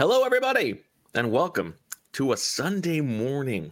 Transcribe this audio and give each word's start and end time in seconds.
Hello, 0.00 0.24
everybody, 0.24 0.82
and 1.14 1.30
welcome 1.30 1.74
to 2.12 2.32
a 2.32 2.36
Sunday 2.38 3.02
morning 3.02 3.70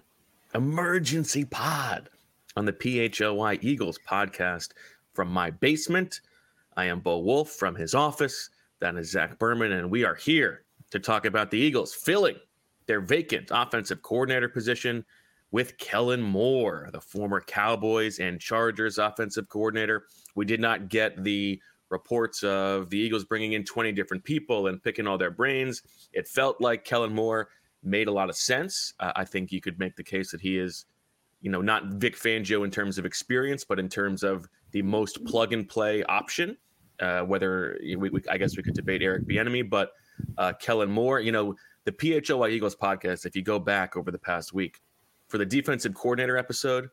emergency 0.55 1.47
pod 1.47 2.11
on 2.55 2.67
the 2.67 2.73
PHLY 2.75 3.59
Eagles 3.63 3.99
podcast 4.07 4.73
from 5.15 5.29
my 5.29 5.49
basement. 5.49 6.21
I 6.77 6.85
am 6.85 7.01
Bo 7.01 7.17
Wulf 7.17 7.53
from 7.53 7.75
his 7.75 7.95
office. 7.95 8.51
That 8.81 8.97
is 8.97 9.11
Zach 9.11 9.39
Berman, 9.39 9.73
and 9.73 9.91
we 9.91 10.05
are 10.05 10.17
here 10.17 10.65
to 10.91 11.01
talk 11.01 11.25
about 11.25 11.51
the 11.51 11.57
Eagles 11.57 11.95
filling 11.95 12.37
their 12.85 13.01
vacant 13.01 13.49
offensive 13.51 14.03
coordinator 14.03 14.51
position 14.51 15.07
with 15.51 15.79
Kellen 15.79 16.21
Moore, 16.21 16.91
the 16.93 17.01
former 17.01 17.41
Cowboys 17.41 18.19
and 18.19 18.39
Chargers 18.39 18.99
offensive 18.99 19.49
coordinator. 19.49 20.05
We 20.35 20.45
did 20.45 20.61
not 20.61 20.91
get 20.91 21.25
the 21.25 21.59
reports 21.91 22.43
of 22.43 22.91
the 22.91 22.99
Eagles 22.99 23.25
bringing 23.25 23.53
in 23.53 23.65
20 23.65 23.93
different 23.93 24.23
people 24.25 24.67
and 24.67 24.83
picking 24.83 25.07
all 25.07 25.19
their 25.19 25.31
brains. 25.31 25.83
It 26.13 26.29
felt 26.29 26.61
like 26.61 26.85
Kellen 26.85 27.15
Moore 27.15 27.49
made 27.83 28.09
a 28.09 28.13
lot 28.13 28.29
of 28.29 28.37
sense. 28.37 28.95
Uh, 29.01 29.13
I 29.17 29.25
think 29.25 29.53
you 29.53 29.61
could 29.61 29.79
make 29.79 29.97
the 29.97 30.03
case 30.03 30.31
that 30.33 30.41
he 30.41 30.59
is, 30.59 30.87
you 31.41 31.51
know, 31.51 31.61
not 31.61 31.87
Vic 31.87 32.17
Fangio 32.17 32.65
in 32.65 32.71
terms 32.71 32.99
of 32.99 33.07
experience, 33.07 33.65
but 33.65 33.79
in 33.79 33.89
terms 33.89 34.23
of 34.23 34.49
the 34.73 34.83
most 34.83 35.25
plug 35.25 35.53
and 35.53 35.69
play 35.69 36.03
option. 36.05 36.57
Uh, 37.01 37.21
whether 37.21 37.79
we, 37.81 38.11
we, 38.11 38.21
I 38.29 38.37
guess 38.37 38.57
we 38.57 38.63
could 38.65 38.75
debate 38.75 39.03
Eric 39.03 39.25
Bieniemy, 39.25 39.71
but 39.71 39.93
uh, 40.37 40.53
Kellen 40.61 40.91
Moore, 40.91 41.21
you 41.21 41.31
know, 41.31 41.55
the 41.85 41.93
PHLY 41.93 42.51
Eagles 42.51 42.75
podcast. 42.75 43.25
If 43.25 43.37
you 43.37 43.43
go 43.43 43.61
back 43.61 43.97
over 43.97 44.11
the 44.11 44.19
past 44.19 44.53
week 44.53 44.81
for 45.29 45.39
the 45.39 45.47
defensive 45.47 45.95
coordinator 45.95 46.37
episode, 46.37 46.91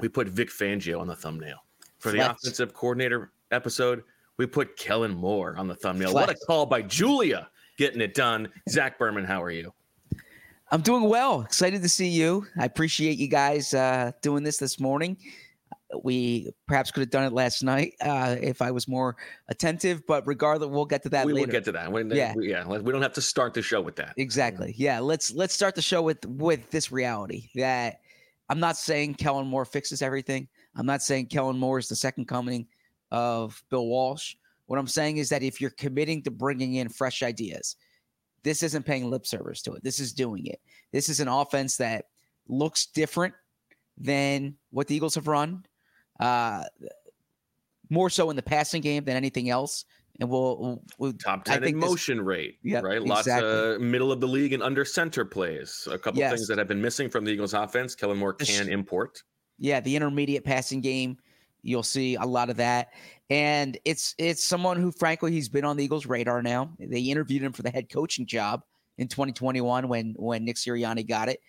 we 0.00 0.08
put 0.08 0.28
Vic 0.28 0.50
Fangio 0.50 1.00
on 1.00 1.06
the 1.06 1.16
thumbnail. 1.16 1.64
For 1.98 2.10
the 2.10 2.18
Flex. 2.18 2.42
offensive 2.42 2.74
coordinator 2.74 3.32
episode, 3.52 4.02
we 4.42 4.46
put 4.46 4.76
Kellen 4.76 5.14
Moore 5.14 5.54
on 5.56 5.68
the 5.68 5.76
thumbnail. 5.76 6.10
Flex. 6.10 6.26
What 6.26 6.36
a 6.36 6.46
call 6.46 6.66
by 6.66 6.82
Julia 6.82 7.48
getting 7.78 8.00
it 8.00 8.12
done. 8.12 8.48
Zach 8.68 8.98
Berman, 8.98 9.24
how 9.24 9.40
are 9.40 9.52
you? 9.52 9.72
I'm 10.72 10.80
doing 10.80 11.04
well. 11.04 11.42
Excited 11.42 11.80
to 11.82 11.88
see 11.88 12.08
you. 12.08 12.44
I 12.58 12.64
appreciate 12.64 13.18
you 13.18 13.28
guys 13.28 13.72
uh, 13.72 14.10
doing 14.20 14.42
this 14.42 14.56
this 14.56 14.80
morning. 14.80 15.16
We 16.02 16.50
perhaps 16.66 16.90
could 16.90 17.02
have 17.02 17.10
done 17.10 17.22
it 17.22 17.32
last 17.32 17.62
night 17.62 17.94
uh, 18.00 18.34
if 18.40 18.60
I 18.60 18.72
was 18.72 18.88
more 18.88 19.14
attentive, 19.46 20.04
but 20.08 20.26
regardless, 20.26 20.70
we'll 20.70 20.86
get 20.86 21.04
to 21.04 21.08
that. 21.10 21.24
We 21.24 21.34
later. 21.34 21.46
will 21.46 21.52
get 21.52 21.64
to 21.66 21.72
that. 21.72 22.16
Yeah, 22.16 22.34
we, 22.34 22.50
yeah. 22.50 22.66
We 22.66 22.90
don't 22.90 23.02
have 23.02 23.12
to 23.12 23.22
start 23.22 23.54
the 23.54 23.62
show 23.62 23.80
with 23.80 23.94
that. 23.96 24.14
Exactly. 24.16 24.74
Yeah. 24.76 24.98
Let's 24.98 25.32
let's 25.32 25.54
start 25.54 25.76
the 25.76 25.82
show 25.82 26.02
with 26.02 26.26
with 26.26 26.68
this 26.70 26.90
reality 26.90 27.50
that 27.54 28.00
I'm 28.48 28.58
not 28.58 28.76
saying 28.76 29.14
Kellen 29.14 29.46
Moore 29.46 29.66
fixes 29.66 30.02
everything. 30.02 30.48
I'm 30.74 30.86
not 30.86 31.00
saying 31.00 31.26
Kellen 31.26 31.58
Moore 31.58 31.78
is 31.78 31.88
the 31.88 31.96
second 31.96 32.26
coming 32.26 32.66
of 33.12 33.62
Bill 33.70 33.86
Walsh. 33.86 34.34
What 34.66 34.78
I'm 34.78 34.88
saying 34.88 35.18
is 35.18 35.28
that 35.28 35.42
if 35.42 35.60
you're 35.60 35.70
committing 35.70 36.22
to 36.22 36.30
bringing 36.30 36.74
in 36.74 36.88
fresh 36.88 37.22
ideas, 37.22 37.76
this 38.42 38.62
isn't 38.64 38.84
paying 38.84 39.08
lip 39.08 39.26
service 39.26 39.62
to 39.62 39.74
it. 39.74 39.84
This 39.84 40.00
is 40.00 40.12
doing 40.12 40.46
it. 40.46 40.60
This 40.92 41.08
is 41.08 41.20
an 41.20 41.28
offense 41.28 41.76
that 41.76 42.06
looks 42.48 42.86
different 42.86 43.34
than 43.98 44.56
what 44.70 44.88
the 44.88 44.96
Eagles 44.96 45.14
have 45.14 45.28
run, 45.28 45.64
uh, 46.18 46.64
more 47.90 48.10
so 48.10 48.30
in 48.30 48.36
the 48.36 48.42
passing 48.42 48.80
game 48.80 49.04
than 49.04 49.14
anything 49.14 49.50
else. 49.50 49.84
And 50.20 50.28
we'll, 50.28 50.82
we'll 50.98 51.12
top 51.14 51.44
ten 51.44 51.64
in 51.64 51.76
motion 51.76 52.18
this, 52.18 52.24
rate, 52.24 52.58
yep, 52.62 52.82
right? 52.82 53.02
Lots 53.02 53.26
exactly. 53.26 53.74
of 53.74 53.80
middle 53.80 54.12
of 54.12 54.20
the 54.20 54.28
league 54.28 54.52
and 54.52 54.62
under 54.62 54.84
center 54.84 55.24
plays. 55.24 55.86
A 55.90 55.98
couple 55.98 56.20
yes. 56.20 56.32
things 56.32 56.48
that 56.48 56.58
have 56.58 56.68
been 56.68 56.82
missing 56.82 57.08
from 57.08 57.24
the 57.24 57.30
Eagles' 57.30 57.54
offense. 57.54 57.94
Kellen 57.94 58.18
Moore 58.18 58.34
can 58.34 58.68
import. 58.68 59.22
Yeah, 59.58 59.80
the 59.80 59.96
intermediate 59.96 60.44
passing 60.44 60.80
game 60.80 61.16
You'll 61.62 61.82
see 61.82 62.16
a 62.16 62.24
lot 62.24 62.50
of 62.50 62.56
that. 62.56 62.88
And 63.30 63.78
it's 63.84 64.14
it's 64.18 64.44
someone 64.44 64.76
who 64.76 64.92
frankly 64.92 65.32
he's 65.32 65.48
been 65.48 65.64
on 65.64 65.76
the 65.76 65.84
Eagles 65.84 66.06
radar 66.06 66.42
now. 66.42 66.70
They 66.78 67.00
interviewed 67.00 67.42
him 67.42 67.52
for 67.52 67.62
the 67.62 67.70
head 67.70 67.88
coaching 67.88 68.26
job 68.26 68.62
in 68.98 69.08
2021 69.08 69.88
when 69.88 70.14
when 70.18 70.44
Nick 70.44 70.56
Sirianni 70.56 71.06
got 71.06 71.28
it. 71.28 71.40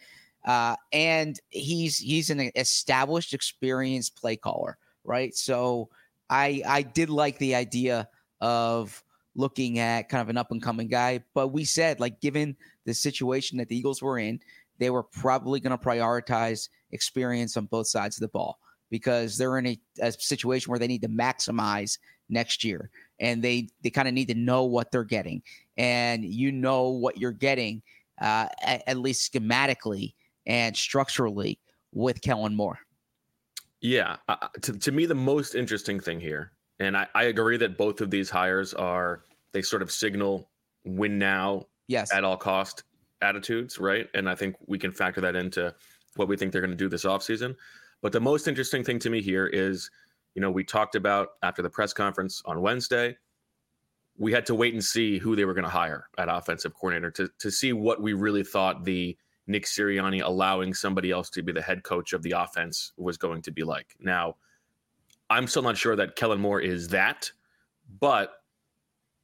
Uh, 0.46 0.76
and 0.92 1.40
he's 1.50 1.98
he's 1.98 2.30
an 2.30 2.52
established, 2.56 3.34
experienced 3.34 4.16
play 4.16 4.36
caller, 4.36 4.78
right? 5.04 5.36
So 5.36 5.90
I 6.30 6.62
I 6.66 6.82
did 6.84 7.10
like 7.10 7.38
the 7.40 7.56
idea 7.56 8.08
of 8.40 9.04
looking 9.36 9.80
at 9.80 10.10
kind 10.10 10.22
of 10.22 10.30
an 10.30 10.38
up 10.38 10.52
and 10.52 10.62
coming 10.62 10.88
guy, 10.88 11.24
but 11.34 11.50
we 11.50 11.66
said 11.66 12.00
like 12.00 12.22
given 12.22 12.56
the 12.86 12.94
situation 12.94 13.58
that 13.58 13.68
the 13.68 13.76
Eagles 13.76 14.02
were 14.02 14.20
in, 14.20 14.40
they 14.78 14.90
were 14.90 15.04
probably 15.04 15.60
going 15.60 15.78
to 15.78 15.84
prioritize 15.84 16.70
experience 16.92 17.58
on 17.58 17.66
both 17.66 17.88
sides 17.88 18.18
of 18.18 18.22
the 18.22 18.28
ball 18.28 18.60
because 18.94 19.40
they're 19.40 19.58
in 19.58 19.66
a, 19.66 19.80
a 20.04 20.12
situation 20.12 20.70
where 20.70 20.78
they 20.78 20.86
need 20.86 21.02
to 21.02 21.10
maximize 21.10 21.98
next 22.30 22.64
year 22.64 22.92
and 23.20 23.42
they 23.42 23.68
they 23.82 23.90
kind 23.90 24.08
of 24.08 24.14
need 24.14 24.28
to 24.28 24.36
know 24.36 24.66
what 24.66 24.92
they're 24.92 25.04
getting 25.04 25.42
and 25.78 26.24
you 26.24 26.52
know 26.52 26.90
what 26.90 27.18
you're 27.18 27.32
getting 27.32 27.82
uh, 28.22 28.46
at, 28.62 28.84
at, 28.86 28.98
least 28.98 29.34
schematically 29.34 30.14
and 30.46 30.78
structurally 30.78 31.60
with 31.92 32.22
Kellen 32.22 32.56
Moore. 32.56 32.78
Yeah, 33.82 34.18
uh, 34.30 34.36
to, 34.62 34.78
to 34.78 34.92
me 34.92 35.08
the 35.08 35.16
most 35.16 35.56
interesting 35.56 36.00
thing 36.00 36.20
here, 36.20 36.52
and 36.80 36.96
I, 36.96 37.08
I 37.16 37.24
agree 37.24 37.58
that 37.58 37.80
both 37.80 38.00
of 38.00 38.12
these 38.12 38.30
hires 38.30 38.76
are 38.76 39.24
they 39.54 39.64
sort 39.64 39.82
of 39.82 39.92
signal 39.92 40.52
win 40.86 41.18
now, 41.18 41.66
yes, 41.88 42.14
at 42.14 42.24
all 42.24 42.38
cost 42.38 42.84
attitudes, 43.24 43.80
right? 43.80 44.08
And 44.14 44.30
I 44.30 44.36
think 44.36 44.56
we 44.68 44.78
can 44.78 44.92
factor 44.92 45.22
that 45.22 45.36
into 45.36 45.74
what 46.16 46.28
we 46.28 46.38
think 46.38 46.52
they're 46.52 46.62
going 46.62 46.70
to 46.70 46.78
do 46.78 46.90
this 46.90 47.06
offseason. 47.06 47.56
But 48.04 48.12
the 48.12 48.20
most 48.20 48.50
interesting 48.50 48.84
thing 48.84 49.00
to 49.00 49.10
me 49.10 49.22
here 49.22 49.48
is, 49.48 49.90
you 50.36 50.42
know, 50.42 50.52
we 50.52 50.66
talked 50.66 50.96
about 50.96 51.30
after 51.42 51.62
the 51.62 51.70
press 51.70 51.94
conference 51.94 52.44
on 52.46 52.62
Wednesday, 52.62 53.16
we 54.18 54.34
had 54.34 54.46
to 54.48 54.56
wait 54.56 54.74
and 54.74 54.84
see 54.84 55.18
who 55.18 55.38
they 55.38 55.46
were 55.46 55.54
going 55.54 55.64
to 55.64 55.70
hire 55.70 56.10
at 56.18 56.28
offensive 56.30 56.74
coordinator 56.74 57.10
to, 57.12 57.30
to 57.40 57.50
see 57.50 57.72
what 57.72 58.02
we 58.02 58.12
really 58.12 58.44
thought 58.44 58.84
the 58.84 59.18
Nick 59.48 59.66
Sirianni 59.66 60.22
allowing 60.22 60.74
somebody 60.74 61.12
else 61.12 61.30
to 61.30 61.42
be 61.42 61.54
the 61.54 61.62
head 61.62 61.84
coach 61.84 62.12
of 62.12 62.22
the 62.24 62.32
offense 62.32 62.92
was 62.98 63.18
going 63.18 63.42
to 63.42 63.52
be 63.52 63.64
like. 63.64 63.96
Now, 64.02 64.36
I'm 65.30 65.48
still 65.48 65.64
not 65.64 65.78
sure 65.78 65.96
that 65.96 66.18
Kellen 66.18 66.42
Moore 66.42 66.60
is 66.60 66.90
that, 66.90 67.32
but 68.02 68.43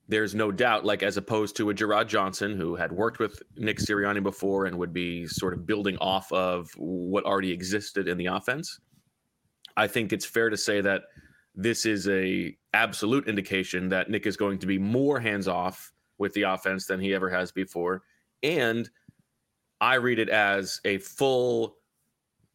there's 0.10 0.34
no 0.34 0.52
doubt, 0.52 0.84
like 0.86 1.04
as 1.04 1.18
opposed 1.18 1.56
to 1.56 1.70
a 1.70 1.74
Jerrod 1.74 2.08
Johnson 2.08 2.58
who 2.58 2.76
had 2.76 2.92
worked 2.92 3.20
with 3.20 3.44
Nick 3.56 3.78
Sirianni 3.78 4.24
before 4.24 4.66
and 4.66 4.76
would 4.80 4.92
be 4.92 5.28
sort 5.28 5.54
of 5.54 5.68
building 5.68 5.98
off 6.00 6.32
of 6.32 6.72
what 6.78 7.26
already 7.26 7.52
existed 7.52 8.08
in 8.08 8.18
the 8.18 8.26
offense. 8.26 8.80
I 9.78 9.86
think 9.86 10.12
it's 10.12 10.26
fair 10.26 10.50
to 10.50 10.58
say 10.58 10.82
that 10.82 11.04
this 11.54 11.86
is 11.86 12.10
a 12.10 12.58
absolute 12.74 13.28
indication 13.28 13.88
that 13.90 14.10
Nick 14.10 14.26
is 14.26 14.36
going 14.36 14.58
to 14.60 14.68
be 14.68 14.80
more 14.80 15.20
hands 15.20 15.48
off 15.48 15.94
with 16.18 16.34
the 16.34 16.42
offense 16.42 16.88
than 16.88 17.00
he 17.00 17.14
ever 17.14 17.30
has 17.30 17.52
before. 17.52 18.02
And 18.42 18.90
I 19.80 19.96
read 19.96 20.18
it 20.18 20.30
as 20.30 20.82
a 20.86 20.98
full 20.98 21.76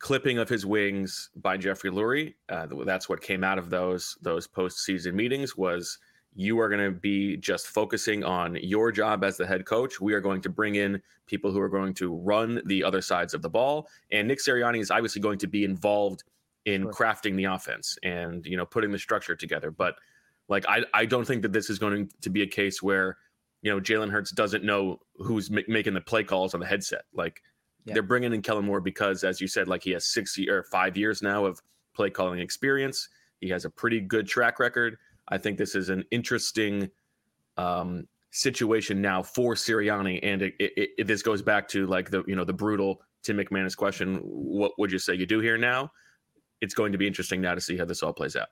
clipping 0.00 0.38
of 0.38 0.48
his 0.48 0.66
wings 0.66 1.30
by 1.36 1.56
Jeffrey 1.56 1.90
Lurie. 1.90 2.34
Uh, 2.48 2.66
that's 2.84 3.08
what 3.08 3.20
came 3.20 3.44
out 3.44 3.58
of 3.58 3.70
those 3.70 4.18
those 4.22 4.48
postseason 4.48 5.14
meetings 5.14 5.56
was 5.56 5.98
you 6.34 6.58
are 6.58 6.68
going 6.68 6.84
to 6.84 6.98
be 6.98 7.36
just 7.36 7.68
focusing 7.68 8.24
on 8.24 8.56
your 8.56 8.90
job 8.90 9.22
as 9.22 9.36
the 9.36 9.46
head 9.46 9.64
coach. 9.64 10.00
We 10.00 10.14
are 10.14 10.20
going 10.20 10.40
to 10.42 10.48
bring 10.48 10.74
in 10.74 11.00
people 11.26 11.52
who 11.52 11.60
are 11.60 11.68
going 11.68 11.94
to 11.94 12.14
run 12.14 12.60
the 12.66 12.82
other 12.82 13.00
sides 13.00 13.34
of 13.34 13.42
the 13.42 13.48
ball, 13.48 13.88
and 14.10 14.28
Nick 14.28 14.40
Sirianni 14.40 14.80
is 14.80 14.90
obviously 14.90 15.22
going 15.22 15.38
to 15.38 15.46
be 15.46 15.64
involved 15.64 16.24
in 16.64 16.82
sure. 16.82 16.92
crafting 16.92 17.36
the 17.36 17.44
offense 17.44 17.98
and 18.02 18.44
you 18.46 18.56
know 18.56 18.66
putting 18.66 18.90
the 18.90 18.98
structure 18.98 19.36
together. 19.36 19.70
But 19.70 19.94
like 20.48 20.64
I 20.68 20.84
I 20.92 21.06
don't 21.06 21.26
think 21.26 21.42
that 21.42 21.52
this 21.52 21.70
is 21.70 21.78
going 21.78 22.10
to 22.20 22.30
be 22.30 22.42
a 22.42 22.46
case 22.46 22.82
where 22.82 23.18
you 23.62 23.70
know 23.70 23.80
Jalen 23.80 24.10
Hurts 24.10 24.32
doesn't 24.32 24.64
know 24.64 25.00
who's 25.16 25.50
m- 25.50 25.64
making 25.68 25.94
the 25.94 26.00
play 26.00 26.24
calls 26.24 26.54
on 26.54 26.60
the 26.60 26.66
headset. 26.66 27.04
Like 27.12 27.42
yeah. 27.84 27.94
they're 27.94 28.02
bringing 28.02 28.32
in 28.32 28.42
Kellen 28.42 28.64
Moore 28.64 28.80
because, 28.80 29.24
as 29.24 29.40
you 29.40 29.46
said, 29.46 29.68
like 29.68 29.82
he 29.82 29.92
has 29.92 30.06
six 30.06 30.38
or 30.48 30.64
five 30.64 30.96
years 30.96 31.22
now 31.22 31.44
of 31.44 31.60
play 31.94 32.10
calling 32.10 32.40
experience. 32.40 33.08
He 33.40 33.48
has 33.50 33.64
a 33.64 33.70
pretty 33.70 34.00
good 34.00 34.26
track 34.26 34.58
record. 34.58 34.96
I 35.28 35.38
think 35.38 35.58
this 35.58 35.74
is 35.74 35.88
an 35.88 36.04
interesting 36.10 36.90
um, 37.56 38.06
situation 38.30 39.00
now 39.00 39.22
for 39.22 39.54
Sirianni, 39.54 40.20
and 40.22 40.42
it, 40.42 40.54
it, 40.58 40.90
it, 40.98 41.06
this 41.06 41.22
goes 41.22 41.42
back 41.42 41.68
to 41.68 41.86
like 41.86 42.10
the 42.10 42.24
you 42.26 42.36
know 42.36 42.44
the 42.44 42.52
brutal 42.52 43.00
Tim 43.22 43.38
McManus 43.38 43.76
question: 43.76 44.16
What 44.22 44.72
would 44.78 44.92
you 44.92 44.98
say 44.98 45.14
you 45.14 45.26
do 45.26 45.40
here 45.40 45.56
now? 45.56 45.90
It's 46.60 46.74
going 46.74 46.92
to 46.92 46.98
be 46.98 47.06
interesting 47.06 47.40
now 47.40 47.54
to 47.54 47.60
see 47.60 47.76
how 47.76 47.84
this 47.84 48.02
all 48.02 48.12
plays 48.12 48.36
out. 48.36 48.48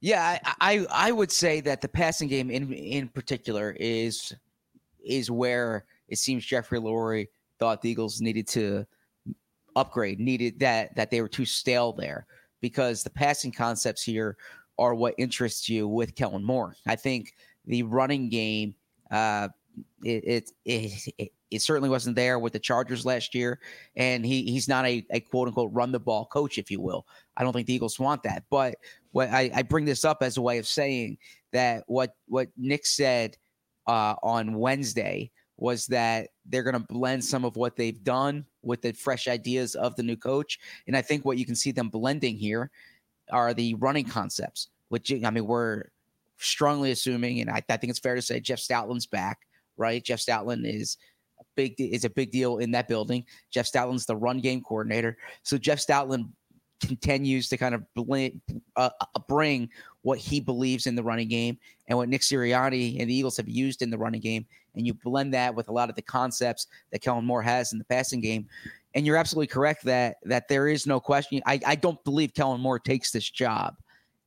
Yeah, 0.00 0.38
I, 0.44 0.54
I, 0.60 0.86
I 1.08 1.12
would 1.12 1.30
say 1.30 1.60
that 1.60 1.80
the 1.80 1.88
passing 1.88 2.28
game 2.28 2.50
in 2.50 2.72
in 2.72 3.08
particular 3.08 3.76
is 3.78 4.34
is 5.04 5.30
where 5.30 5.84
it 6.08 6.18
seems 6.18 6.44
Jeffrey 6.44 6.80
Lurie 6.80 7.28
thought 7.58 7.82
the 7.82 7.90
Eagles 7.90 8.20
needed 8.20 8.48
to 8.48 8.86
upgrade, 9.76 10.18
needed 10.18 10.58
that 10.60 10.94
that 10.96 11.10
they 11.10 11.20
were 11.20 11.28
too 11.28 11.44
stale 11.44 11.92
there 11.92 12.26
because 12.60 13.02
the 13.02 13.10
passing 13.10 13.52
concepts 13.52 14.02
here 14.02 14.36
are 14.80 14.94
what 14.94 15.14
interests 15.18 15.68
you 15.68 15.86
with 15.86 16.16
Kellen 16.16 16.42
Moore. 16.42 16.74
I 16.86 16.96
think 16.96 17.34
the 17.66 17.82
running 17.82 18.30
game, 18.30 18.74
uh, 19.10 19.48
it, 20.02 20.50
it, 20.64 21.12
it, 21.18 21.32
it 21.50 21.62
certainly 21.62 21.90
wasn't 21.90 22.16
there 22.16 22.38
with 22.38 22.52
the 22.52 22.58
Chargers 22.58 23.04
last 23.04 23.34
year, 23.34 23.60
and 23.96 24.24
he 24.24 24.42
he's 24.44 24.68
not 24.68 24.86
a, 24.86 25.04
a 25.10 25.20
quote 25.20 25.48
unquote 25.48 25.70
run 25.72 25.92
the 25.92 26.00
ball 26.00 26.26
coach, 26.26 26.58
if 26.58 26.70
you 26.70 26.80
will. 26.80 27.06
I 27.36 27.42
don't 27.42 27.52
think 27.52 27.66
the 27.66 27.74
Eagles 27.74 27.98
want 27.98 28.22
that. 28.22 28.44
But 28.50 28.76
what 29.12 29.28
I, 29.30 29.50
I 29.54 29.62
bring 29.62 29.84
this 29.84 30.04
up 30.04 30.22
as 30.22 30.36
a 30.36 30.42
way 30.42 30.58
of 30.58 30.66
saying 30.66 31.18
that 31.52 31.84
what 31.86 32.14
what 32.26 32.48
Nick 32.56 32.86
said 32.86 33.36
uh, 33.86 34.14
on 34.22 34.54
Wednesday 34.54 35.30
was 35.56 35.86
that 35.88 36.28
they're 36.46 36.62
going 36.62 36.80
to 36.80 36.86
blend 36.88 37.22
some 37.22 37.44
of 37.44 37.56
what 37.56 37.76
they've 37.76 38.02
done 38.02 38.46
with 38.62 38.80
the 38.80 38.92
fresh 38.92 39.28
ideas 39.28 39.74
of 39.74 39.94
the 39.96 40.02
new 40.02 40.16
coach, 40.16 40.58
and 40.86 40.96
I 40.96 41.02
think 41.02 41.24
what 41.24 41.36
you 41.36 41.44
can 41.44 41.56
see 41.56 41.72
them 41.72 41.90
blending 41.90 42.36
here 42.36 42.70
are 43.32 43.54
the 43.54 43.74
running 43.74 44.04
concepts, 44.04 44.68
which 44.88 45.12
I 45.12 45.30
mean 45.30 45.46
we're 45.46 45.84
strongly 46.38 46.90
assuming, 46.90 47.40
and 47.40 47.50
I, 47.50 47.62
I 47.68 47.76
think 47.76 47.90
it's 47.90 47.98
fair 47.98 48.14
to 48.14 48.22
say 48.22 48.40
Jeff 48.40 48.58
Stoutland's 48.58 49.06
back, 49.06 49.40
right? 49.76 50.02
Jeff 50.02 50.20
Stoutland 50.20 50.62
is 50.64 50.96
a 51.38 51.44
big 51.54 51.74
is 51.78 52.04
a 52.04 52.10
big 52.10 52.30
deal 52.30 52.58
in 52.58 52.70
that 52.72 52.88
building. 52.88 53.24
Jeff 53.50 53.70
Stoutland's 53.70 54.06
the 54.06 54.16
run 54.16 54.40
game 54.40 54.62
coordinator, 54.62 55.16
so 55.42 55.58
Jeff 55.58 55.78
Stoutland 55.78 56.30
continues 56.80 57.48
to 57.48 57.56
kind 57.56 57.74
of 57.74 57.84
blend, 57.94 58.40
uh, 58.76 58.90
uh, 59.00 59.20
bring 59.28 59.68
what 60.02 60.18
he 60.18 60.40
believes 60.40 60.86
in 60.86 60.94
the 60.94 61.02
running 61.02 61.28
game 61.28 61.58
and 61.88 61.98
what 61.98 62.08
Nick 62.08 62.22
Sirianni 62.22 62.98
and 62.98 63.10
the 63.10 63.14
Eagles 63.14 63.36
have 63.36 63.48
used 63.48 63.82
in 63.82 63.90
the 63.90 63.98
running 63.98 64.20
game, 64.20 64.46
and 64.74 64.86
you 64.86 64.94
blend 64.94 65.34
that 65.34 65.54
with 65.54 65.68
a 65.68 65.72
lot 65.72 65.90
of 65.90 65.96
the 65.96 66.02
concepts 66.02 66.66
that 66.90 67.02
Kellen 67.02 67.24
Moore 67.24 67.42
has 67.42 67.72
in 67.72 67.78
the 67.78 67.84
passing 67.84 68.20
game. 68.20 68.48
And 68.94 69.06
you're 69.06 69.16
absolutely 69.16 69.46
correct 69.46 69.84
that 69.84 70.16
that 70.24 70.48
there 70.48 70.68
is 70.68 70.86
no 70.86 71.00
question. 71.00 71.42
I, 71.46 71.60
I 71.66 71.74
don't 71.76 72.02
believe 72.04 72.34
Kellen 72.34 72.60
Moore 72.60 72.78
takes 72.78 73.12
this 73.12 73.28
job 73.28 73.76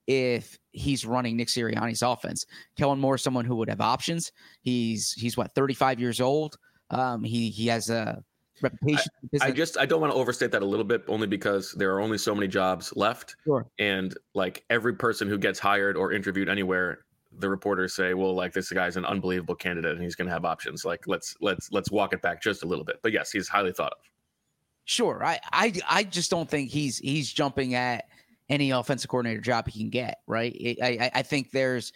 if 0.07 0.57
he's 0.71 1.05
running 1.05 1.37
Nick 1.37 1.47
Sirianni's 1.47 2.01
offense. 2.01 2.45
Kellen 2.77 2.99
Moore 2.99 3.15
is 3.15 3.21
someone 3.21 3.45
who 3.45 3.55
would 3.57 3.69
have 3.69 3.81
options. 3.81 4.31
He's 4.61 5.13
he's 5.13 5.37
what 5.37 5.53
35 5.53 5.99
years 5.99 6.21
old. 6.21 6.57
Um, 6.89 7.23
he 7.23 7.49
he 7.49 7.67
has 7.67 7.89
a 7.89 8.23
reputation. 8.61 9.11
I, 9.41 9.47
I, 9.47 9.51
just 9.51 9.77
I 9.77 9.85
don't 9.85 10.01
want 10.01 10.13
to 10.13 10.17
overstate 10.17 10.51
that 10.51 10.61
a 10.61 10.65
little 10.65 10.85
bit, 10.85 11.03
only 11.07 11.27
because 11.27 11.73
there 11.73 11.93
are 11.93 12.01
only 12.01 12.17
so 12.17 12.33
many 12.35 12.47
jobs 12.47 12.93
left. 12.95 13.35
Sure. 13.43 13.65
And 13.79 14.15
like 14.33 14.63
every 14.69 14.93
person 14.93 15.27
who 15.27 15.37
gets 15.37 15.59
hired 15.59 15.97
or 15.97 16.11
interviewed 16.11 16.49
anywhere, 16.49 17.05
the 17.39 17.49
reporters 17.49 17.95
say, 17.95 18.13
"Well, 18.13 18.33
like 18.33 18.53
this 18.53 18.71
guy's 18.71 18.97
an 18.97 19.05
unbelievable 19.05 19.55
candidate, 19.55 19.93
and 19.93 20.03
he's 20.03 20.15
going 20.15 20.27
to 20.27 20.33
have 20.33 20.45
options. 20.45 20.85
Like 20.85 21.07
let's 21.07 21.35
let's 21.41 21.71
let's 21.71 21.91
walk 21.91 22.13
it 22.13 22.21
back 22.21 22.41
just 22.41 22.63
a 22.63 22.67
little 22.67 22.85
bit." 22.85 22.97
But 23.01 23.11
yes, 23.11 23.31
he's 23.31 23.47
highly 23.47 23.73
thought 23.73 23.93
of. 23.93 24.12
Sure. 24.85 25.23
I 25.23 25.39
I 25.51 25.73
I 25.89 26.03
just 26.03 26.29
don't 26.29 26.49
think 26.49 26.69
he's 26.69 26.97
he's 26.97 27.31
jumping 27.31 27.75
at 27.75 28.05
any 28.49 28.71
offensive 28.71 29.09
coordinator 29.09 29.41
job 29.41 29.67
he 29.67 29.79
can 29.79 29.89
get. 29.89 30.21
Right. 30.27 30.77
I 30.81 30.85
I, 30.87 31.11
I 31.15 31.21
think 31.21 31.51
there's 31.51 31.93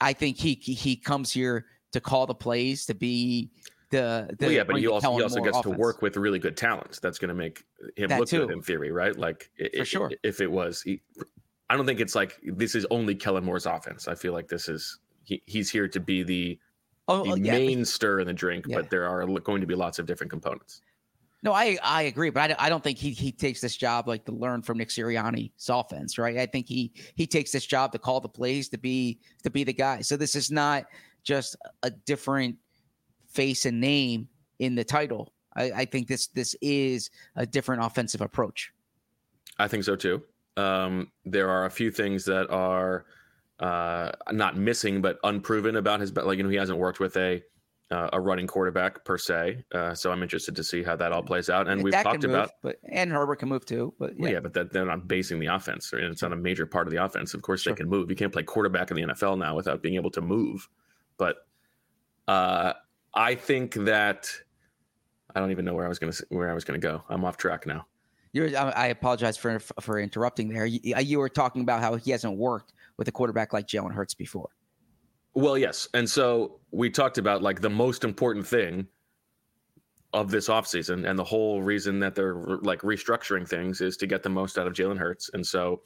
I 0.00 0.12
think 0.12 0.36
he 0.38 0.54
he 0.54 0.96
comes 0.96 1.32
here 1.32 1.66
to 1.92 2.00
call 2.00 2.26
the 2.26 2.34
plays 2.34 2.86
to 2.86 2.94
be 2.94 3.50
the, 3.90 4.34
the 4.38 4.46
well, 4.46 4.52
yeah, 4.52 4.64
but 4.64 4.76
he 4.76 4.86
also 4.86 5.16
he 5.16 5.22
also 5.22 5.40
gets 5.40 5.58
offense. 5.58 5.74
to 5.74 5.80
work 5.80 6.00
with 6.00 6.16
really 6.16 6.38
good 6.38 6.56
talent. 6.56 7.00
That's 7.02 7.18
going 7.18 7.28
to 7.30 7.34
make 7.34 7.64
him 7.96 8.08
that 8.08 8.20
look 8.20 8.28
too. 8.28 8.46
good 8.46 8.52
in 8.52 8.62
theory, 8.62 8.92
right? 8.92 9.16
Like 9.16 9.50
for 9.76 9.84
sure. 9.84 10.12
If 10.22 10.40
it 10.40 10.50
was, 10.50 10.80
he, 10.80 11.02
I 11.68 11.76
don't 11.76 11.86
think 11.86 11.98
it's 11.98 12.14
like 12.14 12.38
this 12.44 12.76
is 12.76 12.86
only 12.90 13.16
Kellen 13.16 13.44
Moore's 13.44 13.66
offense. 13.66 14.06
I 14.06 14.14
feel 14.14 14.32
like 14.32 14.46
this 14.46 14.68
is 14.68 14.98
he, 15.24 15.42
he's 15.46 15.70
here 15.70 15.88
to 15.88 15.98
be 15.98 16.22
the, 16.22 16.58
oh, 17.08 17.24
the 17.24 17.32
oh, 17.32 17.34
yeah, 17.34 17.52
main 17.52 17.84
stir 17.84 18.20
in 18.20 18.28
the 18.28 18.32
drink, 18.32 18.66
yeah. 18.68 18.76
but 18.76 18.90
there 18.90 19.08
are 19.08 19.26
going 19.26 19.60
to 19.60 19.66
be 19.66 19.74
lots 19.74 19.98
of 19.98 20.06
different 20.06 20.30
components. 20.30 20.82
No, 21.42 21.52
I 21.52 21.78
I 21.82 22.02
agree, 22.02 22.30
but 22.30 22.50
I, 22.52 22.66
I 22.66 22.68
don't 22.68 22.84
think 22.84 22.98
he 22.98 23.12
he 23.12 23.32
takes 23.32 23.60
this 23.60 23.76
job 23.76 24.06
like 24.06 24.24
to 24.26 24.32
learn 24.32 24.62
from 24.62 24.76
Nick 24.78 24.90
Sirianni's 24.90 25.68
offense, 25.68 26.18
right? 26.18 26.36
I 26.36 26.46
think 26.46 26.66
he 26.66 26.92
he 27.14 27.26
takes 27.26 27.50
this 27.50 27.64
job 27.64 27.92
to 27.92 27.98
call 27.98 28.20
the 28.20 28.28
plays 28.28 28.68
to 28.70 28.78
be 28.78 29.20
to 29.42 29.50
be 29.50 29.64
the 29.64 29.72
guy. 29.72 30.02
So 30.02 30.16
this 30.16 30.36
is 30.36 30.50
not 30.50 30.84
just 31.22 31.56
a 31.82 31.90
different 31.90 32.56
face 33.30 33.64
and 33.64 33.80
name 33.80 34.28
in 34.58 34.74
the 34.74 34.84
title. 34.84 35.32
I, 35.56 35.72
I 35.72 35.84
think 35.86 36.08
this 36.08 36.26
this 36.28 36.54
is 36.60 37.10
a 37.36 37.46
different 37.46 37.84
offensive 37.84 38.20
approach. 38.20 38.72
I 39.58 39.66
think 39.66 39.84
so 39.84 39.96
too. 39.96 40.22
Um, 40.56 41.10
there 41.24 41.48
are 41.48 41.64
a 41.64 41.70
few 41.70 41.90
things 41.90 42.24
that 42.26 42.50
are 42.50 43.06
uh, 43.60 44.12
not 44.30 44.56
missing 44.56 45.00
but 45.00 45.18
unproven 45.24 45.76
about 45.76 46.00
his. 46.00 46.14
Like 46.14 46.36
you 46.36 46.44
know, 46.44 46.50
he 46.50 46.56
hasn't 46.56 46.78
worked 46.78 47.00
with 47.00 47.16
a 47.16 47.42
uh, 47.90 48.08
a 48.12 48.20
running 48.20 48.46
quarterback 48.46 49.04
per 49.04 49.18
se. 49.18 49.64
Uh, 49.72 49.94
so 49.94 50.12
I'm 50.12 50.22
interested 50.22 50.54
to 50.56 50.64
see 50.64 50.82
how 50.82 50.96
that 50.96 51.12
all 51.12 51.22
plays 51.22 51.50
out. 51.50 51.68
And 51.68 51.82
we've 51.82 51.92
talked 51.92 52.22
move, 52.22 52.30
about, 52.30 52.50
but 52.62 52.76
and 52.84 53.10
Herbert 53.10 53.36
can 53.36 53.48
move 53.48 53.66
too. 53.66 53.92
But 53.98 54.10
yeah, 54.10 54.16
well, 54.18 54.32
yeah 54.32 54.40
but 54.40 54.54
that, 54.54 54.72
they're 54.72 54.86
not 54.86 55.08
basing 55.08 55.40
the 55.40 55.46
offense, 55.46 55.92
and 55.92 56.04
it's 56.04 56.22
not 56.22 56.32
a 56.32 56.36
major 56.36 56.66
part 56.66 56.86
of 56.86 56.92
the 56.92 57.04
offense. 57.04 57.34
Of 57.34 57.42
course, 57.42 57.62
sure. 57.62 57.72
they 57.72 57.76
can 57.76 57.88
move. 57.88 58.10
You 58.10 58.16
can't 58.16 58.32
play 58.32 58.42
quarterback 58.42 58.90
in 58.90 58.96
the 58.96 59.02
NFL 59.02 59.38
now 59.38 59.56
without 59.56 59.82
being 59.82 59.96
able 59.96 60.10
to 60.12 60.20
move. 60.20 60.68
But 61.16 61.36
uh, 62.28 62.74
I 63.12 63.34
think 63.34 63.74
that 63.74 64.30
I 65.34 65.40
don't 65.40 65.50
even 65.50 65.64
know 65.64 65.74
where 65.74 65.84
I 65.84 65.88
was 65.88 65.98
going 65.98 66.12
to 66.12 66.26
where 66.28 66.50
I 66.50 66.54
was 66.54 66.64
going 66.64 66.80
to 66.80 66.86
go. 66.86 67.02
I'm 67.08 67.24
off 67.24 67.36
track 67.36 67.66
now. 67.66 67.86
You're, 68.32 68.56
I 68.56 68.86
apologize 68.86 69.36
for 69.36 69.58
for 69.58 69.98
interrupting 69.98 70.48
there. 70.48 70.64
You, 70.64 70.78
you, 71.00 71.18
were 71.18 71.28
talking 71.28 71.62
about 71.62 71.80
how 71.80 71.96
he 71.96 72.12
hasn't 72.12 72.36
worked 72.36 72.72
with 72.96 73.08
a 73.08 73.12
quarterback 73.12 73.52
like 73.52 73.66
Jalen 73.66 73.92
Hurts 73.92 74.14
before. 74.14 74.50
Well, 75.34 75.56
yes, 75.56 75.88
and 75.94 76.08
so 76.08 76.60
we 76.70 76.90
talked 76.90 77.18
about 77.18 77.42
like 77.42 77.60
the 77.60 77.70
most 77.70 78.04
important 78.04 78.46
thing 78.46 78.88
of 80.12 80.30
this 80.30 80.48
offseason 80.48 81.08
and 81.08 81.18
the 81.18 81.24
whole 81.24 81.62
reason 81.62 82.00
that 82.00 82.14
they're 82.14 82.34
like 82.34 82.80
restructuring 82.80 83.48
things 83.48 83.80
is 83.80 83.96
to 83.98 84.06
get 84.06 84.22
the 84.22 84.28
most 84.28 84.58
out 84.58 84.66
of 84.66 84.72
Jalen 84.72 84.98
Hurts. 84.98 85.30
And 85.34 85.46
so 85.46 85.82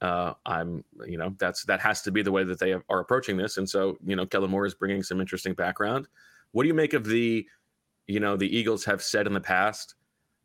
uh, 0.00 0.32
I'm, 0.44 0.84
you 1.06 1.18
know, 1.18 1.34
that's 1.38 1.64
that 1.66 1.80
has 1.80 2.02
to 2.02 2.10
be 2.10 2.22
the 2.22 2.32
way 2.32 2.42
that 2.42 2.58
they 2.58 2.72
are 2.72 3.00
approaching 3.00 3.36
this. 3.36 3.58
And 3.58 3.68
so, 3.68 3.96
you 4.04 4.16
know, 4.16 4.26
Kellen 4.26 4.50
Moore 4.50 4.66
is 4.66 4.74
bringing 4.74 5.02
some 5.02 5.20
interesting 5.20 5.54
background. 5.54 6.08
What 6.52 6.64
do 6.64 6.68
you 6.68 6.74
make 6.74 6.94
of 6.94 7.04
the, 7.04 7.46
you 8.08 8.18
know, 8.18 8.36
the 8.36 8.56
Eagles 8.56 8.84
have 8.86 9.02
said 9.02 9.26
in 9.26 9.34
the 9.34 9.40
past 9.40 9.94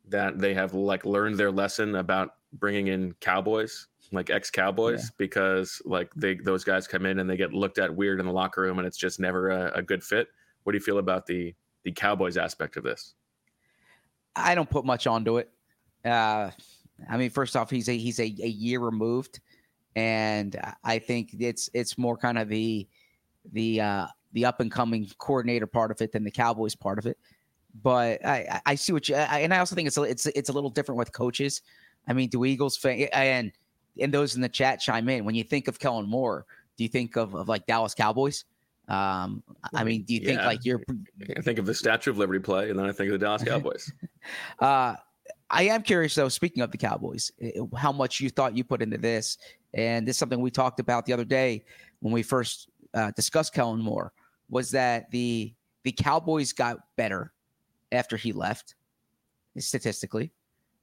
that 0.08 0.38
they 0.38 0.54
have 0.54 0.72
like 0.72 1.04
learned 1.04 1.36
their 1.36 1.50
lesson 1.50 1.96
about 1.96 2.34
bringing 2.52 2.88
in 2.88 3.12
Cowboys, 3.14 3.88
like 4.12 4.30
ex 4.30 4.50
Cowboys, 4.50 5.04
yeah. 5.04 5.14
because 5.18 5.82
like 5.84 6.12
they 6.14 6.34
those 6.34 6.64
guys 6.64 6.86
come 6.86 7.06
in 7.06 7.18
and 7.18 7.28
they 7.28 7.36
get 7.36 7.52
looked 7.52 7.78
at 7.78 7.94
weird 7.94 8.20
in 8.20 8.26
the 8.26 8.32
locker 8.32 8.62
room 8.62 8.78
and 8.78 8.86
it's 8.86 8.98
just 8.98 9.20
never 9.20 9.50
a, 9.50 9.72
a 9.76 9.82
good 9.82 10.02
fit. 10.02 10.28
What 10.64 10.72
do 10.72 10.78
you 10.78 10.84
feel 10.84 10.98
about 10.98 11.26
the 11.26 11.54
the 11.84 11.92
Cowboys 11.92 12.36
aspect 12.36 12.76
of 12.76 12.84
this? 12.84 13.14
I 14.34 14.54
don't 14.54 14.68
put 14.68 14.84
much 14.84 15.06
onto 15.06 15.38
it. 15.38 15.50
Uh, 16.04 16.50
I 17.08 17.16
mean, 17.16 17.30
first 17.30 17.56
off, 17.56 17.70
he's 17.70 17.88
a 17.88 17.96
he's 17.96 18.20
a, 18.20 18.24
a 18.24 18.48
year 18.48 18.80
removed, 18.80 19.40
and 19.94 20.58
I 20.84 20.98
think 20.98 21.30
it's 21.38 21.68
it's 21.74 21.98
more 21.98 22.16
kind 22.16 22.38
of 22.38 22.48
the 22.48 22.86
the 23.52 23.80
uh, 23.80 24.06
the 24.32 24.44
up 24.44 24.60
and 24.60 24.70
coming 24.70 25.08
coordinator 25.18 25.66
part 25.66 25.90
of 25.90 26.00
it 26.00 26.12
than 26.12 26.24
the 26.24 26.30
Cowboys 26.30 26.74
part 26.74 26.98
of 26.98 27.06
it. 27.06 27.18
But 27.82 28.24
I, 28.24 28.60
I 28.64 28.74
see 28.74 28.92
what 28.92 29.08
you 29.08 29.16
I, 29.16 29.40
and 29.40 29.52
I 29.52 29.58
also 29.58 29.74
think 29.74 29.88
it's 29.88 29.98
a, 29.98 30.02
it's 30.02 30.26
it's 30.26 30.48
a 30.48 30.52
little 30.52 30.70
different 30.70 30.98
with 30.98 31.12
coaches. 31.12 31.62
I 32.08 32.12
mean, 32.12 32.28
do 32.28 32.44
Eagles 32.44 32.76
fan 32.76 33.08
and 33.12 33.52
and 34.00 34.12
those 34.12 34.34
in 34.34 34.40
the 34.40 34.48
chat 34.48 34.80
chime 34.80 35.08
in 35.08 35.24
when 35.24 35.34
you 35.34 35.44
think 35.44 35.68
of 35.68 35.78
Kellen 35.78 36.08
Moore? 36.08 36.46
Do 36.76 36.84
you 36.84 36.88
think 36.88 37.16
of, 37.16 37.34
of 37.34 37.48
like 37.48 37.66
Dallas 37.66 37.94
Cowboys? 37.94 38.44
Um, 38.88 39.42
I 39.74 39.82
mean, 39.82 40.02
do 40.02 40.14
you 40.14 40.20
think 40.20 40.40
like 40.42 40.64
you're? 40.64 40.80
I 41.36 41.40
think 41.40 41.58
of 41.58 41.66
the 41.66 41.74
Statue 41.74 42.10
of 42.10 42.18
Liberty 42.18 42.38
play, 42.38 42.70
and 42.70 42.78
then 42.78 42.86
I 42.86 42.92
think 42.92 43.10
of 43.10 43.18
the 43.18 43.24
Dallas 43.24 43.44
Cowboys. 43.44 43.92
Uh, 44.58 44.96
I 45.50 45.64
am 45.64 45.82
curious 45.82 46.16
though. 46.16 46.28
Speaking 46.28 46.64
of 46.64 46.72
the 46.72 46.78
Cowboys, 46.78 47.30
eh, 47.40 47.52
how 47.76 47.92
much 47.92 48.20
you 48.20 48.28
thought 48.28 48.56
you 48.56 48.64
put 48.64 48.82
into 48.82 48.98
this, 48.98 49.38
and 49.72 50.06
this 50.06 50.16
is 50.16 50.18
something 50.18 50.40
we 50.40 50.50
talked 50.50 50.80
about 50.80 51.06
the 51.06 51.12
other 51.12 51.24
day 51.24 51.64
when 52.00 52.12
we 52.12 52.24
first 52.24 52.68
uh, 52.94 53.12
discussed 53.12 53.54
Kellen 53.54 53.80
Moore, 53.80 54.12
was 54.50 54.72
that 54.72 55.10
the 55.12 55.54
the 55.84 55.92
Cowboys 55.92 56.52
got 56.52 56.78
better 56.96 57.32
after 57.92 58.16
he 58.16 58.32
left, 58.32 58.74
statistically, 59.58 60.32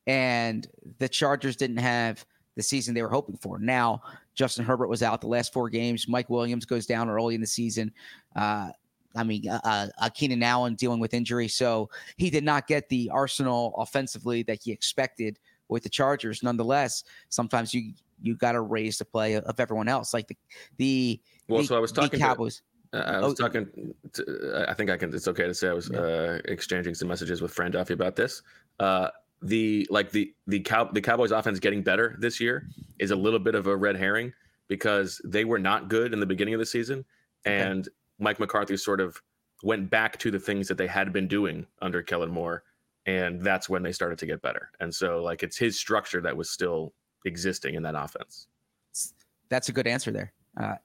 and 0.07 0.67
the 0.99 1.09
Chargers 1.09 1.57
didn't 1.57 1.77
have 1.77 2.25
the 2.55 2.63
season 2.63 2.93
they 2.93 3.01
were 3.01 3.09
hoping 3.09 3.37
for. 3.37 3.59
Now 3.59 4.01
Justin 4.35 4.65
Herbert 4.65 4.87
was 4.87 5.01
out 5.03 5.21
the 5.21 5.27
last 5.27 5.53
four 5.53 5.69
games. 5.69 6.07
Mike 6.07 6.29
Williams 6.29 6.65
goes 6.65 6.85
down 6.85 7.09
early 7.09 7.35
in 7.35 7.41
the 7.41 7.47
season. 7.47 7.91
Uh, 8.35 8.69
I 9.15 9.23
mean, 9.23 9.47
uh, 9.47 9.87
uh, 9.99 10.09
Keenan 10.09 10.41
Allen 10.41 10.73
dealing 10.75 10.99
with 10.99 11.13
injury, 11.13 11.47
so 11.47 11.89
he 12.17 12.29
did 12.31 12.43
not 12.43 12.65
get 12.67 12.89
the 12.89 13.11
arsenal 13.13 13.75
offensively 13.77 14.41
that 14.43 14.59
he 14.63 14.71
expected 14.71 15.37
with 15.67 15.83
the 15.83 15.89
Chargers. 15.89 16.41
Nonetheless, 16.41 17.03
sometimes 17.29 17.73
you 17.73 17.93
you 18.21 18.35
got 18.35 18.53
to 18.53 18.61
raise 18.61 18.97
the 18.97 19.05
play 19.05 19.35
of 19.35 19.59
everyone 19.59 19.87
else, 19.87 20.13
like 20.13 20.27
the 20.27 20.37
the, 20.77 21.21
Well, 21.47 21.61
the, 21.61 21.67
so 21.67 21.75
I 21.75 21.79
was 21.79 21.91
talking 21.91 22.19
to, 22.19 22.25
Cowboys. 22.25 22.61
Uh, 22.91 22.97
I 22.97 23.19
was 23.19 23.33
Oh. 23.33 23.35
talking. 23.35 23.93
To, 24.13 24.65
I 24.67 24.73
think 24.73 24.89
I 24.89 24.97
can. 24.97 25.13
It's 25.13 25.27
okay 25.27 25.43
to 25.45 25.53
say 25.53 25.67
I 25.69 25.73
was 25.73 25.91
uh, 25.91 26.39
exchanging 26.45 26.95
some 26.95 27.07
messages 27.07 27.41
with 27.41 27.53
Fran 27.53 27.71
Duffy 27.71 27.93
about 27.93 28.15
this. 28.15 28.41
Uh, 28.79 29.09
the 29.43 29.87
like 29.89 30.11
the 30.11 30.33
the 30.47 30.59
cow 30.59 30.85
the 30.85 31.01
Cowboys 31.01 31.31
offense 31.31 31.59
getting 31.59 31.83
better 31.83 32.15
this 32.19 32.39
year 32.39 32.67
is 32.99 33.11
a 33.11 33.15
little 33.15 33.39
bit 33.39 33.55
of 33.55 33.67
a 33.67 33.75
red 33.75 33.95
herring 33.95 34.33
because 34.67 35.21
they 35.25 35.45
were 35.45 35.59
not 35.59 35.89
good 35.89 36.13
in 36.13 36.19
the 36.19 36.25
beginning 36.25 36.53
of 36.53 36.59
the 36.59 36.65
season, 36.65 37.05
and 37.45 37.89
Mike 38.19 38.39
McCarthy 38.39 38.77
sort 38.77 39.01
of 39.01 39.21
went 39.63 39.89
back 39.89 40.17
to 40.19 40.31
the 40.31 40.39
things 40.39 40.67
that 40.67 40.77
they 40.77 40.87
had 40.87 41.13
been 41.13 41.27
doing 41.27 41.65
under 41.81 42.01
Kellen 42.01 42.31
Moore, 42.31 42.63
and 43.05 43.41
that's 43.41 43.69
when 43.69 43.83
they 43.83 43.91
started 43.91 44.17
to 44.19 44.25
get 44.25 44.41
better. 44.41 44.69
And 44.79 44.93
so 44.93 45.21
like 45.21 45.43
it's 45.43 45.57
his 45.57 45.79
structure 45.79 46.21
that 46.21 46.35
was 46.35 46.49
still 46.49 46.93
existing 47.25 47.75
in 47.75 47.83
that 47.83 47.95
offense. 47.95 48.47
That's 49.49 49.69
a 49.69 49.71
good 49.71 49.87
answer 49.87 50.11
there. 50.11 50.33
Uh, 50.59 50.75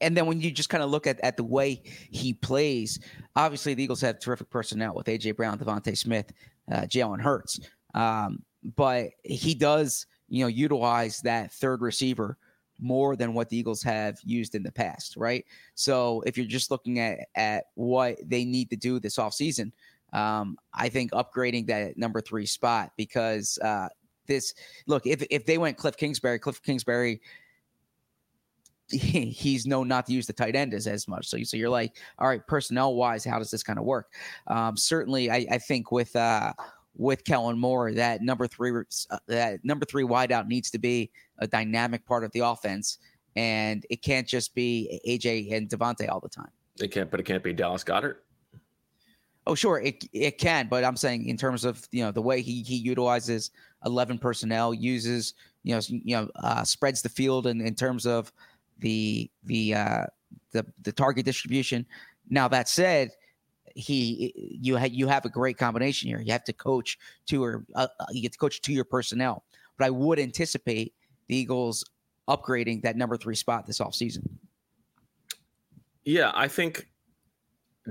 and 0.00 0.16
then 0.16 0.26
when 0.26 0.40
you 0.40 0.50
just 0.50 0.68
kind 0.68 0.82
of 0.82 0.90
look 0.90 1.06
at, 1.06 1.20
at 1.20 1.36
the 1.36 1.44
way 1.44 1.82
he 2.10 2.32
plays, 2.32 2.98
obviously 3.36 3.74
the 3.74 3.82
Eagles 3.82 4.00
have 4.00 4.18
terrific 4.18 4.50
personnel 4.50 4.94
with 4.94 5.06
AJ 5.06 5.36
Brown, 5.36 5.58
DeVonta 5.58 5.96
Smith, 5.96 6.32
uh, 6.72 6.82
Jalen 6.82 7.20
Hurts. 7.20 7.60
Um, 7.94 8.42
but 8.76 9.10
he 9.22 9.54
does, 9.54 10.06
you 10.28 10.44
know, 10.44 10.48
utilize 10.48 11.20
that 11.20 11.52
third 11.52 11.80
receiver 11.80 12.38
more 12.80 13.14
than 13.16 13.34
what 13.34 13.48
the 13.48 13.56
Eagles 13.56 13.82
have 13.82 14.18
used 14.24 14.54
in 14.54 14.62
the 14.62 14.72
past, 14.72 15.16
right? 15.16 15.44
So 15.74 16.22
if 16.26 16.36
you're 16.36 16.46
just 16.46 16.70
looking 16.70 16.98
at 16.98 17.20
at 17.34 17.64
what 17.74 18.18
they 18.24 18.44
need 18.44 18.70
to 18.70 18.76
do 18.76 18.98
this 18.98 19.16
offseason, 19.16 19.72
um, 20.12 20.56
I 20.72 20.88
think 20.88 21.12
upgrading 21.12 21.66
that 21.68 21.96
number 21.96 22.20
three 22.20 22.46
spot 22.46 22.92
because 22.96 23.58
uh, 23.62 23.88
this 24.26 24.54
look 24.86 25.06
if 25.06 25.24
if 25.30 25.46
they 25.46 25.58
went 25.58 25.76
Cliff 25.76 25.96
Kingsbury, 25.96 26.38
Cliff 26.38 26.62
Kingsbury 26.62 27.20
he- 28.90 29.30
he's 29.30 29.66
known 29.66 29.88
not 29.88 30.06
to 30.06 30.12
use 30.12 30.26
the 30.26 30.32
tight 30.32 30.54
end 30.54 30.74
as, 30.74 30.86
as 30.86 31.08
much. 31.08 31.26
So, 31.26 31.42
so 31.42 31.56
you're 31.56 31.70
like, 31.70 31.96
all 32.18 32.28
right, 32.28 32.46
personnel 32.46 32.94
wise, 32.94 33.24
how 33.24 33.38
does 33.38 33.50
this 33.50 33.62
kind 33.62 33.78
of 33.78 33.84
work? 33.84 34.12
Um, 34.46 34.76
certainly, 34.76 35.30
I, 35.30 35.46
I 35.50 35.58
think 35.58 35.90
with 35.90 36.14
uh, 36.14 36.52
with 36.96 37.24
Kellen 37.24 37.58
Moore, 37.58 37.92
that 37.92 38.22
number 38.22 38.46
three 38.46 38.72
uh, 39.10 39.18
that 39.26 39.64
number 39.64 39.84
three 39.84 40.04
wideout 40.04 40.46
needs 40.46 40.70
to 40.70 40.78
be 40.78 41.10
a 41.38 41.46
dynamic 41.46 42.06
part 42.06 42.24
of 42.24 42.32
the 42.32 42.40
offense, 42.40 42.98
and 43.36 43.84
it 43.90 44.02
can't 44.02 44.26
just 44.26 44.54
be 44.54 45.00
AJ 45.06 45.52
and 45.52 45.68
DeVonta 45.68 46.08
all 46.08 46.20
the 46.20 46.28
time. 46.28 46.50
It 46.80 46.88
can't, 46.88 47.10
but 47.10 47.20
it 47.20 47.24
can't 47.24 47.42
be 47.42 47.52
Dallas 47.52 47.84
Goedert. 47.84 48.16
Oh, 49.46 49.54
sure, 49.54 49.80
it 49.80 50.04
it 50.12 50.38
can, 50.38 50.68
but 50.68 50.84
I'm 50.84 50.96
saying 50.96 51.28
in 51.28 51.36
terms 51.36 51.64
of 51.64 51.86
you 51.90 52.02
know 52.02 52.10
the 52.10 52.22
way 52.22 52.40
he 52.40 52.62
he 52.62 52.76
utilizes 52.76 53.50
eleven 53.84 54.18
personnel, 54.18 54.72
uses 54.72 55.34
you 55.64 55.74
know 55.74 55.80
you 55.88 56.16
know 56.16 56.28
uh, 56.36 56.64
spreads 56.64 57.02
the 57.02 57.08
field 57.08 57.46
in, 57.46 57.60
in 57.60 57.74
terms 57.74 58.06
of 58.06 58.32
the 58.78 59.30
the 59.44 59.74
uh, 59.74 60.04
the 60.52 60.64
the 60.82 60.92
target 60.92 61.24
distribution. 61.24 61.84
Now 62.30 62.48
that 62.48 62.68
said, 62.68 63.10
he 63.74 64.32
you 64.60 64.76
ha- 64.78 64.88
you 64.90 65.06
have 65.08 65.24
a 65.24 65.28
great 65.28 65.58
combination 65.58 66.08
here. 66.08 66.20
You 66.20 66.32
have 66.32 66.44
to 66.44 66.52
coach 66.52 66.98
to 67.26 67.42
or 67.42 67.64
uh, 67.74 67.88
uh, 68.00 68.06
you 68.12 68.22
get 68.22 68.32
to 68.32 68.38
coach 68.38 68.60
to 68.62 68.72
your 68.72 68.84
personnel, 68.84 69.44
but 69.76 69.84
I 69.86 69.90
would 69.90 70.18
anticipate 70.18 70.94
the 71.26 71.36
Eagles 71.36 71.84
upgrading 72.28 72.82
that 72.82 72.96
number 72.96 73.16
three 73.16 73.34
spot 73.34 73.66
this 73.66 73.78
offseason. 73.80 74.26
Yeah, 76.04 76.32
I 76.34 76.48
think 76.48 76.88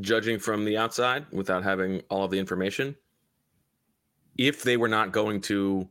judging 0.02 0.40
from 0.40 0.66
the 0.66 0.78
outside 0.78 1.26
without 1.32 1.64
having 1.64 2.02
all 2.10 2.24
of 2.24 2.32
the 2.32 2.40
information, 2.40 2.96
if 4.38 4.64
they 4.64 4.78
were 4.78 4.88
not 4.88 5.12
going 5.12 5.42
to 5.42 5.88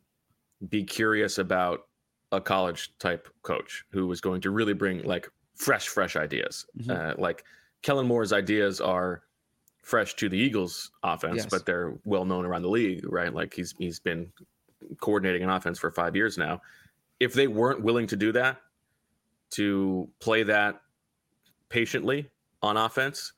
be 0.68 0.84
curious 0.84 1.38
about 1.38 1.87
a 2.30 2.40
college 2.40 2.96
type 2.99 3.28
coach 3.42 3.84
who 3.90 4.06
was 4.06 4.20
going 4.20 4.40
to 4.40 4.50
really 4.50 4.72
bring 4.72 5.02
like 5.02 5.28
fresh, 5.54 5.88
fresh 5.88 6.16
ideas, 6.16 6.64
Mhm. 6.78 6.90
uh, 6.90 7.14
like 7.20 7.44
Kellen 7.82 8.06
Moore's 8.06 8.32
ideas 8.32 8.80
are 8.80 9.22
fresh 9.82 10.14
to 10.14 10.28
the 10.28 10.38
Eagles 10.38 10.90
offense, 11.02 11.36
Yes. 11.38 11.46
but 11.50 11.66
they're 11.66 11.94
well 12.04 12.24
known 12.24 12.44
around 12.46 12.62
the 12.62 12.68
league, 12.70 13.04
right? 13.10 13.32
Like 13.34 13.52
he's 13.54 13.74
he's 13.78 13.98
been 14.00 14.32
coordinating 15.00 15.42
an 15.42 15.50
offense 15.50 15.78
for 15.78 15.90
five 15.90 16.14
years 16.16 16.38
now. 16.38 16.60
If 17.20 17.34
they 17.34 17.46
weren't 17.48 17.82
willing 17.82 18.06
to 18.08 18.16
do 18.16 18.32
that, 18.32 18.58
to 19.50 20.08
play 20.20 20.42
that 20.44 20.80
patiently 21.68 22.28
on 22.62 22.76
offense, 22.76 23.32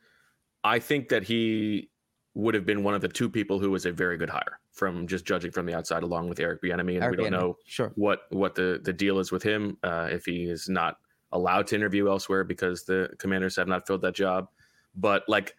I 0.62 0.78
think 0.78 1.08
that 1.08 1.22
he 1.24 1.90
would 2.34 2.54
have 2.54 2.66
been 2.66 2.82
one 2.82 2.94
of 2.94 3.00
the 3.00 3.08
two 3.08 3.28
people 3.30 3.58
who 3.58 3.70
was 3.70 3.86
a 3.86 3.92
very 3.92 4.16
good 4.16 4.30
hire 4.30 4.58
from 4.72 5.06
just 5.06 5.24
judging 5.24 5.52
from 5.52 5.66
the 5.66 5.74
outside, 5.74 6.02
along 6.02 6.28
with 6.28 6.40
Eric 6.40 6.60
Bieniemy. 6.62 6.94
And 6.96 7.04
Eric 7.04 7.10
we 7.18 7.24
don't 7.24 7.26
Bieniemy, 7.26 7.30
know 7.40 7.56
Sure. 7.66 7.92
what 7.94 8.22
what 8.30 8.54
the 8.54 8.80
the 8.82 8.92
deal 8.92 9.18
is 9.18 9.30
with 9.32 9.42
him 9.42 9.76
uh, 9.82 10.08
if 10.10 10.24
he 10.24 10.44
is 10.44 10.68
not 10.68 10.98
allowed 11.32 11.66
to 11.68 11.74
interview 11.74 12.08
elsewhere 12.08 12.44
because 12.44 12.84
the 12.84 13.08
Commanders 13.18 13.56
have 13.56 13.68
not 13.68 13.86
filled 13.86 14.02
that 14.02 14.14
job. 14.14 14.48
But 14.96 15.24
like, 15.28 15.56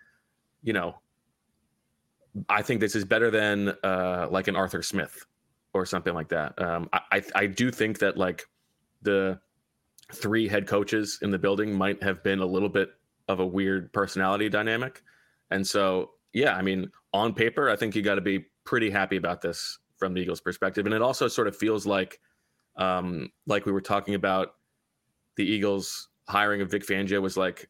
you 0.66 0.74
know, 0.74 0.96
I 2.50 2.62
think 2.64 2.82
this 2.82 2.96
is 2.96 3.06
better 3.06 3.32
than 3.32 3.70
uh, 3.84 4.28
like 4.30 4.50
an 4.50 4.56
Arthur 4.58 4.82
Smith 4.82 5.26
or 5.74 5.86
something 5.86 6.14
like 6.14 6.28
that. 6.30 6.60
Um, 6.62 6.90
I 6.92 7.00
I- 7.12 7.32
I 7.44 7.48
do 7.48 7.72
think 7.72 8.00
that 8.00 8.18
like 8.18 8.44
the 9.04 9.40
three 10.12 10.48
head 10.48 10.68
coaches 10.68 11.20
in 11.22 11.32
the 11.32 11.38
building 11.40 11.74
might 11.74 12.02
have 12.04 12.24
been 12.24 12.40
a 12.40 12.46
little 12.46 12.70
bit 12.70 12.90
of 13.28 13.40
a 13.40 13.46
weird 13.46 13.94
personality 13.94 14.50
dynamic, 14.50 15.02
and 15.52 15.66
so 15.66 16.12
yeah, 16.34 16.56
I 16.58 16.62
mean, 16.62 16.92
on 17.14 17.34
paper, 17.34 17.70
I 17.70 17.78
think 17.78 17.96
you 17.96 18.02
got 18.02 18.16
to 18.16 18.22
be 18.22 18.46
pretty 18.66 18.90
happy 18.90 19.16
about 19.16 19.42
this 19.42 19.80
from 19.98 20.14
the 20.14 20.22
Eagles' 20.22 20.42
perspective, 20.42 20.86
and 20.86 20.94
it 20.96 21.02
also 21.02 21.28
sort 21.30 21.48
of 21.48 21.56
feels 21.56 21.86
like, 21.86 22.20
um, 22.76 23.32
like 23.48 23.66
we 23.66 23.72
were 23.72 23.82
talking 23.82 24.16
about 24.16 24.56
the 25.38 25.46
Eagles 25.46 26.10
hiring 26.28 26.62
of 26.62 26.72
Vic 26.72 26.86
Fangio 26.86 27.22
was 27.22 27.38
like 27.38 27.70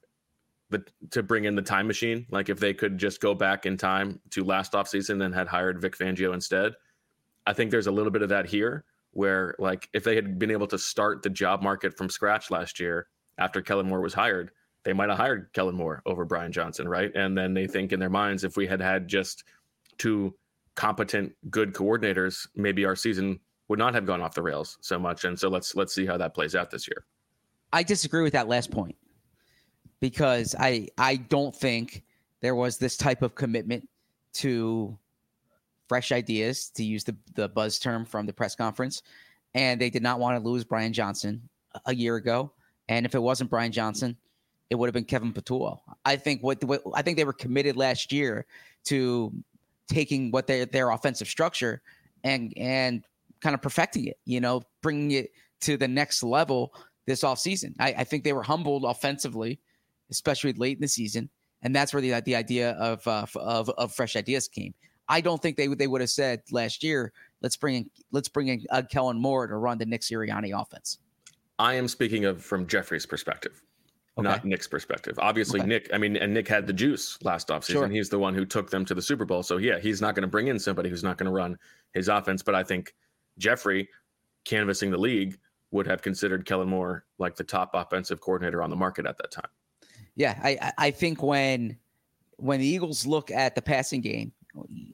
the 0.69 0.83
to 1.11 1.23
bring 1.23 1.45
in 1.45 1.55
the 1.55 1.61
time 1.61 1.87
machine. 1.87 2.25
Like 2.31 2.49
if 2.49 2.59
they 2.59 2.73
could 2.73 2.97
just 2.97 3.21
go 3.21 3.33
back 3.33 3.65
in 3.65 3.77
time 3.77 4.19
to 4.31 4.43
last 4.43 4.73
offseason 4.73 5.23
and 5.23 5.33
had 5.33 5.47
hired 5.47 5.81
Vic 5.81 5.97
Fangio 5.97 6.33
instead. 6.33 6.73
I 7.47 7.53
think 7.53 7.69
there's 7.69 7.87
a 7.87 7.91
little 7.91 8.11
bit 8.11 8.23
of 8.23 8.29
that 8.29 8.47
here 8.47 8.85
where 9.11 9.55
like 9.59 9.87
if 9.93 10.03
they 10.03 10.15
had 10.15 10.39
been 10.39 10.51
able 10.51 10.67
to 10.67 10.77
start 10.77 11.23
the 11.23 11.29
job 11.29 11.61
market 11.61 11.97
from 11.97 12.09
scratch 12.09 12.49
last 12.49 12.79
year 12.79 13.07
after 13.37 13.61
Kellen 13.61 13.87
Moore 13.87 14.01
was 14.01 14.13
hired, 14.13 14.51
they 14.83 14.93
might 14.93 15.09
have 15.09 15.17
hired 15.17 15.49
Kellen 15.53 15.75
Moore 15.75 16.01
over 16.05 16.25
Brian 16.25 16.51
Johnson, 16.51 16.87
right? 16.87 17.11
And 17.15 17.37
then 17.37 17.53
they 17.53 17.67
think 17.67 17.93
in 17.93 17.99
their 17.99 18.09
minds 18.09 18.43
if 18.43 18.57
we 18.57 18.67
had 18.67 18.81
had 18.81 19.07
just 19.07 19.43
two 19.97 20.35
competent 20.75 21.33
good 21.49 21.73
coordinators, 21.73 22.47
maybe 22.55 22.85
our 22.85 22.95
season 22.95 23.39
would 23.67 23.79
not 23.79 23.93
have 23.93 24.05
gone 24.05 24.21
off 24.21 24.35
the 24.35 24.41
rails 24.41 24.77
so 24.81 24.99
much. 24.99 25.23
And 25.23 25.39
so 25.39 25.49
let's 25.49 25.75
let's 25.75 25.93
see 25.93 26.05
how 26.05 26.17
that 26.17 26.33
plays 26.33 26.55
out 26.55 26.71
this 26.71 26.87
year. 26.87 27.05
I 27.71 27.83
disagree 27.83 28.23
with 28.23 28.33
that 28.33 28.47
last 28.47 28.71
point 28.71 28.95
because 30.05 30.53
I 30.59 30.87
I 30.99 31.15
don't 31.15 31.55
think 31.55 32.03
there 32.41 32.53
was 32.53 32.77
this 32.77 32.95
type 32.95 33.23
of 33.23 33.33
commitment 33.33 33.89
to 34.33 34.95
fresh 35.87 36.11
ideas 36.11 36.69
to 36.75 36.83
use 36.83 37.03
the 37.03 37.15
the 37.33 37.49
buzz 37.49 37.79
term 37.79 38.05
from 38.05 38.27
the 38.27 38.33
press 38.33 38.55
conference 38.55 39.01
and 39.55 39.81
they 39.81 39.89
did 39.89 40.03
not 40.03 40.19
want 40.19 40.37
to 40.37 40.47
lose 40.47 40.63
Brian 40.63 40.93
Johnson 40.93 41.49
a 41.87 41.95
year 41.95 42.17
ago 42.17 42.51
and 42.87 43.03
if 43.03 43.15
it 43.15 43.19
wasn't 43.19 43.49
Brian 43.49 43.71
Johnson 43.71 44.15
it 44.69 44.75
would 44.75 44.85
have 44.85 44.93
been 44.93 45.05
Kevin 45.05 45.33
Patullo. 45.33 45.79
I 46.05 46.17
think 46.17 46.43
what, 46.43 46.63
what 46.63 46.83
I 46.93 47.01
think 47.01 47.17
they 47.17 47.25
were 47.25 47.33
committed 47.33 47.75
last 47.75 48.13
year 48.13 48.45
to 48.85 49.33
taking 49.87 50.29
what 50.29 50.45
their 50.45 50.67
their 50.67 50.91
offensive 50.91 51.27
structure 51.27 51.81
and 52.23 52.53
and 52.57 53.03
kind 53.41 53.55
of 53.55 53.61
perfecting 53.63 54.05
it, 54.05 54.19
you 54.25 54.39
know, 54.39 54.61
bringing 54.83 55.11
it 55.11 55.31
to 55.61 55.77
the 55.77 55.87
next 55.87 56.21
level 56.21 56.75
this 57.07 57.23
offseason. 57.23 57.73
I, 57.79 57.95
I 57.97 58.03
think 58.03 58.23
they 58.23 58.33
were 58.33 58.43
humbled 58.43 58.85
offensively, 58.85 59.59
especially 60.09 60.53
late 60.53 60.77
in 60.77 60.81
the 60.81 60.87
season, 60.87 61.29
and 61.61 61.75
that's 61.75 61.93
where 61.93 62.01
the 62.01 62.21
the 62.21 62.35
idea 62.35 62.71
of 62.71 63.05
uh, 63.07 63.25
of 63.35 63.69
of 63.69 63.93
fresh 63.93 64.15
ideas 64.15 64.47
came. 64.47 64.73
I 65.07 65.21
don't 65.21 65.41
think 65.41 65.57
they 65.57 65.67
would 65.67 65.77
they 65.77 65.87
would 65.87 66.01
have 66.01 66.09
said 66.09 66.41
last 66.51 66.83
year, 66.83 67.13
let's 67.41 67.57
bring 67.57 67.75
in 67.75 67.89
let's 68.11 68.27
bring 68.27 68.47
in 68.47 68.65
uh, 68.71 68.81
Kellen 68.89 69.19
Moore 69.19 69.47
to 69.47 69.55
run 69.55 69.77
the 69.77 69.85
Nick 69.85 70.01
Sirianni 70.01 70.59
offense. 70.59 70.99
I 71.59 71.75
am 71.75 71.87
speaking 71.87 72.25
of 72.25 72.43
from 72.43 72.67
Jeffrey's 72.67 73.05
perspective. 73.05 73.61
okay. 74.17 74.27
not 74.27 74.45
Nick's 74.45 74.67
perspective. 74.67 75.17
Obviously, 75.19 75.59
okay. 75.61 75.69
Nick, 75.69 75.89
I 75.93 75.97
mean, 75.97 76.17
and 76.17 76.33
Nick 76.33 76.47
had 76.47 76.67
the 76.67 76.73
juice 76.73 77.17
last 77.23 77.47
offseason. 77.49 77.71
Sure. 77.71 77.87
He's 77.87 78.09
the 78.09 78.19
one 78.19 78.33
who 78.33 78.45
took 78.45 78.69
them 78.69 78.83
to 78.85 78.93
the 78.93 79.01
Super 79.01 79.25
Bowl. 79.25 79.43
So, 79.43 79.57
yeah, 79.57 79.79
he's 79.79 80.01
not 80.01 80.15
going 80.15 80.23
to 80.23 80.27
bring 80.27 80.47
in 80.47 80.59
somebody 80.59 80.89
who's 80.89 81.03
not 81.03 81.17
going 81.17 81.27
to 81.27 81.31
run 81.31 81.57
his 81.93 82.09
offense. 82.09 82.43
But 82.43 82.55
I 82.55 82.63
think 82.63 82.93
Jeffrey, 83.37 83.87
canvassing 84.43 84.91
the 84.91 84.97
league, 84.97 85.37
would 85.71 85.87
have 85.87 86.01
considered 86.01 86.45
Kellen 86.45 86.69
Moore 86.69 87.05
like 87.19 87.35
the 87.35 87.43
top 87.43 87.71
offensive 87.73 88.19
coordinator 88.21 88.61
on 88.61 88.69
the 88.69 88.75
market 88.75 89.05
at 89.05 89.17
that 89.17 89.31
time. 89.31 89.49
Yeah, 90.15 90.39
I, 90.43 90.71
I 90.77 90.91
think 90.91 91.21
when 91.21 91.77
when 92.37 92.59
the 92.59 92.65
Eagles 92.65 93.05
look 93.05 93.31
at 93.31 93.55
the 93.55 93.61
passing 93.61 94.01
game, 94.01 94.31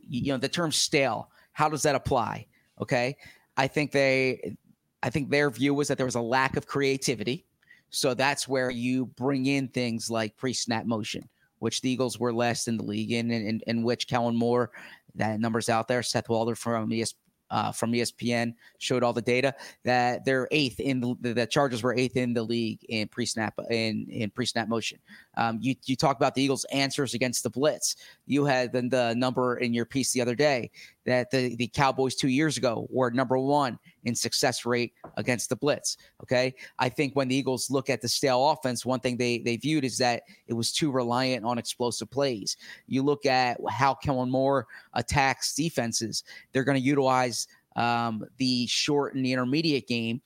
you 0.10 0.32
know, 0.32 0.38
the 0.38 0.50
term 0.50 0.72
stale, 0.72 1.30
how 1.54 1.70
does 1.70 1.84
that 1.84 1.96
apply? 1.96 2.48
Okay. 2.80 3.18
I 3.58 3.68
think 3.68 3.92
they 3.92 4.56
I 5.04 5.10
think 5.10 5.30
their 5.30 5.50
view 5.50 5.74
was 5.74 5.88
that 5.88 5.98
there 5.98 6.06
was 6.06 6.16
a 6.16 6.22
lack 6.22 6.58
of 6.58 6.68
creativity. 6.68 7.46
So 7.90 8.14
that's 8.14 8.48
where 8.48 8.70
you 8.70 9.08
bring 9.08 9.48
in 9.48 9.68
things 9.68 10.10
like 10.10 10.38
pre-snap 10.38 10.86
motion, 10.86 11.28
which 11.60 11.82
the 11.82 11.90
Eagles 11.90 12.20
were 12.20 12.34
less 12.34 12.68
in 12.68 12.78
the 12.78 12.84
league 12.84 13.12
in, 13.12 13.30
in, 13.32 13.60
in 13.68 13.84
which 13.84 14.08
Kellen 14.08 14.36
Moore, 14.36 14.72
that 15.16 15.40
number's 15.40 15.68
out 15.68 15.88
there. 15.88 16.02
Seth 16.02 16.30
Walder 16.30 16.56
from 16.56 16.90
ESPN 16.90 17.16
uh, 17.52 17.72
from 17.72 17.92
ESPN 17.92 18.54
showed 18.80 19.04
all 19.04 19.14
the 19.14 19.22
data 19.22 19.54
that 19.84 20.26
they're 20.26 20.48
eighth 20.52 20.80
in 20.80 21.00
the, 21.00 21.34
the 21.34 21.46
Chargers 21.46 21.84
were 21.84 21.94
eighth 21.94 22.18
in 22.18 22.34
the 22.34 22.42
league 22.42 22.80
in 22.90 23.08
pre 23.08 23.26
snap 23.26 23.54
in 23.70 24.08
in 24.10 24.30
pre 24.32 24.46
snap 24.46 24.68
motion. 24.68 24.98
Um, 25.38 25.60
you 25.62 25.76
you 25.86 25.96
talk 25.96 26.18
about 26.18 26.34
the 26.34 26.42
Eagles' 26.42 26.66
answers 26.72 27.14
against 27.14 27.44
the 27.44 27.50
blitz. 27.50 27.98
You 28.26 28.46
had 28.46 28.72
the, 28.72 28.82
the 28.82 29.14
number 29.16 29.58
in 29.58 29.74
your 29.74 29.86
piece 29.86 30.12
the 30.12 30.22
other 30.22 30.36
day 30.36 30.72
that 31.06 31.30
the 31.30 31.56
the 31.56 31.68
Cowboys 31.68 32.16
two 32.16 32.30
years 32.30 32.58
ago 32.58 32.88
were 32.90 33.12
number 33.12 33.38
one 33.38 33.78
in 34.04 34.16
success 34.16 34.66
rate 34.66 34.94
against 35.18 35.50
the 35.50 35.56
blitz. 35.56 35.98
Okay. 36.24 36.54
I 36.80 36.90
think 36.90 37.16
when 37.16 37.28
the 37.28 37.36
Eagles 37.36 37.70
look 37.70 37.90
at 37.90 38.02
the 38.02 38.08
stale 38.08 38.50
offense, 38.50 38.86
one 38.86 39.00
thing 39.00 39.18
they, 39.18 39.40
they 39.40 39.58
viewed 39.58 39.86
is 39.86 39.98
that 40.00 40.24
it 40.48 40.54
was 40.54 40.72
too 40.72 40.92
reliant 40.92 41.46
on 41.46 41.58
explosive 41.58 42.10
plays. 42.10 42.58
You 42.88 43.04
look 43.04 43.26
at 43.26 43.60
how 43.70 43.94
Kellen 43.94 44.30
Moore 44.30 44.68
attacks 44.94 45.54
defenses, 45.54 46.24
they're 46.52 46.64
going 46.64 46.78
to 46.78 46.84
utilize 46.84 47.48
um, 47.76 48.26
the 48.38 48.68
short 48.68 49.16
and 49.16 49.26
the 49.26 49.34
intermediate 49.34 49.88
game. 49.88 50.22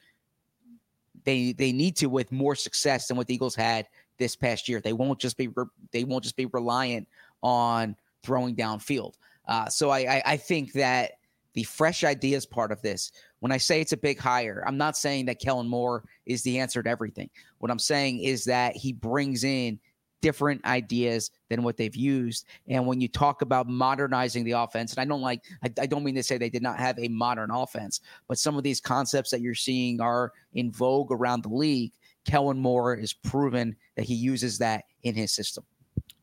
They, 1.24 1.54
they 1.54 1.72
need 1.72 1.96
to 1.98 2.08
with 2.08 2.32
more 2.32 2.56
success 2.56 3.08
than 3.08 3.18
what 3.18 3.28
the 3.28 3.34
Eagles 3.34 3.56
had 3.56 3.88
this 4.18 4.36
past 4.36 4.70
year. 4.70 4.80
They 4.80 4.94
won't 4.94 5.20
just 5.20 5.38
be 5.38 5.50
they 5.92 6.04
won't 6.04 6.24
just 6.24 6.36
be 6.36 6.46
reliant 6.46 7.08
on 7.42 7.96
throwing 8.24 8.56
downfield. 8.56 9.14
Uh, 9.48 9.68
so 9.68 9.90
I, 9.90 10.00
I, 10.00 10.24
I 10.26 10.38
think 10.38 10.74
that 10.74 11.14
the 11.54 11.64
fresh 11.64 12.04
ideas 12.04 12.46
part 12.46 12.72
of 12.72 12.82
this. 12.82 13.12
When 13.46 13.52
I 13.52 13.58
say 13.58 13.80
it's 13.80 13.92
a 13.92 13.98
big 13.98 14.18
hire, 14.18 14.64
I'm 14.66 14.76
not 14.76 14.98
saying 14.98 15.28
that 15.28 15.40
Kellen 15.40 15.68
Moore 15.68 16.04
is 16.26 16.42
the 16.42 16.58
answer 16.58 16.82
to 16.82 16.90
everything. 16.90 17.30
What 17.60 17.70
I'm 17.70 17.78
saying 17.78 18.22
is 18.22 18.44
that 18.46 18.76
he 18.76 18.92
brings 18.92 19.44
in 19.44 19.80
different 20.20 20.66
ideas 20.66 21.30
than 21.50 21.62
what 21.62 21.78
they've 21.78 21.96
used. 21.96 22.48
And 22.68 22.88
when 22.88 23.00
you 23.00 23.08
talk 23.08 23.44
about 23.44 23.68
modernizing 23.68 24.46
the 24.46 24.54
offense, 24.54 24.94
and 24.94 25.00
I 25.00 25.06
don't 25.06 25.22
like, 25.22 25.44
I, 25.64 25.70
I, 25.80 25.86
don't 25.86 26.04
mean 26.04 26.16
to 26.16 26.24
say 26.24 26.40
they 26.40 26.50
did 26.50 26.64
not 26.64 26.80
have 26.80 26.98
a 26.98 27.08
modern 27.08 27.52
offense, 27.52 28.02
but 28.28 28.40
some 28.40 28.58
of 28.58 28.64
these 28.64 28.82
concepts 28.82 29.30
that 29.30 29.42
you're 29.42 29.54
seeing 29.54 30.02
are 30.02 30.34
in 30.56 30.72
vogue 30.72 31.12
around 31.12 31.44
the 31.44 31.50
league. 31.50 31.92
Kellen 32.26 32.58
Moore 32.58 32.96
is 32.96 33.14
proven 33.14 33.76
that 33.96 34.06
he 34.06 34.16
uses 34.16 34.58
that 34.58 34.86
in 35.04 35.14
his 35.14 35.32
system. 35.32 35.64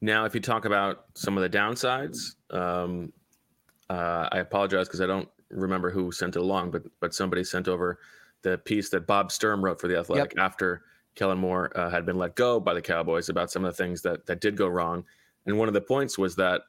Now, 0.01 0.25
if 0.25 0.35
you 0.35 0.41
talk 0.41 0.65
about 0.65 1.05
some 1.15 1.39
of 1.39 1.45
the 1.45 1.57
downsides, 1.57 2.35
um, 2.51 3.13
uh, 3.89 4.29
I 4.33 4.39
apologize 4.39 4.89
because 4.89 5.01
I 5.01 5.07
don't 5.07 5.29
remember 5.53 5.91
who 5.91 6.13
sent 6.13 6.37
it 6.37 6.41
along, 6.41 6.71
but 6.71 6.83
but 7.01 7.15
somebody 7.15 7.45
sent 7.45 7.69
over 7.69 7.99
the 8.43 8.59
piece 8.59 8.91
that 8.91 9.07
Bob 9.07 9.31
Sturm 9.31 9.65
wrote 9.65 9.81
for 9.81 9.89
the 9.89 9.99
Athletic 9.99 10.35
yep. 10.37 10.45
after 10.45 10.83
Kellen 11.15 11.39
Moore 11.39 11.77
uh, 11.77 11.91
had 11.91 12.05
been 12.05 12.19
let 12.19 12.35
go 12.35 12.59
by 12.59 12.75
the 12.75 12.83
Cowboys 12.83 13.29
about 13.29 13.51
some 13.51 13.65
of 13.65 13.75
the 13.75 13.83
things 13.83 14.03
that 14.03 14.27
that 14.27 14.41
did 14.41 14.57
go 14.57 14.69
wrong. 14.69 15.05
And 15.47 15.59
one 15.59 15.69
of 15.69 15.75
the 15.75 15.81
points 15.81 16.19
was 16.19 16.37
that 16.37 16.63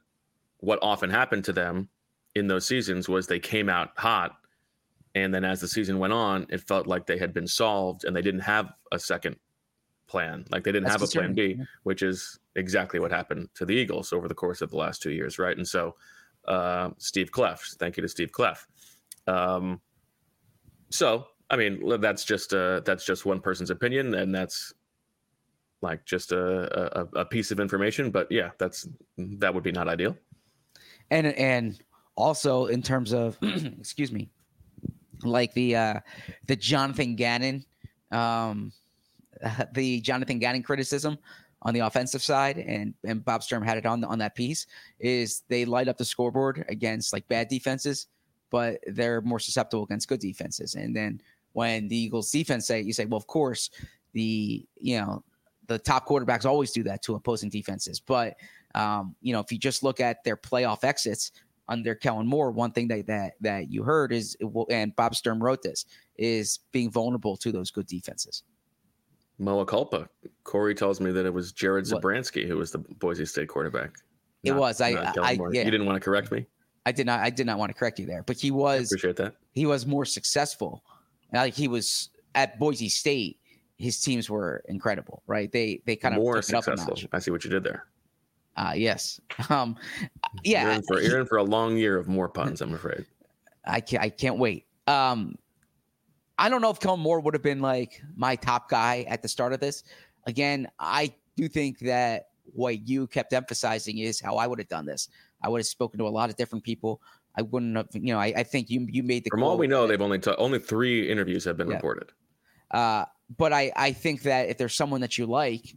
what 0.60 0.80
often 0.82 1.10
happened 1.10 1.44
to 1.46 1.54
them 1.54 1.90
in 2.36 2.48
those 2.48 2.66
seasons 2.66 3.08
was 3.08 3.28
they 3.28 3.40
came 3.40 3.70
out 3.70 3.92
hot, 3.98 4.38
and 5.16 5.34
then 5.34 5.44
as 5.44 5.62
the 5.62 5.68
season 5.68 6.00
went 6.00 6.13
on, 6.13 6.46
it 6.50 6.62
felt 6.62 6.88
like 6.88 7.05
they 7.05 7.18
had 7.18 7.34
been 7.34 7.48
solved 7.48 8.05
and 8.05 8.16
they 8.16 8.22
didn't 8.22 8.42
have 8.42 8.72
a 8.92 9.00
second 9.00 9.36
plan. 10.07 10.46
Like 10.51 10.64
they 10.64 10.72
didn't 10.72 10.90
That's 10.90 11.01
have 11.01 11.10
a 11.10 11.12
plan 11.12 11.34
B, 11.34 11.60
which 11.84 12.01
is 12.01 12.40
exactly 12.55 13.00
what 13.00 13.12
happened 13.12 13.50
to 13.55 13.66
the 13.66 13.74
Eagles 13.74 14.14
over 14.14 14.27
the 14.27 14.36
course 14.36 14.62
of 14.62 14.70
the 14.70 14.77
last 14.77 15.01
two 15.01 15.12
years, 15.12 15.40
right? 15.40 15.55
And 15.55 15.68
so 15.68 15.96
uh, 16.48 16.90
Steve 16.98 17.31
Kleff. 17.31 17.75
Thank 17.79 17.98
you 17.98 18.01
to 18.01 18.10
Steve 18.10 18.31
Kleff. 18.31 18.68
Um, 19.27 19.81
so, 20.90 21.27
I 21.50 21.55
mean, 21.55 22.00
that's 22.00 22.24
just 22.24 22.53
uh, 22.53 22.81
that's 22.81 23.05
just 23.05 23.25
one 23.25 23.40
person's 23.40 23.70
opinion, 23.70 24.14
and 24.16 24.33
that's 24.33 24.74
like 25.81 26.05
just 26.05 26.31
a, 26.31 27.00
a, 27.00 27.20
a 27.20 27.25
piece 27.25 27.51
of 27.51 27.59
information. 27.59 28.09
But 28.09 28.31
yeah, 28.31 28.51
that's 28.57 28.88
that 29.18 29.53
would 29.53 29.64
be 29.64 29.72
not 29.72 29.88
ideal. 29.88 30.18
And 31.12 31.27
and 31.27 31.79
also 32.16 32.68
in 32.68 32.81
terms 32.81 33.14
of 33.14 33.38
excuse 33.42 34.12
me, 34.12 34.29
like 35.24 35.53
the 35.53 35.75
uh, 35.75 36.00
the 36.48 36.55
Jonathan 36.55 37.16
Gannon, 37.16 37.66
um, 38.12 38.72
the 39.74 40.01
Jonathan 40.01 40.40
Gannon 40.40 40.64
criticism 40.64 41.18
on 41.62 41.74
the 41.74 41.81
offensive 41.81 42.22
side, 42.22 42.57
and 42.57 42.94
and 43.03 43.24
Bob 43.24 43.44
Sturm 43.44 43.64
had 43.64 43.77
it 43.77 43.86
on 43.86 44.03
on 44.03 44.20
that 44.20 44.36
piece, 44.36 44.66
is 45.00 45.44
they 45.50 45.66
light 45.66 45.88
up 45.88 45.98
the 45.98 46.05
scoreboard 46.05 46.66
against 46.70 47.14
like 47.14 47.27
bad 47.27 47.48
defenses, 47.48 48.07
but 48.53 48.77
they're 48.85 49.20
more 49.22 49.39
susceptible 49.39 49.83
against 49.83 50.07
good 50.07 50.20
defenses. 50.20 50.75
And 50.75 50.96
then 50.96 51.20
when 51.53 51.87
the 51.87 51.98
Eagles 51.98 52.29
defense 52.29 52.68
say, 52.68 52.81
you 52.81 52.94
say, 52.94 53.05
well, 53.05 53.18
of 53.18 53.25
course, 53.25 53.72
the 54.13 54.63
you 54.79 55.00
know 55.00 55.24
the 55.66 55.79
top 55.79 56.07
quarterbacks 56.07 56.46
always 56.46 56.72
do 56.72 56.83
that 56.83 57.01
to 57.01 57.16
opposing 57.16 57.50
defenses, 57.50 58.00
but 58.00 58.35
um, 58.75 59.16
you 59.22 59.33
know 59.33 59.39
if 59.39 59.51
you 59.51 59.57
just 59.57 59.81
look 59.81 60.00
at 60.00 60.24
their 60.24 60.37
playoff 60.37 60.83
exits 60.83 61.31
under 61.68 61.96
Kellen 61.96 62.27
Moore, 62.27 62.51
one 62.51 62.72
thing 62.72 62.87
that 62.89 63.07
that 63.07 63.33
that 63.42 63.72
you 63.72 63.81
heard 63.81 64.13
is, 64.13 64.37
and 64.70 64.96
Bob 64.96 65.16
Sturm 65.16 65.42
wrote 65.42 65.63
this, 65.63 65.85
is 66.18 66.59
being 66.72 66.92
vulnerable 66.92 67.35
to 67.37 67.51
those 67.51 67.72
good 67.72 67.87
defenses. 67.87 68.44
Moa 69.39 69.66
culpa. 69.66 70.07
Corey 70.44 70.75
tells 70.75 71.01
me 71.01 71.11
that 71.11 71.25
it 71.25 71.33
was 71.33 71.51
Jared 71.51 71.85
Zabransky 71.85 72.48
who 72.48 72.57
was 72.57 72.72
the 72.72 72.77
Boise 73.00 73.25
State 73.25 73.48
quarterback. 73.50 73.96
It 74.44 74.51
not, 74.51 74.59
was. 74.59 74.79
I, 74.79 74.89
I, 75.20 75.39
yeah. 75.51 75.63
You 75.63 75.72
didn't 75.72 75.87
want 75.87 75.96
to 75.96 76.00
correct 76.00 76.31
me. 76.31 76.46
I 76.85 76.91
did 76.91 77.05
not. 77.05 77.22
I 77.22 77.29
did 77.29 77.46
not 77.46 77.57
want 77.57 77.69
to 77.69 77.74
correct 77.74 78.00
you 78.00 78.05
there, 78.05 78.24
but 78.24 78.37
he 78.37 78.51
was. 78.51 78.81
I 78.81 78.83
appreciate 78.83 79.15
that. 79.17 79.35
He 79.51 79.65
was 79.65 79.85
more 79.85 80.05
successful. 80.05 80.83
Like 81.31 81.53
he 81.53 81.67
was 81.67 82.09
at 82.35 82.59
Boise 82.59 82.89
State. 82.89 83.39
His 83.77 84.00
teams 84.01 84.29
were 84.29 84.63
incredible, 84.67 85.24
right? 85.27 85.51
They 85.51 85.81
they 85.85 85.96
kind 85.96 86.15
of 86.15 86.22
more 86.22 86.41
successful. 86.41 86.98
I 87.11 87.19
see 87.19 87.31
what 87.31 87.43
you 87.43 87.50
did 87.50 87.63
there. 87.63 87.85
Uh 88.55 88.74
yes. 88.75 89.19
Um, 89.50 89.77
yeah. 90.43 90.63
You're 90.63 90.72
in, 90.74 90.83
for, 90.83 91.01
you're 91.01 91.19
in 91.19 91.25
for 91.25 91.37
a 91.37 91.43
long 91.43 91.75
year 91.77 91.98
of 91.98 92.07
more 92.07 92.29
puns. 92.29 92.61
I'm 92.61 92.74
afraid. 92.74 93.05
I 93.65 93.81
can't. 93.81 94.03
I 94.03 94.09
can't 94.09 94.37
wait. 94.37 94.65
Um, 94.87 95.35
I 96.37 96.50
don't 96.50 96.61
know 96.61 96.69
if 96.69 96.79
Kellen 96.79 97.00
Moore 97.00 97.19
would 97.19 97.33
have 97.33 97.43
been 97.43 97.61
like 97.61 98.01
my 98.15 98.35
top 98.35 98.69
guy 98.69 99.05
at 99.07 99.22
the 99.22 99.27
start 99.27 99.53
of 99.53 99.59
this. 99.59 99.83
Again, 100.25 100.67
I 100.79 101.13
do 101.35 101.48
think 101.48 101.79
that 101.79 102.29
what 102.53 102.87
you 102.87 103.07
kept 103.07 103.33
emphasizing 103.33 104.00
is 104.00 104.19
how 104.19 104.35
I 104.35 104.48
would 104.48 104.59
have 104.59 104.67
done 104.67 104.85
this. 104.85 105.09
I 105.44 105.50
would 105.50 105.60
have 105.60 105.68
spoken 105.68 106.00
to 106.00 106.08
a 106.08 106.10
lot 106.10 106.29
of 106.29 106.36
different 106.36 106.64
people. 106.64 107.01
I 107.36 107.42
wouldn't 107.42 107.75
have, 107.75 107.88
you 107.94 108.14
know, 108.14 108.20
I, 108.20 108.34
I 108.38 108.44
think 108.44 108.70
you 108.70 108.88
you 108.90 109.03
made 109.03 109.24
the 109.24 109.29
from 109.29 109.44
all 109.44 109.58
we 109.58 109.68
know, 109.68 109.88
they've 109.88 110.01
only 110.01 110.20
t- 110.20 110.36
only 110.38 110.60
three 110.60 111.10
interviews 111.10 111.44
have 111.46 111.58
been 111.58 111.70
yeah. 111.70 111.75
reported. 111.75 112.12
Uh, 112.72 113.06
but 113.38 113.53
I 113.53 113.72
I 113.75 113.92
think 113.92 114.24
that 114.24 114.50
if 114.50 114.58
there's 114.58 114.75
someone 114.75 115.01
that 115.01 115.18
you 115.18 115.25
like, 115.25 115.75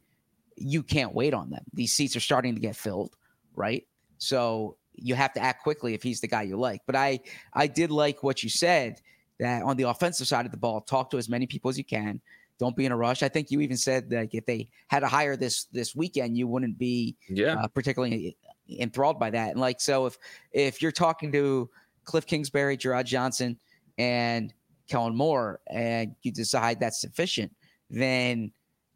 you 0.57 0.83
can't 0.83 1.14
wait 1.14 1.35
on 1.35 1.50
them. 1.50 1.64
These 1.72 1.92
seats 1.92 2.16
are 2.16 2.20
starting 2.20 2.55
to 2.55 2.61
get 2.61 2.76
filled, 2.76 3.16
right? 3.55 3.87
So 4.18 4.76
you 4.94 5.14
have 5.14 5.33
to 5.35 5.40
act 5.40 5.62
quickly 5.62 5.94
if 5.94 6.02
he's 6.02 6.20
the 6.20 6.29
guy 6.29 6.42
you 6.42 6.57
like. 6.57 6.83
But 6.87 6.96
I 6.96 7.20
I 7.52 7.66
did 7.66 7.90
like 7.90 8.22
what 8.22 8.42
you 8.42 8.48
said 8.48 9.00
that 9.38 9.62
on 9.62 9.76
the 9.76 9.85
offensive 9.85 10.26
side 10.26 10.46
of 10.46 10.52
the 10.52 10.59
ball, 10.59 10.81
talk 10.81 11.11
to 11.11 11.18
as 11.18 11.29
many 11.29 11.46
people 11.46 11.68
as 11.68 11.79
you 11.79 11.85
can. 11.85 12.20
Don't 12.59 12.74
be 12.74 12.87
in 12.87 12.92
a 12.92 12.96
rush. 12.96 13.22
I 13.22 13.29
think 13.29 13.50
you 13.50 13.61
even 13.61 13.76
said 13.76 14.09
that 14.11 14.31
if 14.33 14.46
they 14.46 14.68
had 14.88 15.00
to 15.00 15.09
hire 15.09 15.37
this 15.37 15.64
this 15.64 15.94
weekend, 15.94 16.38
you 16.38 16.46
wouldn't 16.46 16.79
be 16.79 17.16
yeah. 17.29 17.57
Uh, 17.57 17.68
particularly 17.68 18.37
enthralled 18.68 19.18
by 19.18 19.31
that. 19.31 19.50
And 19.50 19.61
like 19.61 19.81
so, 19.81 20.07
if 20.07 20.18
if 20.52 20.83
you're 20.83 20.92
talking 20.92 21.33
to 21.33 21.70
Cliff 22.05 22.26
Kingsbury, 22.26 22.76
Jerrod 22.76 23.05
Johnson, 23.05 23.59
and 23.98 24.52
Kellen 24.88 25.16
Moore, 25.16 25.61
and 25.68 26.14
you 26.22 26.33
decide 26.33 26.81
that's 26.81 27.00
sufficient, 27.00 27.52
then 27.90 28.52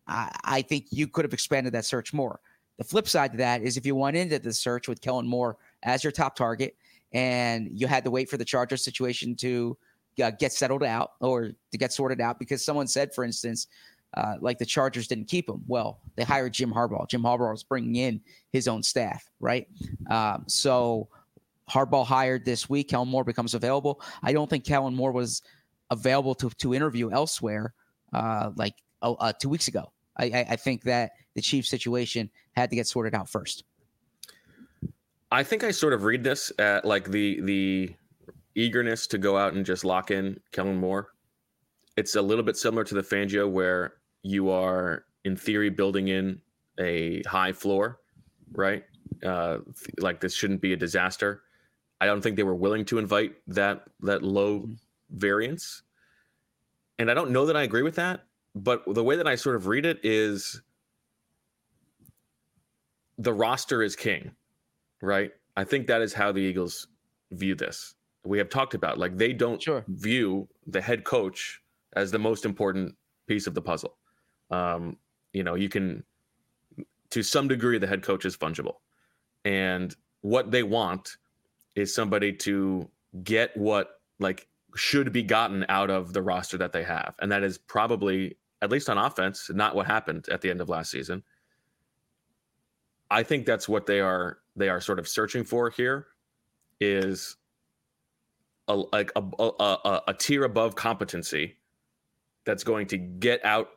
I, 0.07 0.31
I 0.45 0.63
think 0.63 0.87
you 0.91 1.07
could 1.07 1.25
have 1.25 1.33
expanded 1.33 1.73
that 1.75 1.85
search 1.85 2.13
more. 2.13 2.41
The 2.79 2.85
flip 2.85 3.09
side 3.09 3.33
to 3.33 3.39
that 3.39 3.63
is 3.63 3.77
if 3.77 3.85
you 3.85 3.95
went 3.95 4.17
into 4.17 4.39
the 4.39 4.53
search 4.53 4.89
with 4.89 5.01
Kellen 5.01 5.27
Moore 5.27 5.57
as 5.83 6.03
your 6.03 6.13
top 6.13 6.37
target, 6.37 6.77
and 7.13 7.69
you 7.73 7.87
had 7.87 8.05
to 8.05 8.11
wait 8.11 8.31
for 8.31 8.37
the 8.37 8.45
Chargers 8.45 8.85
situation 8.85 9.35
to 9.37 9.77
uh, 10.23 10.31
get 10.31 10.53
settled 10.53 10.83
out 10.83 11.13
or 11.21 11.51
to 11.73 11.79
get 11.79 11.93
sorted 11.93 12.21
out 12.21 12.39
because 12.39 12.65
someone 12.65 12.87
said, 12.87 13.13
for 13.13 13.25
instance, 13.25 13.67
uh, 14.15 14.37
like 14.41 14.59
the 14.59 14.67
Chargers 14.67 15.07
didn't 15.07 15.29
keep 15.29 15.49
him. 15.49 15.63
Well, 15.67 16.01
they 16.17 16.25
hired 16.25 16.53
Jim 16.53 16.73
Harbaugh. 16.73 17.09
Jim 17.09 17.23
Harbaugh 17.23 17.53
was 17.53 17.63
bringing 17.63 17.97
in 17.97 18.21
his 18.53 18.67
own 18.67 18.83
staff, 18.83 19.31
right? 19.39 19.69
Um, 20.11 20.45
so 20.49 21.09
Harbaugh 21.71 22.05
hired 22.05 22.45
this 22.45 22.69
week. 22.69 22.89
Kellen 22.89 23.09
Moore 23.09 23.25
becomes 23.25 23.55
available. 23.55 24.03
I 24.23 24.33
don't 24.33 24.51
think 24.51 24.65
Kellen 24.65 24.95
Moore 24.95 25.13
was 25.13 25.43
available 25.91 26.35
to 26.37 26.51
to 26.51 26.75
interview 26.75 27.11
elsewhere, 27.11 27.75
uh, 28.13 28.51
like 28.57 28.75
uh, 29.03 29.33
two 29.41 29.49
weeks 29.49 29.69
ago. 29.69 29.93
I, 30.17 30.25
I, 30.25 30.47
I 30.51 30.57
think 30.57 30.83
that 30.85 31.13
the 31.35 31.41
Chiefs 31.41 31.69
situation 31.69 32.31
had 32.53 32.71
to 32.71 32.77
get 32.77 32.87
sorted 32.87 33.15
out 33.15 33.29
first. 33.29 33.65
I 35.31 35.45
think 35.45 35.63
I 35.63 35.71
sort 35.71 35.93
of 35.93 36.03
read 36.03 36.25
this 36.25 36.53
at 36.59 36.85
like 36.85 37.09
the 37.11 37.41
the 37.43 37.95
eagerness 38.57 39.07
to 39.07 39.19
go 39.19 39.39
out 39.39 39.53
and 39.53 39.65
just 39.65 39.85
lock 39.85 40.11
in 40.11 40.41
Kellen 40.51 40.77
Moore. 40.77 41.13
It's 41.97 42.17
a 42.17 42.23
little 42.23 42.45
bit 42.45 42.57
similar 42.57 42.83
to 42.85 42.95
the 42.95 43.03
Fangio 43.03 43.49
where 43.49 43.95
you 44.23 44.51
are 44.51 45.05
in 45.25 45.37
theory 45.37 45.71
building 45.71 46.09
in 46.09 46.41
a 46.79 47.23
high 47.25 47.53
floor, 47.53 48.01
right? 48.53 48.85
Uh, 49.25 49.59
like 49.99 50.21
this 50.21 50.35
shouldn't 50.35 50.61
be 50.61 50.73
a 50.73 50.77
disaster. 50.77 51.43
I 52.01 52.07
don't 52.07 52.23
think 52.23 52.37
they 52.37 52.43
were 52.43 52.55
willing 52.55 52.85
to 52.87 52.99
invite 52.99 53.35
that 53.49 53.83
that 54.01 54.23
low 54.23 54.69
variance, 55.11 55.83
and 56.99 57.11
I 57.11 57.15
don't 57.15 57.31
know 57.31 57.47
that 57.47 57.57
I 57.57 57.63
agree 57.63 57.83
with 57.83 57.97
that. 57.97 58.25
But 58.55 58.83
the 58.87 59.05
way 59.05 59.17
that 59.17 59.29
I 59.29 59.35
sort 59.37 59.57
of 59.57 59.67
read 59.67 59.87
it 59.87 60.01
is 60.03 60.63
the 63.19 63.33
roster 63.33 63.83
is 63.83 63.95
king, 63.95 64.33
right? 65.03 65.31
I 65.57 65.65
think 65.65 65.87
that 65.89 66.01
is 66.01 66.13
how 66.15 66.33
the 66.33 66.41
Eagles 66.41 66.87
view 67.33 67.55
this. 67.55 67.95
We 68.25 68.39
have 68.39 68.49
talked 68.49 68.75
about 68.75 68.99
like 68.99 69.17
they 69.19 69.33
don't 69.33 69.63
Sure. 69.63 69.85
view 69.89 70.49
the 70.67 70.81
head 70.81 71.05
coach 71.05 71.61
as 71.95 72.11
the 72.11 72.19
most 72.19 72.45
important 72.45 72.97
piece 73.27 73.47
of 73.47 73.55
the 73.55 73.63
puzzle. 73.63 73.97
Um, 74.51 74.97
you 75.33 75.43
know, 75.43 75.55
you 75.55 75.69
can 75.69 76.05
to 77.11 77.23
some 77.23 77.49
degree 77.49 77.79
the 77.79 77.87
head 77.87 78.03
coach 78.03 78.25
is 78.25 78.37
fungible. 78.37 78.77
And 79.45 79.95
what 80.21 80.51
they 80.51 80.63
want 80.63 81.17
is 81.75 81.95
somebody 81.95 82.33
to 82.33 82.89
get 83.25 83.57
what 83.57 84.01
like 84.19 84.47
should 84.77 85.13
be 85.13 85.23
gotten 85.23 85.65
out 85.69 85.91
of 85.91 86.13
the 86.13 86.23
roster 86.23 86.57
that 86.59 86.73
they 86.73 86.85
have. 86.85 87.15
And 87.21 87.31
that 87.33 87.43
is 87.43 87.59
probably 87.59 88.37
at 88.63 88.71
least 88.71 88.89
on 88.91 88.99
offense, 88.99 89.51
not 89.53 89.75
what 89.75 89.87
happened 89.87 90.29
at 90.31 90.41
the 90.41 90.51
end 90.51 90.61
of 90.61 90.69
last 90.69 90.91
season. 90.91 91.23
I 93.11 93.23
think 93.23 93.47
that's 93.47 93.69
what 93.69 93.87
they 93.87 94.01
are 94.01 94.39
they 94.57 94.69
are 94.69 94.81
sort 94.81 94.99
of 94.99 95.09
searching 95.09 95.45
for 95.45 95.71
here 95.71 96.07
is 96.81 97.37
a 98.69 98.77
like 98.77 99.11
a 99.17 99.23
a, 99.39 99.45
a, 99.59 100.03
a 100.09 100.15
tier 100.15 100.45
above 100.45 100.77
competency 100.77 101.57
that's 102.45 102.63
going 102.63 102.87
to 102.89 102.97
get 102.99 103.45
out 103.45 103.71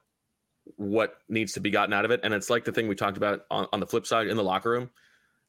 what 0.78 1.18
needs 1.30 1.54
to 1.54 1.60
be 1.60 1.70
gotten 1.70 1.94
out 1.94 2.06
of 2.06 2.12
it. 2.12 2.22
And 2.24 2.34
it's 2.34 2.50
like 2.50 2.66
the 2.66 2.72
thing 2.72 2.88
we 2.88 2.96
talked 2.96 3.18
about 3.18 3.42
on, 3.52 3.68
on 3.74 3.80
the 3.80 3.88
flip 3.88 4.06
side 4.06 4.28
in 4.28 4.38
the 4.38 4.44
locker 4.44 4.70
room. 4.70 4.90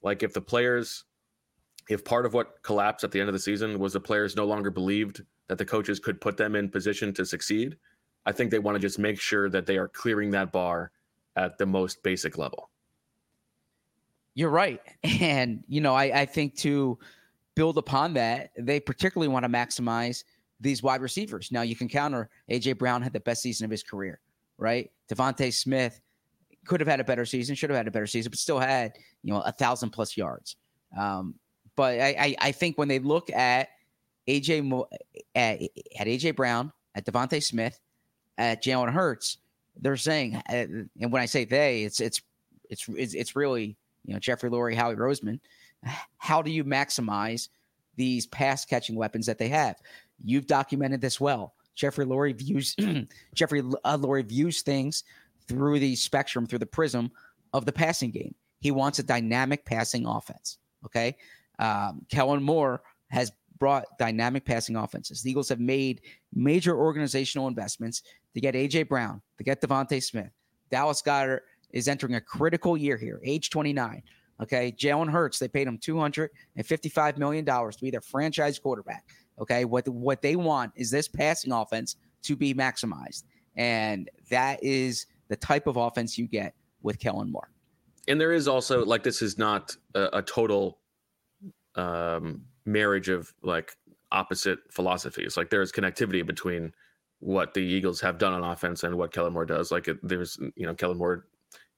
Like 0.02 0.22
if 0.22 0.32
the 0.32 0.40
players, 0.40 1.04
if 1.88 2.04
part 2.04 2.26
of 2.26 2.34
what 2.34 2.62
collapsed 2.62 3.04
at 3.04 3.10
the 3.10 3.20
end 3.20 3.28
of 3.28 3.32
the 3.32 3.38
season 3.38 3.78
was 3.78 3.92
the 3.92 4.00
players 4.00 4.36
no 4.36 4.44
longer 4.44 4.70
believed 4.70 5.22
that 5.48 5.58
the 5.58 5.64
coaches 5.64 6.00
could 6.00 6.20
put 6.20 6.36
them 6.36 6.56
in 6.56 6.68
position 6.68 7.12
to 7.14 7.24
succeed, 7.24 7.76
I 8.26 8.32
think 8.32 8.50
they 8.50 8.58
want 8.58 8.74
to 8.76 8.80
just 8.80 8.98
make 8.98 9.20
sure 9.20 9.48
that 9.50 9.66
they 9.66 9.76
are 9.76 9.88
clearing 9.88 10.30
that 10.32 10.52
bar 10.52 10.90
at 11.36 11.58
the 11.58 11.66
most 11.66 12.02
basic 12.02 12.38
level. 12.38 12.70
You're 14.34 14.50
right. 14.50 14.80
And, 15.20 15.62
you 15.68 15.80
know, 15.80 15.94
I, 15.94 16.22
I 16.22 16.26
think 16.26 16.56
to 16.58 16.98
build 17.54 17.78
upon 17.78 18.14
that, 18.14 18.50
they 18.58 18.80
particularly 18.80 19.28
want 19.28 19.44
to 19.44 19.48
maximize 19.48 20.24
these 20.60 20.82
wide 20.82 21.02
receivers. 21.02 21.52
Now, 21.52 21.62
you 21.62 21.76
can 21.76 21.88
counter 21.88 22.30
A.J. 22.48 22.74
Brown 22.74 23.02
had 23.02 23.12
the 23.12 23.20
best 23.20 23.42
season 23.42 23.64
of 23.64 23.70
his 23.70 23.82
career, 23.82 24.20
right? 24.58 24.90
DeVonta 25.12 25.52
Smith 25.52 26.00
could 26.66 26.80
have 26.80 26.88
had 26.88 27.00
a 27.00 27.04
better 27.04 27.26
season, 27.26 27.54
should 27.54 27.70
have 27.70 27.76
had 27.76 27.88
a 27.88 27.90
better 27.90 28.06
season, 28.06 28.30
but 28.30 28.38
still 28.38 28.58
had, 28.58 28.92
you 29.22 29.32
know, 29.32 29.40
a 29.40 29.52
thousand 29.52 29.90
plus 29.90 30.16
yards. 30.16 30.56
Um, 30.98 31.34
but 31.76 32.00
I, 32.00 32.16
I, 32.18 32.36
I 32.40 32.52
think 32.52 32.78
when 32.78 32.88
they 32.88 32.98
look 32.98 33.30
at 33.30 33.68
A.J. 34.26 34.62
Mo- 34.62 34.88
at, 35.34 35.60
at 35.98 36.08
A.J. 36.08 36.32
Brown, 36.32 36.72
at 36.94 37.04
DeVonta 37.04 37.42
Smith, 37.42 37.78
at 38.38 38.62
Jalen 38.62 38.92
Hurts, 38.92 39.38
they're 39.80 39.96
saying, 39.96 40.36
uh, 40.36 40.42
and 40.52 40.88
when 41.12 41.20
I 41.20 41.26
say 41.26 41.44
they, 41.44 41.82
it's 41.82 42.00
it's 42.00 42.22
it's 42.70 42.88
it's, 42.88 43.14
it's 43.14 43.36
really 43.36 43.76
you 44.04 44.14
know 44.14 44.20
Jeffrey 44.20 44.50
Lurie, 44.50 44.74
Howie 44.74 44.94
Roseman. 44.94 45.40
How 46.18 46.42
do 46.42 46.50
you 46.50 46.64
maximize 46.64 47.48
these 47.96 48.26
pass 48.26 48.64
catching 48.64 48.96
weapons 48.96 49.26
that 49.26 49.38
they 49.38 49.48
have? 49.48 49.76
You've 50.24 50.46
documented 50.46 51.00
this 51.00 51.20
well. 51.20 51.53
Jeffrey 51.74 52.04
Lurie 52.04 52.36
views 52.36 52.76
Jeffrey 53.34 53.60
uh, 53.84 53.98
Lurie 53.98 54.26
views 54.26 54.62
things 54.62 55.04
through 55.46 55.78
the 55.78 55.94
spectrum, 55.96 56.46
through 56.46 56.58
the 56.58 56.66
prism 56.66 57.10
of 57.52 57.66
the 57.66 57.72
passing 57.72 58.10
game. 58.10 58.34
He 58.60 58.70
wants 58.70 58.98
a 58.98 59.02
dynamic 59.02 59.64
passing 59.64 60.06
offense. 60.06 60.58
Okay, 60.84 61.16
um, 61.58 62.04
Kellen 62.10 62.42
Moore 62.42 62.82
has 63.08 63.32
brought 63.58 63.84
dynamic 63.98 64.44
passing 64.44 64.76
offenses. 64.76 65.22
The 65.22 65.30
Eagles 65.30 65.48
have 65.48 65.60
made 65.60 66.02
major 66.34 66.76
organizational 66.76 67.48
investments 67.48 68.02
to 68.34 68.40
get 68.40 68.54
AJ 68.54 68.88
Brown, 68.88 69.22
to 69.38 69.44
get 69.44 69.60
DeVonta 69.60 70.02
Smith. 70.02 70.30
Dallas 70.70 71.02
Goedert 71.02 71.40
is 71.70 71.88
entering 71.88 72.16
a 72.16 72.20
critical 72.20 72.76
year 72.76 72.96
here, 72.96 73.20
age 73.24 73.50
29. 73.50 74.02
Okay. 74.42 74.72
Jalen 74.72 75.10
Hurts, 75.10 75.38
they 75.38 75.48
paid 75.48 75.66
him 75.66 75.78
$255 75.78 77.18
million 77.18 77.44
to 77.44 77.78
be 77.80 77.90
their 77.90 78.00
franchise 78.00 78.58
quarterback. 78.58 79.04
Okay. 79.38 79.64
What, 79.64 79.88
what 79.88 80.22
they 80.22 80.36
want 80.36 80.72
is 80.76 80.90
this 80.90 81.08
passing 81.08 81.52
offense 81.52 81.96
to 82.22 82.36
be 82.36 82.54
maximized. 82.54 83.24
And 83.56 84.10
that 84.30 84.62
is 84.62 85.06
the 85.28 85.36
type 85.36 85.66
of 85.66 85.76
offense 85.76 86.18
you 86.18 86.26
get 86.26 86.54
with 86.82 86.98
Kellen 86.98 87.30
Moore. 87.30 87.50
And 88.06 88.20
there 88.20 88.32
is 88.32 88.48
also 88.48 88.84
like 88.84 89.02
this 89.02 89.22
is 89.22 89.38
not 89.38 89.76
a, 89.94 90.18
a 90.18 90.22
total 90.22 90.78
um, 91.74 92.42
marriage 92.64 93.08
of 93.08 93.32
like 93.42 93.76
opposite 94.12 94.58
philosophies. 94.70 95.36
Like 95.36 95.50
there 95.50 95.62
is 95.62 95.72
connectivity 95.72 96.24
between 96.24 96.72
what 97.20 97.54
the 97.54 97.60
Eagles 97.62 98.00
have 98.00 98.18
done 98.18 98.34
on 98.34 98.44
offense 98.44 98.82
and 98.82 98.96
what 98.96 99.12
Kellen 99.12 99.32
Moore 99.32 99.46
does. 99.46 99.72
Like 99.72 99.88
there's, 100.02 100.38
you 100.56 100.66
know, 100.66 100.74
Kellen 100.74 100.98
Moore 100.98 101.26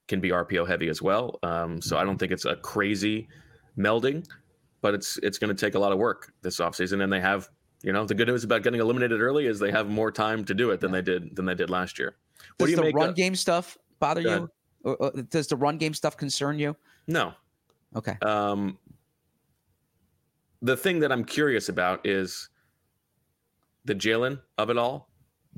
can 0.09 0.21
be 0.21 0.31
RPO 0.31 0.67
heavy 0.67 0.89
as 0.89 1.01
well. 1.01 1.39
Um, 1.43 1.81
so 1.81 1.97
I 1.97 2.05
don't 2.05 2.19
think 2.19 2.33
it's 2.33 2.45
a 2.45 2.57
crazy 2.57 3.29
melding, 3.79 4.27
but 4.87 4.95
it's 4.95 5.17
it's 5.25 5.37
going 5.37 5.49
to 5.55 5.61
take 5.67 5.75
a 5.75 5.79
lot 5.81 5.91
of 5.91 5.99
work 5.99 6.33
this 6.43 6.59
offseason. 6.61 7.03
And 7.03 7.13
they 7.13 7.21
have, 7.21 7.51
you 7.83 7.93
know, 7.93 8.05
the 8.07 8.15
good 8.15 8.29
news 8.29 8.45
about 8.45 8.63
getting 8.63 8.79
eliminated 8.81 9.21
early 9.21 9.47
is 9.47 9.59
they 9.59 9.73
have 9.73 9.89
more 9.89 10.13
time 10.13 10.45
to 10.45 10.55
do 10.55 10.71
it 10.71 10.79
than 10.79 10.93
they 10.93 11.03
did 11.03 11.35
than 11.35 11.45
they 11.45 11.57
did 11.57 11.71
last 11.71 11.99
year. 11.99 12.15
Does 12.57 12.67
do 12.67 12.71
you 12.71 12.77
the 12.77 12.83
make 12.83 12.95
run 12.95 13.09
of- 13.09 13.17
game 13.17 13.35
stuff 13.35 13.77
bother 13.99 14.21
you? 14.21 14.49
Or, 14.85 14.95
or 14.95 15.11
does 15.11 15.49
the 15.49 15.57
run 15.57 15.77
game 15.77 15.93
stuff 15.93 16.17
concern 16.17 16.61
you? 16.61 16.77
No, 17.09 17.35
Okay. 17.97 18.17
Um, 18.23 18.79
the 20.63 20.77
thing 20.77 21.01
that 21.01 21.11
I'm 21.11 21.25
curious 21.25 21.69
about 21.69 22.07
is 22.07 22.49
the 23.87 23.95
Jalen 23.97 24.41
of 24.59 24.71
it 24.71 24.79
all, 24.79 25.11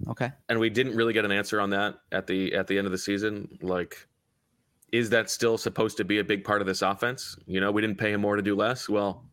Okay. 0.09 0.31
and 0.49 0.59
we 0.59 0.71
didn't 0.71 0.97
really 0.97 1.13
get 1.13 1.27
an 1.27 1.33
answer 1.33 1.61
on 1.61 1.69
that 1.71 1.97
at 2.13 2.27
the 2.27 2.55
at 2.55 2.67
the 2.67 2.79
end 2.79 2.87
of 2.87 2.93
the 2.93 2.99
season. 2.99 3.59
Like, 3.61 4.09
is 4.93 5.11
that 5.11 5.31
still 5.31 5.59
supposed 5.59 5.97
to 5.99 6.05
be 6.05 6.19
a 6.19 6.25
big 6.25 6.45
part 6.45 6.61
of 6.61 6.67
this 6.67 6.83
offense? 6.83 7.37
You 7.47 7.61
know, 7.61 7.71
we 7.71 7.83
didn't 7.83 7.99
pay 7.99 8.13
him 8.13 8.21
more 8.21 8.37
to 8.37 8.43
do 8.43 8.57
less. 8.57 8.89
Well, 8.89 9.25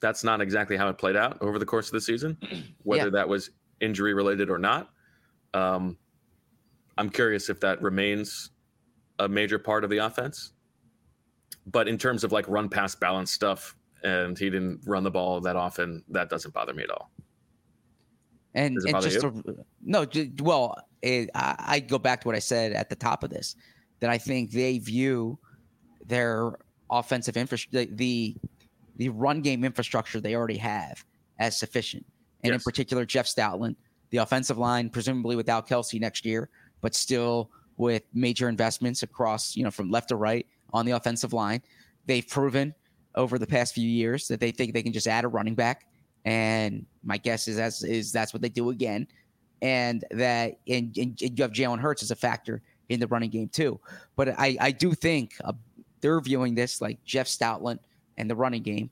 that's 0.00 0.24
not 0.24 0.40
exactly 0.40 0.76
how 0.76 0.88
it 0.88 0.98
played 0.98 1.16
out 1.16 1.38
over 1.40 1.58
the 1.58 1.66
course 1.66 1.86
of 1.86 1.92
the 1.92 2.00
season, 2.00 2.36
whether 2.82 3.04
Yeah. 3.04 3.10
that 3.10 3.28
was 3.28 3.50
injury 3.80 4.14
related 4.14 4.50
or 4.50 4.58
not. 4.58 4.90
Um, 5.52 5.96
I'm 6.96 7.10
curious 7.10 7.48
if 7.48 7.60
that 7.60 7.82
remains 7.82 8.50
a 9.18 9.28
major 9.28 9.58
part 9.58 9.84
of 9.84 9.90
the 9.90 9.98
offense. 9.98 10.52
But 11.66 11.88
in 11.88 11.96
terms 11.98 12.24
of 12.24 12.32
like 12.32 12.46
run 12.48 12.68
pass 12.68 12.94
balance 12.94 13.30
stuff, 13.32 13.76
and 14.02 14.38
he 14.38 14.50
didn't 14.50 14.80
run 14.86 15.02
the 15.02 15.10
ball 15.10 15.40
that 15.40 15.56
often, 15.56 16.04
that 16.10 16.28
doesn't 16.28 16.52
bother 16.52 16.74
me 16.74 16.82
at 16.82 16.90
all. 16.90 17.10
And, 18.54 18.76
and 18.86 19.02
just 19.02 19.20
to, 19.20 19.64
no, 19.82 20.06
well, 20.40 20.76
it, 21.02 21.30
I, 21.34 21.54
I 21.58 21.80
go 21.80 21.98
back 21.98 22.20
to 22.20 22.28
what 22.28 22.36
I 22.36 22.40
said 22.40 22.72
at 22.72 22.88
the 22.90 22.94
top 22.96 23.24
of 23.24 23.30
this 23.30 23.56
that 24.04 24.10
I 24.10 24.18
think 24.18 24.50
they 24.50 24.76
view 24.76 25.38
their 26.04 26.58
offensive 26.90 27.38
infrastructure, 27.38 27.86
the, 27.90 28.36
the 28.96 29.08
run 29.08 29.40
game 29.40 29.64
infrastructure 29.64 30.20
they 30.20 30.34
already 30.34 30.58
have 30.58 31.02
as 31.38 31.58
sufficient. 31.58 32.04
And 32.42 32.52
in 32.52 32.60
particular, 32.60 33.06
Jeff 33.06 33.24
Stoutland, 33.24 33.76
the 34.10 34.18
offensive 34.18 34.58
line, 34.58 34.90
presumably 34.90 35.36
without 35.36 35.66
Kelce 35.66 35.98
next 35.98 36.26
year, 36.26 36.50
but 36.82 36.94
still 36.94 37.50
with 37.78 38.02
major 38.12 38.50
investments 38.50 39.02
across, 39.02 39.56
you 39.56 39.64
know, 39.64 39.70
from 39.70 39.90
left 39.90 40.10
to 40.10 40.16
right 40.16 40.46
on 40.74 40.84
the 40.84 40.92
offensive 40.92 41.32
line. 41.32 41.62
They've 42.04 42.28
proven 42.28 42.74
over 43.14 43.38
the 43.38 43.46
past 43.46 43.72
few 43.72 43.88
years 43.88 44.28
that 44.28 44.38
they 44.38 44.50
think 44.50 44.74
they 44.74 44.82
can 44.82 44.92
just 44.92 45.06
add 45.06 45.24
a 45.24 45.28
running 45.28 45.54
back. 45.54 45.86
And 46.26 46.84
my 47.02 47.16
guess 47.16 47.48
is 47.48 47.56
that's 47.56 47.82
is 47.82 48.12
that's 48.12 48.34
what 48.34 48.42
they 48.42 48.50
do 48.50 48.68
again. 48.68 49.06
And 49.62 50.04
that 50.10 50.58
and, 50.68 50.94
and 50.98 51.18
you 51.18 51.42
have 51.42 51.52
Jalen 51.52 51.78
Hurts 51.78 52.02
as 52.02 52.10
a 52.10 52.16
factor 52.16 52.60
in 52.88 53.00
the 53.00 53.06
running 53.06 53.30
game 53.30 53.48
too. 53.48 53.78
But 54.16 54.38
I, 54.38 54.56
I 54.60 54.70
do 54.70 54.92
think 54.92 55.34
uh, 55.44 55.52
they're 56.00 56.20
viewing 56.20 56.54
this 56.54 56.80
like 56.80 57.02
Jeff 57.04 57.26
Stoutland 57.26 57.78
and 58.18 58.28
the 58.28 58.34
running 58.36 58.62
game. 58.62 58.90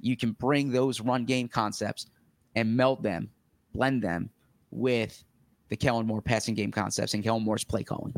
You 0.00 0.16
can 0.16 0.32
bring 0.32 0.70
those 0.72 1.00
run 1.00 1.24
game 1.24 1.48
concepts 1.48 2.06
and 2.56 2.76
melt 2.76 3.02
them, 3.02 3.30
blend 3.72 4.02
them 4.02 4.30
with 4.70 5.22
the 5.68 5.76
Kellen 5.76 6.06
Moore 6.06 6.20
passing 6.20 6.54
game 6.54 6.70
concepts 6.72 7.14
and 7.14 7.22
Kellen 7.22 7.42
Moore's 7.44 7.64
play 7.64 7.82
calling 7.84 8.12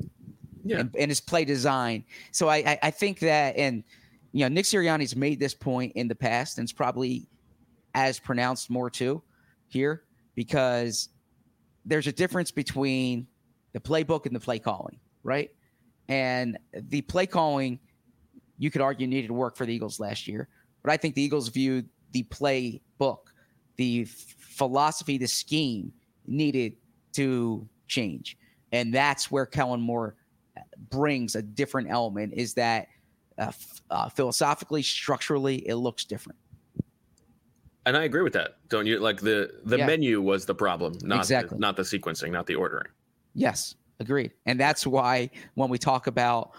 Yeah. 0.64 0.80
and, 0.80 0.96
and 0.98 1.10
his 1.10 1.20
play 1.20 1.44
design. 1.44 2.04
So 2.32 2.48
I, 2.48 2.56
I 2.56 2.78
I 2.84 2.90
think 2.90 3.18
that 3.20 3.56
and 3.56 3.84
you 4.32 4.40
know 4.40 4.48
Nick 4.48 4.64
Sirianni's 4.64 5.14
made 5.14 5.38
this 5.38 5.54
point 5.54 5.92
in 5.94 6.08
the 6.08 6.14
past 6.14 6.58
and 6.58 6.64
it's 6.64 6.72
probably 6.72 7.28
as 7.94 8.18
pronounced 8.18 8.70
more 8.70 8.90
too 8.90 9.22
here 9.68 10.02
because 10.34 11.10
there's 11.84 12.06
a 12.08 12.12
difference 12.12 12.50
between 12.50 13.26
the 13.74 13.80
playbook 13.80 14.24
and 14.24 14.34
the 14.34 14.40
play 14.40 14.58
calling, 14.58 14.98
right? 15.22 15.50
And 16.08 16.58
the 16.72 17.02
play 17.02 17.26
calling, 17.26 17.78
you 18.56 18.70
could 18.70 18.80
argue, 18.80 19.06
needed 19.06 19.28
to 19.28 19.34
work 19.34 19.56
for 19.56 19.66
the 19.66 19.74
Eagles 19.74 20.00
last 20.00 20.26
year. 20.26 20.48
But 20.82 20.92
I 20.92 20.96
think 20.96 21.14
the 21.14 21.22
Eagles 21.22 21.48
viewed 21.48 21.88
the 22.12 22.22
playbook, 22.24 23.18
the 23.76 24.04
philosophy, 24.04 25.18
the 25.18 25.26
scheme 25.26 25.92
needed 26.26 26.76
to 27.14 27.68
change. 27.88 28.38
And 28.72 28.94
that's 28.94 29.30
where 29.30 29.44
Kellen 29.44 29.80
Moore 29.80 30.14
brings 30.90 31.34
a 31.34 31.42
different 31.42 31.90
element 31.90 32.32
is 32.34 32.54
that 32.54 32.88
uh, 33.38 33.50
uh, 33.90 34.08
philosophically, 34.08 34.82
structurally, 34.82 35.66
it 35.68 35.74
looks 35.74 36.04
different. 36.04 36.38
And 37.86 37.96
I 37.96 38.04
agree 38.04 38.22
with 38.22 38.32
that. 38.34 38.56
Don't 38.68 38.86
you? 38.86 38.98
Like 38.98 39.20
the 39.20 39.60
the 39.64 39.76
yeah. 39.78 39.86
menu 39.86 40.22
was 40.22 40.46
the 40.46 40.54
problem, 40.54 40.94
not 41.02 41.18
exactly. 41.18 41.56
the, 41.56 41.60
not 41.60 41.76
the 41.76 41.82
sequencing, 41.82 42.30
not 42.30 42.46
the 42.46 42.54
ordering. 42.54 42.90
Yes, 43.34 43.74
agreed. 44.00 44.32
And 44.46 44.58
that's 44.58 44.86
why 44.86 45.30
when 45.54 45.68
we 45.68 45.78
talk 45.78 46.06
about 46.06 46.52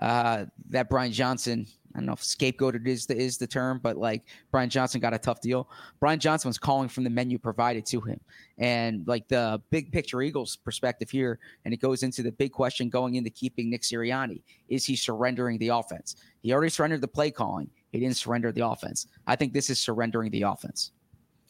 uh, 0.00 0.46
that 0.70 0.90
Brian 0.90 1.12
Johnson 1.12 1.66
I 1.96 2.00
don't 2.00 2.06
know 2.06 2.12
if 2.12 2.20
scapegoated 2.20 2.86
is 2.86 3.06
the 3.06 3.16
is 3.16 3.38
the 3.38 3.46
term, 3.46 3.80
but 3.82 3.96
like 3.96 4.22
Brian 4.50 4.68
Johnson 4.68 5.00
got 5.00 5.14
a 5.14 5.18
tough 5.18 5.40
deal. 5.40 5.70
Brian 5.98 6.20
Johnson 6.20 6.50
was 6.50 6.58
calling 6.58 6.90
from 6.90 7.04
the 7.04 7.10
menu 7.10 7.38
provided 7.38 7.86
to 7.86 8.02
him, 8.02 8.20
and 8.58 9.08
like 9.08 9.26
the 9.28 9.62
big 9.70 9.90
picture 9.92 10.20
Eagles 10.20 10.56
perspective 10.56 11.08
here, 11.08 11.38
and 11.64 11.72
it 11.72 11.78
goes 11.78 12.02
into 12.02 12.22
the 12.22 12.32
big 12.32 12.52
question 12.52 12.90
going 12.90 13.14
into 13.14 13.30
keeping 13.30 13.70
Nick 13.70 13.80
Sirianni: 13.80 14.42
Is 14.68 14.84
he 14.84 14.94
surrendering 14.94 15.56
the 15.56 15.68
offense? 15.68 16.16
He 16.42 16.52
already 16.52 16.68
surrendered 16.68 17.00
the 17.00 17.08
play 17.08 17.30
calling. 17.30 17.70
He 17.92 18.00
didn't 18.00 18.16
surrender 18.18 18.52
the 18.52 18.66
offense. 18.66 19.06
I 19.26 19.34
think 19.34 19.54
this 19.54 19.70
is 19.70 19.80
surrendering 19.80 20.30
the 20.30 20.42
offense. 20.42 20.92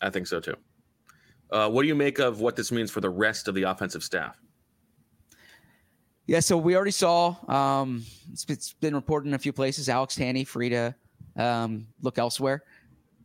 I 0.00 0.10
think 0.10 0.28
so 0.28 0.38
too. 0.38 0.54
Uh, 1.50 1.68
what 1.68 1.82
do 1.82 1.88
you 1.88 1.96
make 1.96 2.20
of 2.20 2.40
what 2.40 2.54
this 2.54 2.70
means 2.70 2.92
for 2.92 3.00
the 3.00 3.10
rest 3.10 3.48
of 3.48 3.56
the 3.56 3.64
offensive 3.64 4.04
staff? 4.04 4.40
Yeah, 6.26 6.40
so 6.40 6.56
we 6.56 6.74
already 6.74 6.90
saw. 6.90 7.36
Um, 7.48 8.04
it's 8.32 8.72
been 8.74 8.94
reported 8.94 9.28
in 9.28 9.34
a 9.34 9.38
few 9.38 9.52
places. 9.52 9.88
Alex 9.88 10.16
Tanney 10.16 10.46
free 10.46 10.70
to 10.70 10.94
um, 11.36 11.86
look 12.02 12.18
elsewhere. 12.18 12.64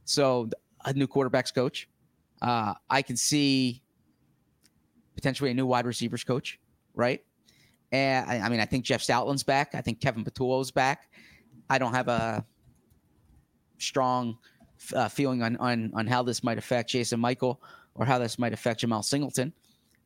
So 0.06 0.50
a 0.86 0.94
new 0.94 1.08
quarterbacks 1.08 1.54
coach. 1.54 1.90
Uh, 2.42 2.74
I 2.90 3.02
can 3.02 3.18
see 3.18 3.82
potentially 5.16 5.50
a 5.52 5.54
new 5.54 5.66
wide 5.66 5.86
receivers 5.86 6.24
coach, 6.24 6.60
right? 6.94 7.24
And 7.92 8.30
I, 8.30 8.40
I 8.40 8.50
mean, 8.50 8.60
I 8.60 8.66
think 8.66 8.86
Jeff 8.86 9.02
Stoutland's 9.02 9.44
back. 9.44 9.74
I 9.74 9.82
think 9.82 10.00
Kevin 10.00 10.24
Patullo's 10.24 10.72
back. 10.72 11.10
I 11.70 11.78
don't 11.78 11.94
have 11.94 12.08
a 12.08 12.46
strong 13.78 14.38
uh, 14.96 15.08
feeling 15.08 15.42
on, 15.44 15.58
on 15.58 15.92
on 15.94 16.08
how 16.08 16.24
this 16.24 16.44
might 16.44 16.58
affect 16.58 16.90
Jason 16.90 17.20
Michael 17.20 17.62
or 17.96 18.06
how 18.06 18.18
this 18.18 18.40
might 18.40 18.54
affect 18.54 18.80
Jemal 18.82 19.04
Singleton, 19.04 19.54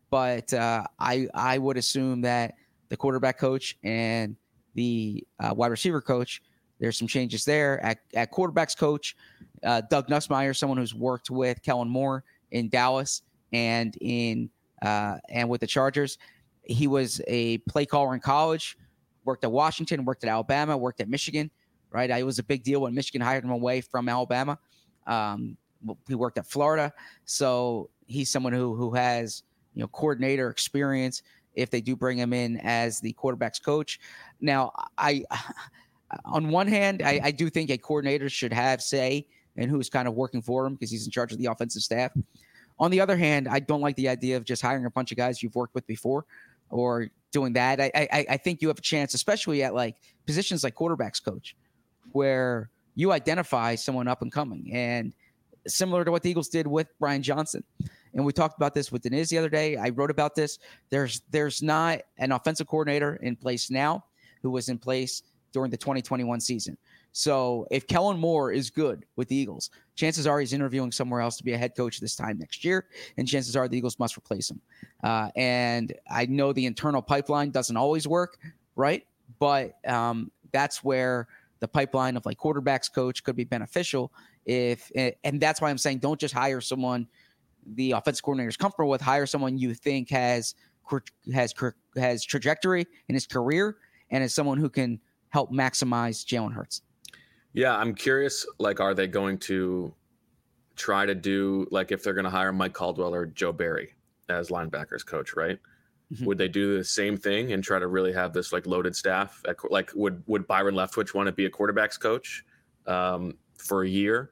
but 0.09 0.53
uh, 0.53 0.85
I 0.99 1.27
I 1.33 1.57
would 1.57 1.77
assume 1.77 2.21
that 2.21 2.55
the 2.89 2.97
quarterback 2.97 3.37
coach 3.37 3.77
and 3.83 4.35
the 4.73 5.25
uh, 5.39 5.53
wide 5.55 5.71
receiver 5.71 6.01
coach. 6.01 6.41
There's 6.79 6.97
some 6.97 7.07
changes 7.07 7.45
there 7.45 7.83
at, 7.83 7.99
at 8.13 8.31
quarterbacks 8.31 8.77
coach. 8.77 9.15
Uh, 9.63 9.81
Doug 9.89 10.07
Nussmeier, 10.07 10.55
someone 10.55 10.77
who's 10.77 10.93
worked 10.93 11.29
with 11.29 11.61
Kellen 11.63 11.89
Moore 11.89 12.23
in 12.51 12.69
Dallas 12.69 13.21
and 13.53 13.97
in 14.01 14.49
uh, 14.81 15.17
and 15.29 15.49
with 15.49 15.61
the 15.61 15.67
Chargers. 15.67 16.17
He 16.63 16.87
was 16.87 17.21
a 17.27 17.59
play 17.59 17.85
caller 17.85 18.13
in 18.13 18.19
college, 18.19 18.77
worked 19.23 19.43
at 19.43 19.51
Washington, 19.51 20.03
worked 20.03 20.23
at 20.23 20.29
Alabama, 20.29 20.75
worked 20.75 20.99
at 20.99 21.09
Michigan. 21.09 21.49
Right, 21.91 22.09
it 22.09 22.25
was 22.25 22.39
a 22.39 22.43
big 22.43 22.63
deal 22.63 22.81
when 22.81 22.93
Michigan 22.93 23.21
hired 23.21 23.45
him 23.45 23.51
away 23.51 23.79
from 23.79 24.09
Alabama. 24.09 24.59
Um, 25.07 25.55
he 26.07 26.15
worked 26.15 26.37
at 26.37 26.45
Florida, 26.45 26.91
so 27.23 27.89
he's 28.05 28.29
someone 28.29 28.51
who 28.51 28.75
who 28.75 28.93
has 28.93 29.43
you 29.73 29.81
know 29.81 29.87
coordinator 29.87 30.49
experience 30.49 31.23
if 31.55 31.69
they 31.69 31.81
do 31.81 31.95
bring 31.95 32.17
him 32.17 32.33
in 32.33 32.59
as 32.63 32.99
the 32.99 33.13
quarterback's 33.13 33.59
coach. 33.59 33.99
Now, 34.41 34.71
I, 34.97 35.23
on 36.25 36.49
one 36.49 36.67
hand, 36.67 37.01
I, 37.01 37.19
I 37.23 37.31
do 37.31 37.49
think 37.49 37.69
a 37.69 37.77
coordinator 37.77 38.29
should 38.29 38.53
have 38.53 38.81
say 38.81 39.27
in 39.55 39.69
who's 39.69 39.89
kind 39.89 40.07
of 40.07 40.13
working 40.13 40.41
for 40.41 40.65
him 40.65 40.73
because 40.73 40.91
he's 40.91 41.05
in 41.05 41.11
charge 41.11 41.31
of 41.31 41.37
the 41.37 41.45
offensive 41.45 41.81
staff. 41.81 42.11
On 42.79 42.91
the 42.91 42.99
other 42.99 43.15
hand, 43.15 43.47
I 43.47 43.59
don't 43.59 43.81
like 43.81 43.95
the 43.95 44.09
idea 44.09 44.35
of 44.37 44.43
just 44.43 44.61
hiring 44.61 44.85
a 44.85 44.89
bunch 44.89 45.11
of 45.11 45.17
guys 45.17 45.41
you've 45.41 45.55
worked 45.55 45.73
with 45.73 45.87
before 45.87 46.25
or 46.69 47.07
doing 47.31 47.53
that. 47.53 47.79
I, 47.79 47.91
I, 47.95 48.25
I 48.31 48.37
think 48.37 48.61
you 48.61 48.67
have 48.67 48.77
a 48.77 48.81
chance, 48.81 49.13
especially 49.13 49.63
at 49.63 49.73
like 49.73 49.95
positions 50.25 50.63
like 50.63 50.75
quarterbacks 50.75 51.23
coach, 51.23 51.55
where 52.11 52.69
you 52.95 53.11
identify 53.11 53.75
someone 53.75 54.07
up 54.07 54.21
and 54.21 54.31
coming 54.31 54.71
and 54.73 55.13
similar 55.67 56.05
to 56.05 56.11
what 56.11 56.23
the 56.23 56.29
Eagles 56.29 56.49
did 56.49 56.67
with 56.67 56.87
Brian 56.99 57.21
Johnson 57.21 57.63
and 58.15 58.25
we 58.25 58.31
talked 58.31 58.57
about 58.57 58.73
this 58.73 58.91
with 58.91 59.03
Denise 59.03 59.29
the 59.29 59.37
other 59.37 59.49
day. 59.49 59.75
I 59.75 59.89
wrote 59.89 60.09
about 60.09 60.35
this. 60.35 60.57
There's 60.89 61.21
there's 61.29 61.61
not 61.61 61.99
an 62.17 62.31
offensive 62.31 62.67
coordinator 62.67 63.17
in 63.17 63.35
place 63.35 63.69
now 63.69 64.05
who 64.41 64.49
was 64.49 64.69
in 64.69 64.79
place 64.79 65.21
during 65.51 65.69
the 65.69 65.77
2021 65.77 66.39
season. 66.39 66.77
So 67.11 67.65
if 67.71 67.87
Kellen 67.87 68.17
Moore 68.17 68.51
is 68.51 68.69
good 68.69 69.05
with 69.15 69.29
the 69.29 69.35
Eagles, 69.35 69.69
chances 69.95 70.27
are 70.27 70.39
he's 70.39 70.53
interviewing 70.53 70.91
somewhere 70.91 71.21
else 71.21 71.37
to 71.37 71.43
be 71.43 71.53
a 71.53 71.57
head 71.57 71.75
coach 71.75 71.99
this 71.99 72.15
time 72.15 72.37
next 72.39 72.65
year, 72.65 72.87
and 73.17 73.27
chances 73.27 73.55
are 73.55 73.67
the 73.67 73.77
Eagles 73.77 73.99
must 73.99 74.17
replace 74.17 74.49
him. 74.49 74.59
Uh, 75.03 75.29
and 75.35 75.93
I 76.09 76.25
know 76.25 76.51
the 76.51 76.65
internal 76.65 77.01
pipeline 77.01 77.51
doesn't 77.51 77.77
always 77.77 78.07
work, 78.07 78.37
right? 78.75 79.05
But 79.39 79.75
um, 79.87 80.31
that's 80.51 80.83
where 80.83 81.27
the 81.59 81.67
pipeline 81.67 82.17
of 82.17 82.25
like 82.25 82.37
quarterbacks 82.37 82.91
coach 82.91 83.23
could 83.23 83.35
be 83.35 83.45
beneficial 83.45 84.11
if, 84.45 84.91
and 85.23 85.41
that's 85.41 85.61
why 85.61 85.69
I'm 85.69 85.77
saying 85.77 85.99
don't 85.99 86.19
just 86.19 86.33
hire 86.33 86.61
someone 86.61 87.07
the 87.65 87.91
offensive 87.91 88.23
coordinator 88.23 88.49
is 88.49 88.57
comfortable 88.57 88.89
with, 88.89 89.01
hire 89.01 89.25
someone 89.25 89.57
you 89.57 89.73
think 89.73 90.09
has 90.09 90.55
has 91.33 91.53
has 91.95 92.23
trajectory 92.23 92.85
in 93.09 93.15
his 93.15 93.25
career 93.25 93.77
and 94.11 94.23
is 94.23 94.33
someone 94.33 94.57
who 94.57 94.69
can 94.69 94.99
help 95.29 95.51
maximize 95.51 96.23
Jalen 96.25 96.53
Hurts. 96.53 96.81
Yeah, 97.53 97.75
I'm 97.75 97.95
curious. 97.95 98.45
Like, 98.59 98.79
are 98.79 98.93
they 98.93 99.07
going 99.07 99.39
to 99.39 99.93
try 100.75 101.05
to 101.05 101.15
do 101.15 101.67
like 101.71 101.91
if 101.91 102.03
they're 102.03 102.13
going 102.13 102.25
to 102.25 102.29
hire 102.29 102.51
Mike 102.51 102.73
Caldwell 102.73 103.15
or 103.15 103.25
Joe 103.25 103.51
Barry 103.51 103.93
as 104.29 104.49
linebackers 104.49 105.05
coach, 105.05 105.35
right? 105.35 105.57
Mm-hmm. 106.13 106.25
Would 106.25 106.37
they 106.37 106.47
do 106.47 106.77
the 106.77 106.83
same 106.83 107.17
thing 107.17 107.53
and 107.53 107.63
try 107.63 107.79
to 107.79 107.87
really 107.87 108.13
have 108.13 108.31
this 108.33 108.53
like 108.53 108.67
loaded 108.67 108.95
staff? 108.95 109.41
Like, 109.69 109.91
would 109.95 110.21
would 110.27 110.45
Byron 110.45 110.75
Leftwich 110.75 111.15
want 111.15 111.27
to 111.27 111.31
be 111.31 111.45
a 111.45 111.49
quarterbacks 111.49 111.99
coach 111.99 112.45
um, 112.85 113.37
for 113.57 113.83
a 113.83 113.89
year? 113.89 114.31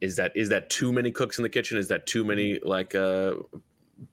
Is 0.00 0.16
that 0.16 0.32
is 0.36 0.48
that 0.48 0.70
too 0.70 0.92
many 0.92 1.10
cooks 1.10 1.38
in 1.38 1.42
the 1.42 1.48
kitchen? 1.48 1.78
Is 1.78 1.88
that 1.88 2.06
too 2.06 2.24
many 2.24 2.58
like 2.62 2.94
uh, 2.94 3.34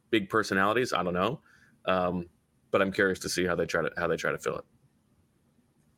big 0.09 0.29
personalities? 0.29 0.93
I 0.93 1.03
don't 1.03 1.13
know, 1.13 1.39
um, 1.85 2.27
but 2.71 2.81
I'm 2.81 2.91
curious 2.91 3.19
to 3.19 3.29
see 3.29 3.45
how 3.45 3.55
they 3.55 3.65
try 3.65 3.81
to 3.81 3.91
how 3.97 4.07
they 4.07 4.17
try 4.17 4.31
to 4.31 4.37
fill 4.37 4.57
it. 4.57 4.65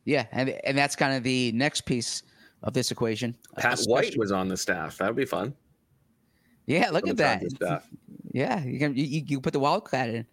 Yeah, 0.04 0.26
and 0.32 0.50
and 0.64 0.76
that's 0.76 0.96
kind 0.96 1.14
of 1.14 1.22
the 1.22 1.52
next 1.52 1.82
piece 1.82 2.22
of 2.62 2.72
this 2.72 2.90
equation. 2.90 3.36
Pat 3.56 3.74
Especially, 3.74 3.92
White 3.92 4.18
was 4.18 4.32
on 4.32 4.48
the 4.48 4.56
staff. 4.56 4.98
That 4.98 5.08
would 5.08 5.16
be 5.16 5.24
fun. 5.24 5.54
Yeah, 6.66 6.90
look 6.90 7.08
at 7.08 7.16
that. 7.16 7.42
Yeah, 8.32 8.62
you 8.62 8.78
can 8.78 8.94
you, 8.94 9.24
you 9.26 9.40
put 9.40 9.54
the 9.54 9.60
wildcat 9.60 10.10
in. 10.10 10.26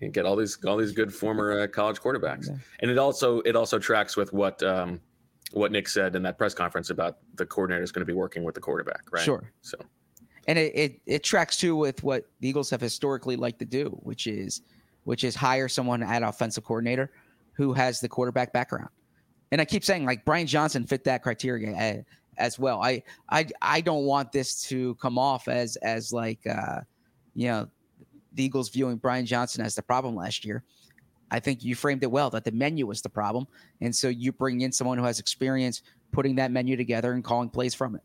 You 0.00 0.10
get 0.10 0.26
all 0.26 0.36
these 0.36 0.58
all 0.66 0.76
these 0.76 0.92
good 0.92 1.14
former 1.14 1.60
uh, 1.60 1.66
college 1.68 2.00
quarterbacks, 2.00 2.48
yeah. 2.48 2.56
and 2.80 2.90
it 2.90 2.98
also 2.98 3.40
it 3.40 3.54
also 3.54 3.78
tracks 3.78 4.16
with 4.16 4.32
what 4.32 4.60
um, 4.64 5.00
what 5.54 5.72
Nick 5.72 5.88
said 5.88 6.16
in 6.16 6.22
that 6.22 6.36
press 6.36 6.52
conference 6.52 6.90
about 6.90 7.18
the 7.36 7.46
coordinator 7.46 7.82
is 7.82 7.92
going 7.92 8.00
to 8.00 8.06
be 8.06 8.12
working 8.12 8.42
with 8.42 8.54
the 8.54 8.60
quarterback, 8.60 9.02
right? 9.12 9.22
Sure. 9.22 9.52
So, 9.62 9.78
and 10.48 10.58
it, 10.58 10.72
it, 10.74 11.00
it 11.06 11.22
tracks 11.22 11.56
too 11.56 11.76
with 11.76 12.02
what 12.02 12.26
the 12.40 12.48
Eagles 12.48 12.68
have 12.70 12.80
historically 12.80 13.36
liked 13.36 13.60
to 13.60 13.64
do, 13.64 13.88
which 14.02 14.26
is 14.26 14.62
which 15.04 15.22
is 15.22 15.34
hire 15.34 15.68
someone 15.68 16.02
at 16.02 16.22
offensive 16.22 16.64
coordinator 16.64 17.10
who 17.52 17.72
has 17.72 18.00
the 18.00 18.08
quarterback 18.08 18.52
background. 18.52 18.88
And 19.52 19.60
I 19.60 19.64
keep 19.64 19.84
saying 19.84 20.04
like 20.04 20.24
Brian 20.24 20.46
Johnson 20.46 20.86
fit 20.86 21.04
that 21.04 21.22
criteria 21.22 21.74
as, 21.74 22.04
as 22.36 22.58
well. 22.58 22.82
I 22.82 23.02
I 23.30 23.46
I 23.62 23.80
don't 23.80 24.04
want 24.04 24.32
this 24.32 24.62
to 24.64 24.96
come 24.96 25.18
off 25.18 25.46
as 25.46 25.76
as 25.76 26.12
like 26.12 26.40
uh, 26.46 26.80
you 27.34 27.48
know 27.48 27.68
the 28.32 28.44
Eagles 28.44 28.70
viewing 28.70 28.96
Brian 28.96 29.24
Johnson 29.24 29.64
as 29.64 29.76
the 29.76 29.82
problem 29.82 30.16
last 30.16 30.44
year. 30.44 30.64
I 31.34 31.40
think 31.40 31.64
you 31.64 31.74
framed 31.74 32.04
it 32.04 32.12
well 32.12 32.30
that 32.30 32.44
the 32.44 32.52
menu 32.52 32.86
was 32.86 33.02
the 33.02 33.08
problem. 33.08 33.48
And 33.80 33.94
so 33.94 34.08
you 34.08 34.30
bring 34.30 34.60
in 34.60 34.70
someone 34.70 34.98
who 34.98 35.04
has 35.04 35.18
experience 35.18 35.82
putting 36.12 36.36
that 36.36 36.52
menu 36.52 36.76
together 36.76 37.12
and 37.12 37.24
calling 37.24 37.50
plays 37.50 37.74
from 37.74 37.96
it. 37.96 38.02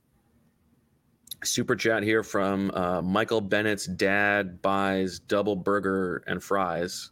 Super 1.44 1.76
chat 1.76 2.02
here 2.02 2.24
from 2.24 2.72
uh, 2.72 3.04
Michael 3.04 3.40
Bennett's 3.40 3.86
dad 3.86 4.64
buys 4.64 5.20
double 5.20 5.56
burger 5.56 6.24
and 6.26 6.44
fries. 6.44 7.12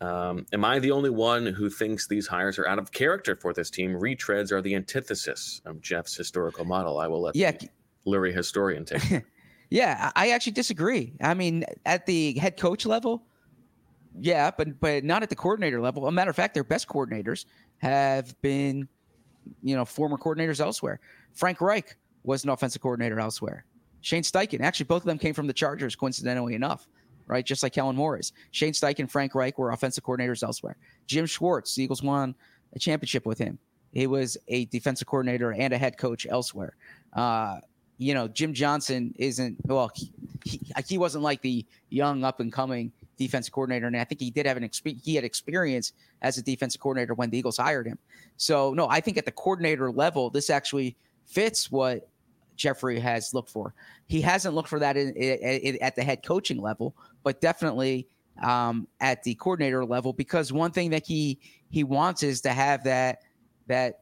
Um, 0.00 0.46
am 0.52 0.64
I 0.64 0.78
the 0.78 0.92
only 0.92 1.10
one 1.10 1.46
who 1.46 1.68
thinks 1.68 2.06
these 2.06 2.28
hires 2.28 2.60
are 2.60 2.68
out 2.68 2.78
of 2.78 2.92
character 2.92 3.34
for 3.34 3.52
this 3.52 3.68
team? 3.68 3.92
Retreads 3.92 4.52
are 4.52 4.62
the 4.62 4.76
antithesis 4.76 5.60
of 5.64 5.80
Jeff's 5.80 6.14
historical 6.14 6.64
model. 6.64 6.98
I 6.98 7.08
will 7.08 7.22
let 7.22 7.34
yeah. 7.34 7.50
the 7.50 7.68
Lurie 8.06 8.32
historian 8.32 8.84
take. 8.84 9.24
yeah, 9.70 10.12
I 10.14 10.30
actually 10.30 10.52
disagree. 10.52 11.14
I 11.20 11.34
mean, 11.34 11.64
at 11.84 12.06
the 12.06 12.38
head 12.38 12.56
coach 12.56 12.86
level, 12.86 13.24
yeah, 14.20 14.50
but 14.50 14.80
but 14.80 15.04
not 15.04 15.22
at 15.22 15.28
the 15.28 15.36
coordinator 15.36 15.80
level. 15.80 16.06
A 16.06 16.12
matter 16.12 16.30
of 16.30 16.36
fact, 16.36 16.54
their 16.54 16.64
best 16.64 16.88
coordinators 16.88 17.44
have 17.78 18.40
been, 18.42 18.88
you 19.62 19.76
know, 19.76 19.84
former 19.84 20.16
coordinators 20.16 20.60
elsewhere. 20.60 21.00
Frank 21.32 21.60
Reich 21.60 21.96
was 22.24 22.44
an 22.44 22.50
offensive 22.50 22.82
coordinator 22.82 23.20
elsewhere. 23.20 23.64
Shane 24.00 24.22
Steichen, 24.22 24.60
actually, 24.60 24.84
both 24.84 25.02
of 25.02 25.06
them 25.06 25.18
came 25.18 25.34
from 25.34 25.46
the 25.46 25.52
Chargers, 25.52 25.96
coincidentally 25.96 26.54
enough. 26.54 26.88
right? 27.26 27.44
Just 27.44 27.62
like 27.62 27.72
Kellen 27.72 27.96
Moore 27.96 28.18
is. 28.18 28.32
Shane 28.50 28.72
Steichen 28.72 29.10
Frank 29.10 29.34
Reich 29.34 29.58
were 29.58 29.70
offensive 29.72 30.04
coordinators 30.04 30.42
elsewhere. 30.42 30.76
Jim 31.06 31.26
Schwartz, 31.26 31.74
the 31.74 31.82
Eagles 31.82 32.02
won 32.02 32.34
a 32.74 32.78
championship 32.78 33.26
with 33.26 33.38
him. 33.38 33.58
He 33.92 34.06
was 34.06 34.36
a 34.48 34.66
defensive 34.66 35.06
coordinator 35.06 35.52
and 35.52 35.72
a 35.72 35.78
head 35.78 35.96
coach 35.98 36.26
elsewhere. 36.28 36.76
Uh, 37.12 37.60
you 37.98 38.12
know, 38.14 38.28
Jim 38.28 38.52
Johnson 38.52 39.14
isn't 39.18 39.56
well. 39.64 39.90
He, 39.94 40.12
he, 40.44 40.60
he 40.86 40.98
wasn't 40.98 41.24
like 41.24 41.40
the 41.40 41.64
young 41.88 42.24
up 42.24 42.40
and 42.40 42.52
coming 42.52 42.92
defensive 43.16 43.52
coordinator, 43.52 43.86
and 43.86 43.96
I 43.96 44.04
think 44.04 44.20
he 44.20 44.30
did 44.30 44.46
have 44.46 44.56
an 44.56 44.64
experience. 44.64 45.04
He 45.04 45.14
had 45.14 45.24
experience 45.24 45.92
as 46.22 46.38
a 46.38 46.42
defensive 46.42 46.80
coordinator 46.80 47.14
when 47.14 47.30
the 47.30 47.38
Eagles 47.38 47.56
hired 47.56 47.86
him. 47.86 47.98
So 48.36 48.72
no, 48.74 48.88
I 48.88 49.00
think 49.00 49.16
at 49.16 49.24
the 49.24 49.32
coordinator 49.32 49.90
level, 49.90 50.30
this 50.30 50.50
actually 50.50 50.96
fits 51.26 51.70
what 51.70 52.08
Jeffrey 52.56 52.98
has 52.98 53.34
looked 53.34 53.50
for. 53.50 53.74
He 54.06 54.20
hasn't 54.20 54.54
looked 54.54 54.68
for 54.68 54.78
that 54.78 54.96
in, 54.96 55.12
in, 55.14 55.38
in, 55.38 55.82
at 55.82 55.96
the 55.96 56.02
head 56.02 56.24
coaching 56.24 56.60
level, 56.60 56.94
but 57.22 57.40
definitely 57.40 58.08
um, 58.42 58.86
at 59.00 59.22
the 59.22 59.34
coordinator 59.34 59.84
level 59.84 60.12
because 60.12 60.52
one 60.52 60.70
thing 60.70 60.90
that 60.90 61.06
he 61.06 61.38
he 61.70 61.84
wants 61.84 62.22
is 62.22 62.40
to 62.42 62.50
have 62.50 62.84
that 62.84 63.22
that. 63.66 64.00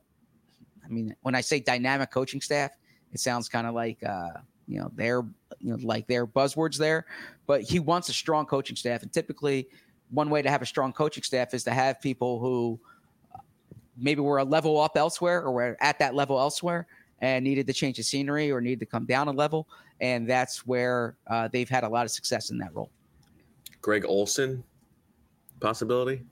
I 0.85 0.89
mean, 0.89 1.17
when 1.23 1.35
I 1.35 1.41
say 1.41 1.61
dynamic 1.61 2.11
coaching 2.11 2.43
staff, 2.43 2.73
it 3.11 3.19
sounds 3.19 3.49
kind 3.49 3.67
of 3.67 3.75
like 3.75 4.05
uh, 4.05 4.33
you 4.67 4.79
know 4.79 4.91
their 4.95 5.23
you 5.61 5.71
know 5.71 5.79
like 5.83 6.07
their 6.07 6.27
buzzwords 6.27 6.77
there, 6.77 7.07
but 7.47 7.63
he 7.63 7.79
wants 7.79 8.09
a 8.09 8.13
strong 8.13 8.47
coaching 8.47 8.77
staff, 8.77 9.03
and 9.03 9.13
typically 9.13 9.69
one 10.11 10.31
way 10.31 10.43
to 10.43 10.51
have 10.51 10.63
a 10.63 10.67
strong 10.67 10.93
coaching 10.93 11.23
staff 11.23 11.55
is 11.55 11.65
to 11.65 11.71
have 11.71 12.01
people 12.01 12.39
who 12.39 12.79
maybe 13.97 14.21
were 14.21 14.39
a 14.39 14.45
level 14.45 14.81
up 14.81 14.97
elsewhere 14.97 15.43
or 15.43 15.53
were 15.53 15.77
at 15.81 15.99
that 15.99 16.15
level 16.15 16.39
elsewhere 16.39 16.87
and 17.21 17.45
needed 17.45 17.67
to 17.67 17.73
change 17.73 17.97
the 17.97 18.03
scenery 18.03 18.51
or 18.51 18.61
needed 18.61 18.81
to 18.81 18.87
come 18.87 19.07
down 19.07 19.29
a 19.29 19.33
level. 19.33 19.69
And 20.01 20.29
that's 20.29 20.67
where 20.67 21.17
uh, 21.27 21.49
they've 21.49 21.69
had 21.69 21.85
a 21.85 21.89
lot 21.89 22.05
of 22.05 22.11
success 22.11 22.51
in 22.51 22.59
that 22.59 22.75
role. 22.75 22.91
Greg 23.81 24.05
Olson 24.07 24.65
possibility? 25.61 26.23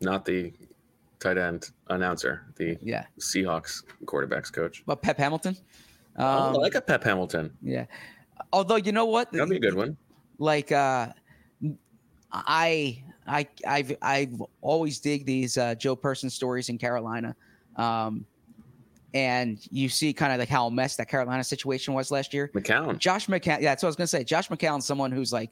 Not 0.00 0.24
the 0.24 0.52
tight 1.20 1.38
end 1.38 1.70
announcer, 1.88 2.46
the 2.56 2.76
yeah. 2.82 3.04
Seahawks 3.20 3.84
quarterbacks 4.04 4.52
coach. 4.52 4.82
But 4.86 5.02
Pep 5.02 5.18
Hamilton? 5.18 5.56
Um, 6.16 6.24
oh, 6.24 6.28
I 6.28 6.46
um, 6.48 6.54
like 6.54 6.74
a 6.74 6.80
Pep 6.80 7.04
Hamilton. 7.04 7.56
Yeah. 7.62 7.86
Although, 8.52 8.76
you 8.76 8.92
know 8.92 9.06
what? 9.06 9.32
That'd 9.32 9.48
be 9.48 9.56
a 9.56 9.60
good 9.60 9.74
one. 9.74 9.96
Like, 10.38 10.72
uh, 10.72 11.08
I 12.32 13.02
I 13.26 13.46
I've 13.66 13.96
I've 14.02 14.42
always 14.60 14.98
dig 14.98 15.26
these 15.26 15.58
uh, 15.58 15.74
Joe 15.74 15.94
Person 15.94 16.30
stories 16.30 16.68
in 16.68 16.78
Carolina, 16.78 17.36
um, 17.76 18.24
and 19.14 19.58
you 19.70 19.88
see 19.88 20.12
kind 20.12 20.32
of 20.32 20.38
like 20.38 20.48
how 20.48 20.68
messed 20.70 20.98
that 20.98 21.08
Carolina 21.08 21.44
situation 21.44 21.94
was 21.94 22.10
last 22.10 22.32
year. 22.34 22.50
McCown, 22.54 22.98
Josh 22.98 23.26
McCown, 23.26 23.60
yeah, 23.60 23.70
that's 23.70 23.82
what 23.82 23.88
I 23.88 23.90
was 23.90 23.96
gonna 23.96 24.06
say. 24.06 24.24
Josh 24.24 24.48
McCown, 24.48 24.82
someone 24.82 25.12
who's 25.12 25.32
like 25.32 25.50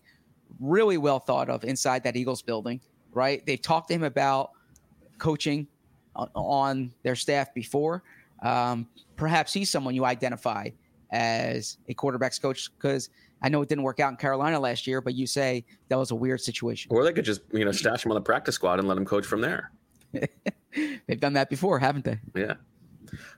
really 0.59 0.99
well 0.99 1.21
thought 1.21 1.49
of 1.49 1.65
inside 1.65 2.03
that 2.05 2.17
Eagles 2.17 2.43
building, 2.43 2.81
right? 3.13 3.45
They've 3.47 3.61
talked 3.61 3.89
to 3.89 3.95
him 3.95 4.05
about 4.05 4.51
coaching 5.19 5.67
on 6.17 6.93
their 7.03 7.15
staff 7.15 7.55
before. 7.55 8.03
Um, 8.43 8.89
perhaps 9.21 9.53
he's 9.53 9.71
someone 9.71 9.95
you 9.95 10.05
identify 10.07 10.71
as 11.13 11.77
a 11.89 11.95
quarterbacks 11.95 12.41
coach 12.41 12.71
because 12.77 13.11
I 13.43 13.51
know 13.51 13.61
it 13.61 13.69
didn't 13.69 13.85
work 13.85 14.01
out 14.01 14.11
in 14.11 14.17
Carolina 14.17 14.59
last 14.59 14.87
year, 14.87 15.01
but 15.03 15.15
you 15.15 15.27
say 15.27 15.65
that 15.89 15.99
was 15.99 16.11
a 16.11 16.15
weird 16.15 16.41
situation. 16.41 16.91
Or 16.91 17.05
they 17.05 17.13
could 17.13 17.27
just, 17.27 17.43
you 17.53 17.65
know, 17.65 17.73
stash 17.73 18.05
him 18.05 18.13
on 18.13 18.15
the 18.15 18.23
practice 18.23 18.55
squad 18.55 18.79
and 18.79 18.89
let 18.89 18.97
him 18.97 19.05
coach 19.05 19.27
from 19.27 19.43
there. 19.43 19.73
They've 21.07 21.21
done 21.21 21.35
that 21.35 21.51
before, 21.51 21.79
haven't 21.79 22.07
they? 22.07 22.19
Yeah. 22.35 22.55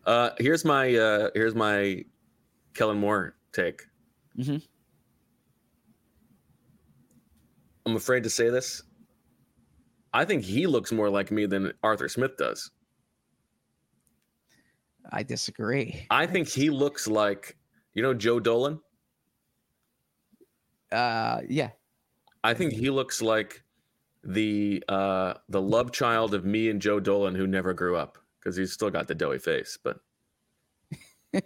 Uh, 0.06 0.30
here's 0.38 0.64
my 0.64 0.94
uh, 0.94 1.30
here's 1.34 1.54
my 1.54 2.04
Kellen 2.74 2.98
Moore 2.98 3.34
take. 3.52 3.82
Mm-hmm. 4.38 4.58
I'm 7.86 7.96
afraid 7.96 8.22
to 8.22 8.30
say 8.30 8.50
this. 8.50 8.82
I 10.14 10.24
think 10.24 10.44
he 10.44 10.66
looks 10.66 10.92
more 10.92 11.10
like 11.10 11.30
me 11.30 11.46
than 11.46 11.72
Arthur 11.82 12.08
Smith 12.08 12.36
does. 12.36 12.70
I 15.10 15.22
disagree. 15.22 16.06
I 16.10 16.26
think 16.26 16.48
he 16.48 16.70
looks 16.70 17.06
like 17.06 17.56
you 17.94 18.02
know 18.02 18.14
Joe 18.14 18.40
Dolan. 18.40 18.80
Uh, 20.90 21.40
yeah. 21.48 21.70
I 22.44 22.54
think 22.54 22.72
he 22.72 22.90
looks 22.90 23.22
like 23.22 23.62
the 24.24 24.82
uh 24.88 25.34
the 25.48 25.60
love 25.60 25.90
child 25.90 26.34
of 26.34 26.44
me 26.44 26.68
and 26.68 26.80
Joe 26.80 27.00
Dolan 27.00 27.34
who 27.34 27.46
never 27.46 27.72
grew 27.72 27.96
up 27.96 28.18
because 28.38 28.56
he's 28.56 28.72
still 28.72 28.90
got 28.90 29.08
the 29.08 29.14
doughy 29.14 29.38
face. 29.38 29.78
But 29.82 29.98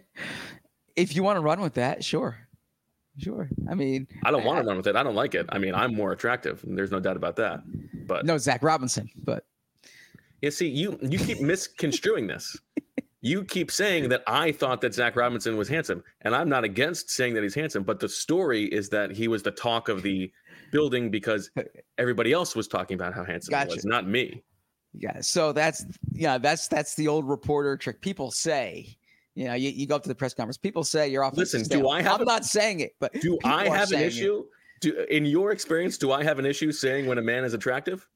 if 0.96 1.14
you 1.14 1.22
want 1.22 1.36
to 1.36 1.40
run 1.40 1.60
with 1.60 1.74
that, 1.74 2.04
sure. 2.04 2.36
Sure. 3.18 3.48
I 3.70 3.74
mean, 3.74 4.06
I 4.24 4.30
don't 4.30 4.44
want 4.44 4.60
to 4.60 4.66
run 4.66 4.76
with 4.76 4.86
it. 4.86 4.96
I 4.96 5.02
don't 5.02 5.14
like 5.14 5.34
it. 5.34 5.46
I 5.48 5.58
mean, 5.58 5.74
I'm 5.74 5.94
more 5.94 6.12
attractive. 6.12 6.62
There's 6.66 6.90
no 6.90 7.00
doubt 7.00 7.16
about 7.16 7.36
that. 7.36 7.62
But 8.06 8.26
no, 8.26 8.36
Zach 8.36 8.62
Robinson. 8.62 9.08
But 9.16 9.46
you 10.42 10.50
see, 10.50 10.68
you 10.68 10.98
you 11.00 11.18
keep 11.18 11.40
misconstruing 11.40 12.26
this 12.26 12.58
you 13.26 13.44
keep 13.44 13.70
saying 13.70 14.08
that 14.08 14.22
I 14.26 14.52
thought 14.52 14.80
that 14.82 14.94
Zach 14.94 15.16
Robinson 15.16 15.56
was 15.56 15.68
handsome, 15.68 16.02
and 16.22 16.34
I'm 16.34 16.48
not 16.48 16.62
against 16.62 17.10
saying 17.10 17.34
that 17.34 17.42
he's 17.42 17.54
handsome, 17.54 17.82
but 17.82 17.98
the 17.98 18.08
story 18.08 18.64
is 18.66 18.88
that 18.90 19.10
he 19.10 19.26
was 19.26 19.42
the 19.42 19.50
talk 19.50 19.88
of 19.88 20.02
the 20.02 20.30
building 20.70 21.10
because 21.10 21.50
everybody 21.98 22.32
else 22.32 22.54
was 22.54 22.68
talking 22.68 22.94
about 22.94 23.14
how 23.14 23.24
handsome 23.24 23.50
gotcha. 23.50 23.70
he 23.70 23.74
was, 23.74 23.84
not 23.84 24.06
me. 24.06 24.44
Yeah, 24.94 25.20
so 25.20 25.52
that's 25.52 25.84
yeah, 26.12 26.38
that's 26.38 26.68
that's 26.68 26.94
the 26.94 27.08
old 27.08 27.28
reporter 27.28 27.76
trick. 27.76 28.00
People 28.00 28.30
say, 28.30 28.96
you 29.34 29.46
know, 29.46 29.54
you, 29.54 29.70
you 29.70 29.86
go 29.86 29.96
up 29.96 30.02
to 30.04 30.08
the 30.08 30.14
press 30.14 30.32
conference. 30.32 30.56
People 30.56 30.84
say 30.84 31.08
you're 31.08 31.24
off. 31.24 31.36
Listen, 31.36 31.64
do 31.64 31.88
I 31.88 32.02
have? 32.02 32.14
I'm 32.14 32.22
a, 32.22 32.24
not 32.24 32.44
saying 32.44 32.80
it, 32.80 32.94
but 33.00 33.12
do 33.20 33.38
I 33.44 33.68
have 33.68 33.90
an 33.90 34.00
issue? 34.00 34.44
Do, 34.80 35.04
in 35.10 35.24
your 35.24 35.50
experience, 35.50 35.98
do 35.98 36.12
I 36.12 36.22
have 36.22 36.38
an 36.38 36.46
issue 36.46 36.70
saying 36.70 37.06
when 37.06 37.18
a 37.18 37.22
man 37.22 37.44
is 37.44 37.54
attractive? 37.54 38.08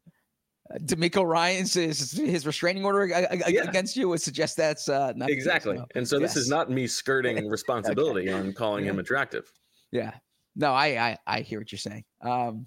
DeMeco 0.79 1.27
Ryans 1.27 1.75
his, 1.75 2.13
his 2.13 2.47
restraining 2.47 2.85
order 2.85 3.07
yeah. 3.07 3.27
against 3.33 3.97
you 3.97 4.09
would 4.09 4.21
suggest 4.21 4.57
that's 4.57 4.89
uh, 4.89 5.13
not 5.17 5.29
exactly. 5.29 5.77
So, 5.77 5.87
and 5.95 6.07
so 6.09 6.19
yes. 6.19 6.35
this 6.35 6.45
is 6.45 6.49
not 6.49 6.71
me 6.71 6.87
skirting 6.87 7.49
responsibility 7.51 8.31
okay. 8.31 8.39
on 8.39 8.53
calling 8.53 8.85
yeah. 8.85 8.93
him 8.93 8.99
attractive. 9.01 9.51
Yeah. 9.91 10.13
No, 10.55 10.73
I, 10.73 10.87
I, 10.87 11.19
I 11.27 11.41
hear 11.41 11.59
what 11.59 11.73
you're 11.73 11.79
saying. 11.79 12.05
Um, 12.21 12.67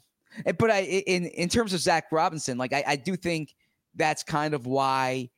but 0.57 0.71
I 0.71 0.81
in 0.81 1.25
in 1.27 1.47
terms 1.49 1.73
of 1.73 1.79
Zach 1.79 2.05
Robinson, 2.11 2.57
like 2.57 2.73
I, 2.73 2.83
I 2.87 2.95
do 2.95 3.15
think 3.15 3.53
that's 3.95 4.23
kind 4.23 4.53
of 4.53 4.65
why 4.65 5.29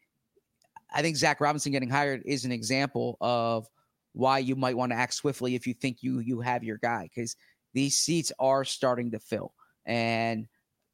I 0.93 1.01
think 1.01 1.17
Zach 1.17 1.41
Robinson 1.41 1.71
getting 1.71 1.89
hired 1.89 2.21
is 2.25 2.45
an 2.45 2.51
example 2.51 3.17
of 3.19 3.67
why 4.13 4.39
you 4.39 4.56
might 4.56 4.78
want 4.78 4.91
to 4.91 4.95
act 4.95 5.13
swiftly 5.13 5.56
if 5.56 5.67
you 5.67 5.73
think 5.73 6.01
you 6.01 6.19
you 6.19 6.39
have 6.39 6.63
your 6.63 6.78
guy 6.78 7.10
because 7.13 7.36
these 7.73 7.97
seats 7.97 8.32
are 8.39 8.63
starting 8.63 9.12
to 9.12 9.19
fill. 9.19 9.54
And 9.86 10.47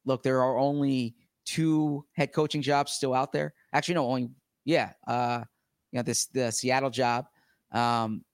look, 0.04 0.22
there 0.22 0.42
are 0.42 0.58
only 0.58 1.14
two 1.44 2.04
head 2.12 2.32
coaching 2.32 2.62
jobs 2.62 2.92
still 2.92 3.14
out 3.14 3.32
there. 3.32 3.54
Actually, 3.72 3.94
no, 3.94 4.06
only 4.06 4.30
yeah. 4.64 4.92
Uh, 5.06 5.42
you 5.90 5.98
know, 5.98 6.02
this 6.02 6.26
the 6.26 6.50
Seattle 6.50 6.90
job. 6.90 7.26
Um, 7.72 8.24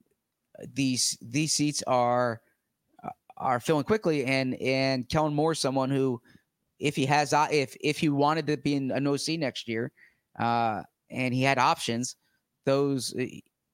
these 0.75 1.17
these 1.21 1.55
seats 1.55 1.83
are 1.87 2.41
uh, 3.03 3.11
are 3.37 3.61
filling 3.61 3.85
quickly, 3.85 4.25
and 4.25 4.55
and 4.57 5.09
Kellen 5.09 5.35
Moore, 5.35 5.55
someone 5.55 5.91
who, 5.91 6.21
if 6.79 6.97
he 6.97 7.07
has 7.07 7.33
uh, 7.33 7.49
if 7.51 7.77
if 7.81 7.99
he 7.99 8.09
wanted 8.09 8.47
to 8.47 8.57
be 8.57 8.75
in 8.75 8.91
an 8.91 9.07
OC 9.07 9.39
next 9.39 9.69
year, 9.69 9.93
uh, 10.39 10.83
and 11.11 11.35
he 11.35 11.43
had 11.43 11.59
options, 11.59 12.17
those 12.65 13.15
uh, 13.19 13.25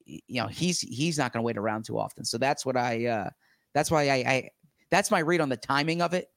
you 0.06 0.40
know 0.40 0.46
he's 0.46 0.80
he's 0.80 1.18
not 1.18 1.32
going 1.32 1.42
to 1.42 1.46
wait 1.46 1.58
around 1.58 1.84
too 1.84 1.98
often. 1.98 2.24
So 2.24 2.38
that's 2.38 2.66
what 2.66 2.76
I 2.76 3.06
uh, 3.06 3.30
that's 3.72 3.90
why 3.90 4.08
I, 4.08 4.14
I 4.14 4.50
that's 4.90 5.10
my 5.10 5.20
read 5.20 5.40
on 5.40 5.48
the 5.48 5.56
timing 5.56 6.02
of 6.02 6.14
it. 6.14 6.30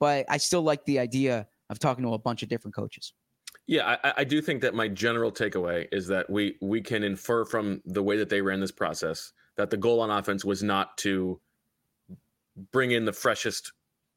But 0.00 0.26
I 0.28 0.38
still 0.38 0.62
like 0.62 0.84
the 0.84 0.98
idea 0.98 1.46
of 1.70 1.78
talking 1.78 2.04
to 2.04 2.12
a 2.12 2.18
bunch 2.18 2.42
of 2.42 2.48
different 2.48 2.74
coaches. 2.74 3.12
Yeah, 3.66 3.96
I, 4.04 4.12
I, 4.18 4.24
do 4.24 4.42
think 4.42 4.60
that 4.62 4.74
my 4.74 4.88
general 4.88 5.32
takeaway 5.32 5.86
is 5.90 6.06
that 6.08 6.28
we 6.28 6.56
we 6.60 6.82
can 6.82 7.02
infer 7.02 7.44
from 7.44 7.80
the 7.86 8.02
way 8.02 8.18
that 8.18 8.28
they 8.28 8.42
ran 8.42 8.60
this 8.60 8.72
process 8.72 9.32
that 9.56 9.70
the 9.70 9.76
goal 9.76 10.00
on 10.00 10.10
offense 10.10 10.44
was 10.44 10.62
not 10.62 10.98
to 10.98 11.40
bring 12.72 12.90
in 12.90 13.04
the 13.04 13.12
freshest 13.12 13.72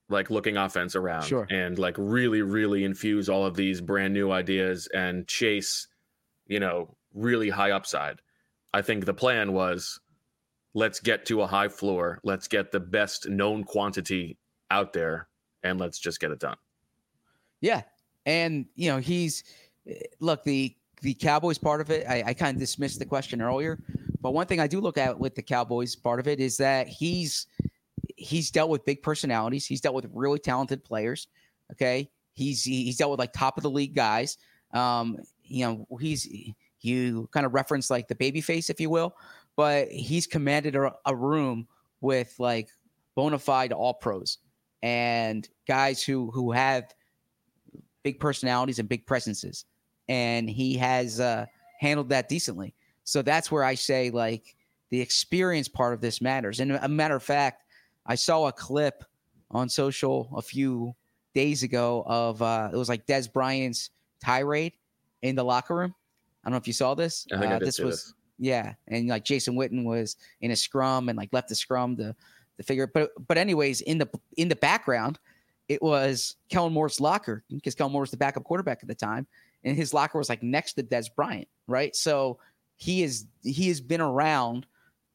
like 0.10 0.30
looking 0.30 0.58
offense 0.58 0.96
around 0.96 1.24
sure. 1.24 1.48
and 1.50 1.80
like 1.80 1.96
really 1.98 2.42
really 2.42 2.84
infuse 2.84 3.30
all 3.30 3.46
of 3.46 3.56
these 3.56 3.82
brand 3.82 4.14
new 4.14 4.32
ideas 4.32 4.88
and 4.94 5.28
chase 5.28 5.88
you 6.48 6.60
know 6.60 6.96
really 7.14 7.50
high 7.50 7.72
upside. 7.72 8.20
I 8.74 8.82
think 8.82 9.06
the 9.06 9.14
plan 9.14 9.54
was 9.54 10.00
let's 10.74 11.00
get 11.00 11.26
to 11.28 11.42
a 11.42 11.48
high 11.48 11.70
floor, 11.70 12.20
let's 12.24 12.48
get 12.48 12.72
the 12.72 12.80
best 12.80 13.28
known 13.30 13.64
quantity 13.64 14.38
out 14.70 14.94
there 14.94 15.28
and 15.64 15.80
let's 15.80 16.00
just 16.00 16.20
get 16.20 16.32
it 16.32 16.40
done. 16.40 16.58
Yeah, 17.62 17.84
and 18.26 18.66
you 18.76 18.90
know 18.90 18.98
he's 18.98 19.44
look 20.20 20.44
the 20.44 20.76
the 21.02 21.14
Cowboys 21.14 21.58
part 21.58 21.82
of 21.82 21.90
it. 21.92 22.06
I, 22.08 22.24
I 22.28 22.34
kind 22.34 22.56
of 22.56 22.60
dismissed 22.60 23.00
the 23.00 23.06
question 23.06 23.42
earlier, 23.42 23.80
but 24.22 24.34
one 24.34 24.48
thing 24.48 24.60
I 24.60 24.68
do 24.68 24.80
look 24.80 24.98
at 24.98 25.18
with 25.18 25.36
the 25.36 25.42
Cowboys 25.42 25.96
part 25.96 26.20
of 26.20 26.28
it 26.28 26.40
is 26.40 26.58
that 26.58 26.88
he's 26.88 27.48
he's 28.16 28.52
dealt 28.52 28.70
with 28.70 28.86
big 28.86 29.02
personalities. 29.02 29.66
He's 29.66 29.82
dealt 29.82 29.96
with 29.96 30.08
really 30.14 30.40
talented 30.40 30.84
players. 30.84 31.28
Okay, 31.72 32.10
he's 32.34 32.64
he's 32.64 32.98
dealt 32.98 33.12
with 33.12 33.20
like 33.20 33.34
top 33.34 33.58
of 33.58 33.64
the 33.64 33.70
league 33.70 33.96
guys. 33.96 34.38
Um, 34.74 35.18
you 35.44 35.66
know, 35.66 35.88
he's 36.00 36.28
you 36.82 37.30
kind 37.32 37.46
of 37.46 37.54
reference 37.54 37.90
like 37.90 38.08
the 38.08 38.16
baby 38.16 38.42
face, 38.42 38.70
if 38.70 38.80
you 38.80 38.90
will, 38.90 39.16
but 39.56 39.90
he's 39.90 40.28
commanded 40.28 40.76
a, 40.76 40.94
a 41.06 41.16
room 41.16 41.68
with 42.02 42.36
like 42.38 42.70
bona 43.16 43.40
fide 43.40 43.74
all 43.74 43.96
pros 43.96 44.38
and 44.84 45.50
guys 45.68 46.04
who 46.04 46.30
who 46.32 46.52
have 46.52 46.94
big 48.08 48.20
personalities 48.22 48.80
and 48.80 48.88
big 48.88 49.06
presences, 49.06 49.66
and 50.08 50.50
he 50.50 50.78
has 50.78 51.20
uh, 51.20 51.46
handled 51.80 52.08
that 52.10 52.30
decently. 52.30 52.74
So 53.04 53.22
that's 53.22 53.52
where 53.52 53.66
I 53.66 53.76
say 53.76 54.10
like 54.12 54.56
the 54.92 55.02
experience 55.02 55.68
part 55.68 55.94
of 55.94 56.00
this 56.00 56.22
matters. 56.22 56.62
And 56.62 56.72
a 56.72 56.88
matter 56.88 57.16
of 57.18 57.24
fact, 57.24 57.64
I 58.06 58.16
saw 58.16 58.48
a 58.48 58.52
clip 58.54 59.04
on 59.52 59.68
social 59.68 60.30
a 60.38 60.42
few 60.42 60.96
days 61.34 61.64
ago 61.64 62.04
of 62.08 62.42
uh, 62.42 62.70
it 62.72 62.78
was 62.78 62.88
like 62.88 63.06
Dez 63.06 63.32
Bryant's 63.32 63.90
tirade 64.24 64.74
in 65.22 65.36
the 65.36 65.44
locker 65.44 65.76
room. 65.76 65.94
I 66.44 66.50
don't 66.50 66.52
know 66.54 66.58
if 66.58 66.68
you 66.68 66.74
saw 66.74 66.96
this. 66.96 67.28
I 67.34 67.40
think 67.40 67.52
I 67.52 67.56
Uh, 67.56 67.60
did 67.60 67.68
this 67.68 67.80
was 67.80 67.96
this. 68.06 68.14
yeah, 68.40 68.74
and 68.88 69.10
like 69.10 69.26
Jason 69.26 69.56
Witten 69.56 69.84
was 69.84 70.16
in 70.40 70.52
a 70.52 70.56
scrum 70.56 71.10
and 71.10 71.18
like 71.18 71.30
left 71.34 71.50
the 71.50 71.56
scrum 71.56 71.98
to 71.98 72.16
to 72.58 72.64
figure. 72.64 72.86
it. 72.86 72.92
But 72.94 73.12
but 73.28 73.38
anyways, 73.38 73.82
in 73.82 73.98
the 73.98 74.08
in 74.38 74.48
the 74.48 74.56
background, 74.56 75.20
it 75.70 75.82
was 75.82 76.36
Kellen 76.50 76.74
Moore's 76.74 77.02
locker 77.02 77.44
because 77.50 77.76
Kellen 77.76 77.92
Moore 77.92 78.02
was 78.02 78.12
the 78.12 78.18
backup 78.18 78.44
quarterback 78.44 78.80
at 78.82 78.88
the 78.88 78.96
time, 78.96 79.28
and 79.64 79.76
his 79.76 79.94
locker 79.94 80.18
was 80.18 80.30
like 80.30 80.44
next 80.44 80.74
to 80.74 80.84
Dez 80.84 81.14
Bryant, 81.14 81.48
right? 81.68 81.96
So 81.96 82.40
he 82.78 83.04
is 83.04 83.26
he 83.44 83.68
has 83.68 83.82
been 83.82 84.02
around 84.02 84.66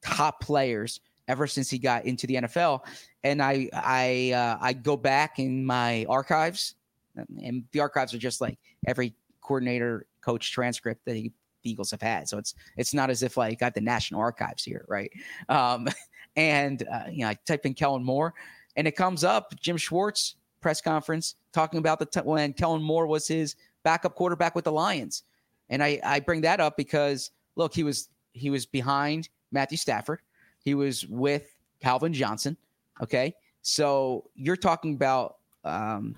top 0.05 0.41
players 0.41 1.01
ever 1.29 1.47
since 1.47 1.71
he 1.71 1.79
got 1.79 2.05
into 2.05 2.27
the 2.27 2.35
NFL, 2.35 2.81
and 3.25 3.43
I 3.43 3.69
I 3.73 4.33
uh, 4.33 4.59
I 4.61 4.73
go 4.75 4.97
back 4.97 5.39
in 5.39 5.65
my 5.65 6.05
archives, 6.09 6.75
and 7.17 7.65
the 7.73 7.81
archives 7.81 8.13
are 8.13 8.19
just 8.19 8.41
like 8.41 8.59
every 8.87 9.15
coordinator 9.41 10.07
coach 10.21 10.53
transcript 10.53 11.05
that 11.07 11.17
he, 11.17 11.33
the 11.63 11.71
Eagles 11.71 11.91
have 11.91 12.03
had. 12.03 12.29
So 12.29 12.39
it's 12.39 12.55
it's 12.77 12.93
not 12.93 13.09
as 13.09 13.23
if 13.23 13.37
like 13.37 13.63
I 13.63 13.67
have 13.67 13.75
the 13.75 13.81
National 13.81 14.21
Archives 14.21 14.65
here, 14.65 14.85
right? 14.89 15.11
Um, 15.49 15.89
and 16.37 16.87
uh, 16.93 17.05
you 17.11 17.21
know, 17.21 17.29
I 17.29 17.39
type 17.47 17.65
in 17.65 17.75
Kellen 17.75 18.05
Moore, 18.05 18.35
and 18.77 18.87
it 18.87 18.97
comes 18.97 19.25
up 19.25 19.55
Jim 19.61 19.77
Schwartz 19.77 20.37
press 20.63 20.81
conference 20.81 21.35
talking 21.53 21.79
about 21.79 21.99
the 21.99 22.07
t- 22.07 22.21
when 22.21 22.53
Kellen 22.53 22.83
Moore 22.83 23.07
was 23.07 23.29
his 23.29 23.57
backup 23.83 24.15
quarterback 24.15 24.55
with 24.55 24.65
the 24.65 24.73
Lions, 24.73 25.25
and 25.69 25.83
I 25.83 26.01
I 26.05 26.21
bring 26.21 26.41
that 26.43 26.61
up 26.61 26.77
because 26.77 27.31
look, 27.57 27.75
he 27.75 27.83
was 27.83 28.09
he 28.33 28.49
was 28.49 28.65
behind 28.65 29.29
Matthew 29.51 29.77
Stafford, 29.77 30.21
he 30.65 30.75
was 30.75 31.07
with 31.07 31.55
Calvin 31.81 32.13
Johnson, 32.13 32.57
okay, 33.03 33.35
so 33.63 34.31
you're 34.35 34.57
talking 34.57 34.95
about 34.95 35.37
um, 35.65 36.17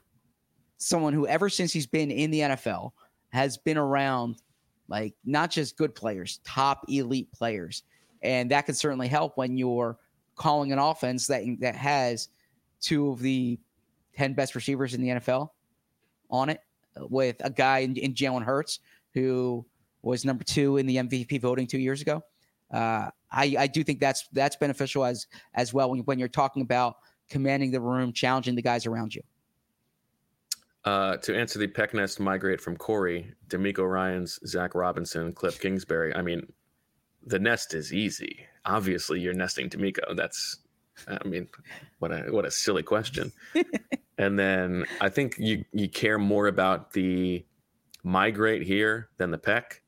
someone 0.79 1.13
who 1.13 1.27
ever 1.27 1.49
since 1.49 1.73
he's 1.73 1.87
been 1.87 2.11
in 2.11 2.31
the 2.31 2.41
NFL 2.41 2.93
has 3.31 3.57
been 3.57 3.79
around 3.79 4.37
like 4.89 5.15
not 5.25 5.51
just 5.51 5.77
good 5.77 5.95
players, 5.95 6.41
top 6.45 6.85
elite 6.89 7.31
players. 7.33 7.83
And 8.23 8.51
that 8.51 8.67
can 8.67 8.75
certainly 8.75 9.09
help 9.09 9.37
when 9.37 9.57
you're 9.57 9.99
calling 10.37 10.73
an 10.73 10.79
offense 10.79 11.27
that 11.27 11.43
that 11.61 11.75
has 11.75 12.29
two 12.81 13.11
of 13.11 13.21
the 13.21 13.59
10 14.17 14.35
best 14.35 14.55
receivers 14.55 14.95
in 14.95 15.03
the 15.03 15.09
NFL 15.09 15.51
on 16.31 16.49
it 16.49 16.61
with 16.97 17.37
a 17.41 17.51
guy 17.51 17.81
in, 17.81 17.97
in 17.97 18.15
Jalen 18.15 18.45
Hurts 18.45 18.81
who 19.13 19.65
was 20.03 20.25
number 20.25 20.45
two 20.45 20.77
in 20.77 20.87
the 20.87 20.97
MVP 20.97 21.41
voting 21.41 21.67
two 21.67 21.79
years 21.79 22.03
ago. 22.03 22.23
Uh, 22.71 23.11
I, 23.31 23.57
I 23.59 23.67
do 23.67 23.85
think 23.85 24.01
that's 24.01 24.29
that's 24.33 24.57
beneficial 24.57 25.05
as 25.05 25.27
as 25.55 25.73
well 25.73 25.91
when, 25.91 26.01
when 26.01 26.19
you're 26.19 26.29
talking 26.29 26.63
about 26.63 26.97
commanding 27.29 27.71
the 27.71 27.81
room, 27.81 28.13
challenging 28.13 28.55
the 28.55 28.63
guys 28.63 28.87
around 28.87 29.15
you. 29.15 29.23
Uh, 30.85 31.17
to 31.17 31.35
answer 31.35 31.59
the 31.59 31.67
peck 31.67 31.95
nest 31.95 32.21
migrate 32.21 32.61
from 32.61 32.77
Corey, 32.77 33.33
DeMeco 33.49 33.91
Ryans, 33.91 34.39
Zach 34.47 34.75
Robinson, 34.75 35.33
Cliff 35.33 35.59
Kingsbury. 35.59 36.15
I 36.15 36.21
mean, 36.21 36.47
the 37.25 37.39
nest 37.39 37.73
is 37.73 37.95
easy. 37.95 38.47
Obviously, 38.67 39.19
you're 39.21 39.33
nesting 39.33 39.71
DeMeco. 39.71 40.15
That's, 40.15 40.59
I 41.09 41.27
mean, 41.27 41.49
what 42.01 42.13
a 42.13 42.31
what 42.31 42.45
a 42.45 42.51
silly 42.51 42.83
question. 42.83 43.33
and 44.19 44.39
then 44.39 44.85
I 45.01 45.09
think 45.09 45.37
you 45.39 45.65
you 45.73 45.89
care 45.89 46.19
more 46.19 46.47
about 46.47 46.93
the 46.93 47.45
migrate 48.03 48.63
here 48.63 49.09
than 49.19 49.31
the 49.31 49.39
peck. 49.39 49.83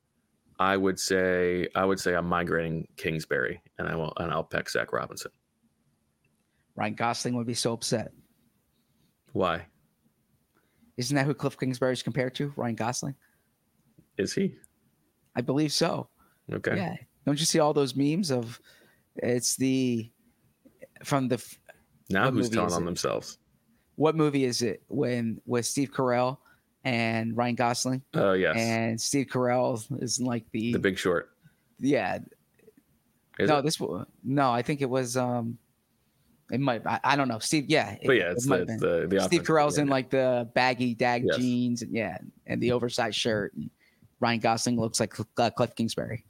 I 0.59 0.77
would 0.77 0.99
say 0.99 1.69
I 1.75 1.85
would 1.85 2.01
say 2.01 2.15
I'm 2.15 2.27
migrating 2.27 2.89
Kingsbury, 2.97 3.61
and 3.79 3.89
I 3.89 3.95
will 3.95 4.13
and 4.17 4.33
I'll 4.33 4.45
peck 4.45 4.69
Zach 4.71 4.93
Robinson. 4.93 5.31
Ryan 6.77 6.95
Gosling 6.95 7.37
would 7.37 7.47
be 7.47 7.55
so 7.55 7.73
upset. 7.73 8.13
Why 9.33 9.67
Isn't 10.97 11.15
that 11.17 11.27
who 11.27 11.35
Cliff 11.35 11.59
Kingsbury 11.59 11.93
is 11.93 12.03
compared 12.03 12.35
to? 12.37 12.53
Ryan 12.57 12.75
Gosling? 12.75 13.15
is 14.19 14.33
he 14.33 14.55
I 15.37 15.43
believe 15.43 15.73
so. 15.73 16.09
okay? 16.51 16.77
Yeah. 16.77 16.95
Don't 17.27 17.39
you 17.39 17.45
see 17.45 17.59
all 17.59 17.75
those 17.75 17.95
memes 17.95 18.31
of 18.31 18.59
it's 19.17 19.57
the 19.57 20.11
from 21.05 21.29
the 21.29 21.43
Now 22.09 22.31
who's 22.31 22.49
telling 22.49 22.73
on 22.73 22.83
it? 22.83 22.87
themselves? 22.87 23.39
What 23.97 24.15
movie 24.17 24.45
is 24.45 24.63
it 24.63 24.83
when 24.89 25.41
with 25.47 25.67
Steve 25.67 25.91
Carell 25.93 26.39
and 26.85 27.37
Ryan 27.37 27.55
Gosling 27.57 28.03
Oh 28.15 28.33
yes, 28.33 28.55
and 28.57 29.01
Steve 29.01 29.27
Carell 29.27 29.83
is 30.03 30.21
like 30.21 30.45
the, 30.53 30.73
The 30.73 30.79
Big 30.79 30.99
Short. 30.99 31.31
yeah 31.81 32.19
Is 33.39 33.49
no 33.49 33.59
it? 33.59 33.63
this 33.63 33.81
no 34.25 34.51
I 34.53 34.63
think 34.63 34.81
it 34.83 34.89
was 34.89 35.17
um 35.17 35.59
it 36.53 36.61
might 36.61 36.87
I, 36.87 37.01
I 37.03 37.17
don't 37.17 37.27
know 37.29 37.39
Steve 37.41 37.65
yeah 37.69 37.97
But 38.05 38.13
yeah, 38.17 38.31
it's 38.31 38.47
might 38.47 38.67
the, 38.67 38.73
have 38.73 38.81
the 38.81 39.07
the 39.09 39.21
Steve 39.23 39.43
Carell's 39.43 39.79
in 39.79 39.89
coordinator. 39.89 39.91
like 39.91 40.11
the 40.11 40.51
baggy 40.55 40.95
dag 40.95 41.25
Yes. 41.27 41.37
jeans 41.39 41.83
and 41.83 41.93
yeah 41.93 42.19
and 42.47 42.63
the 42.63 42.73
oversized 42.73 43.17
shirt 43.17 43.53
and 43.55 43.69
Ryan 44.21 44.41
Gosling 44.41 44.79
looks 44.81 45.01
like 45.01 45.15
uh, 45.39 45.51
Cliff 45.51 45.75
Kingsbury 45.75 46.25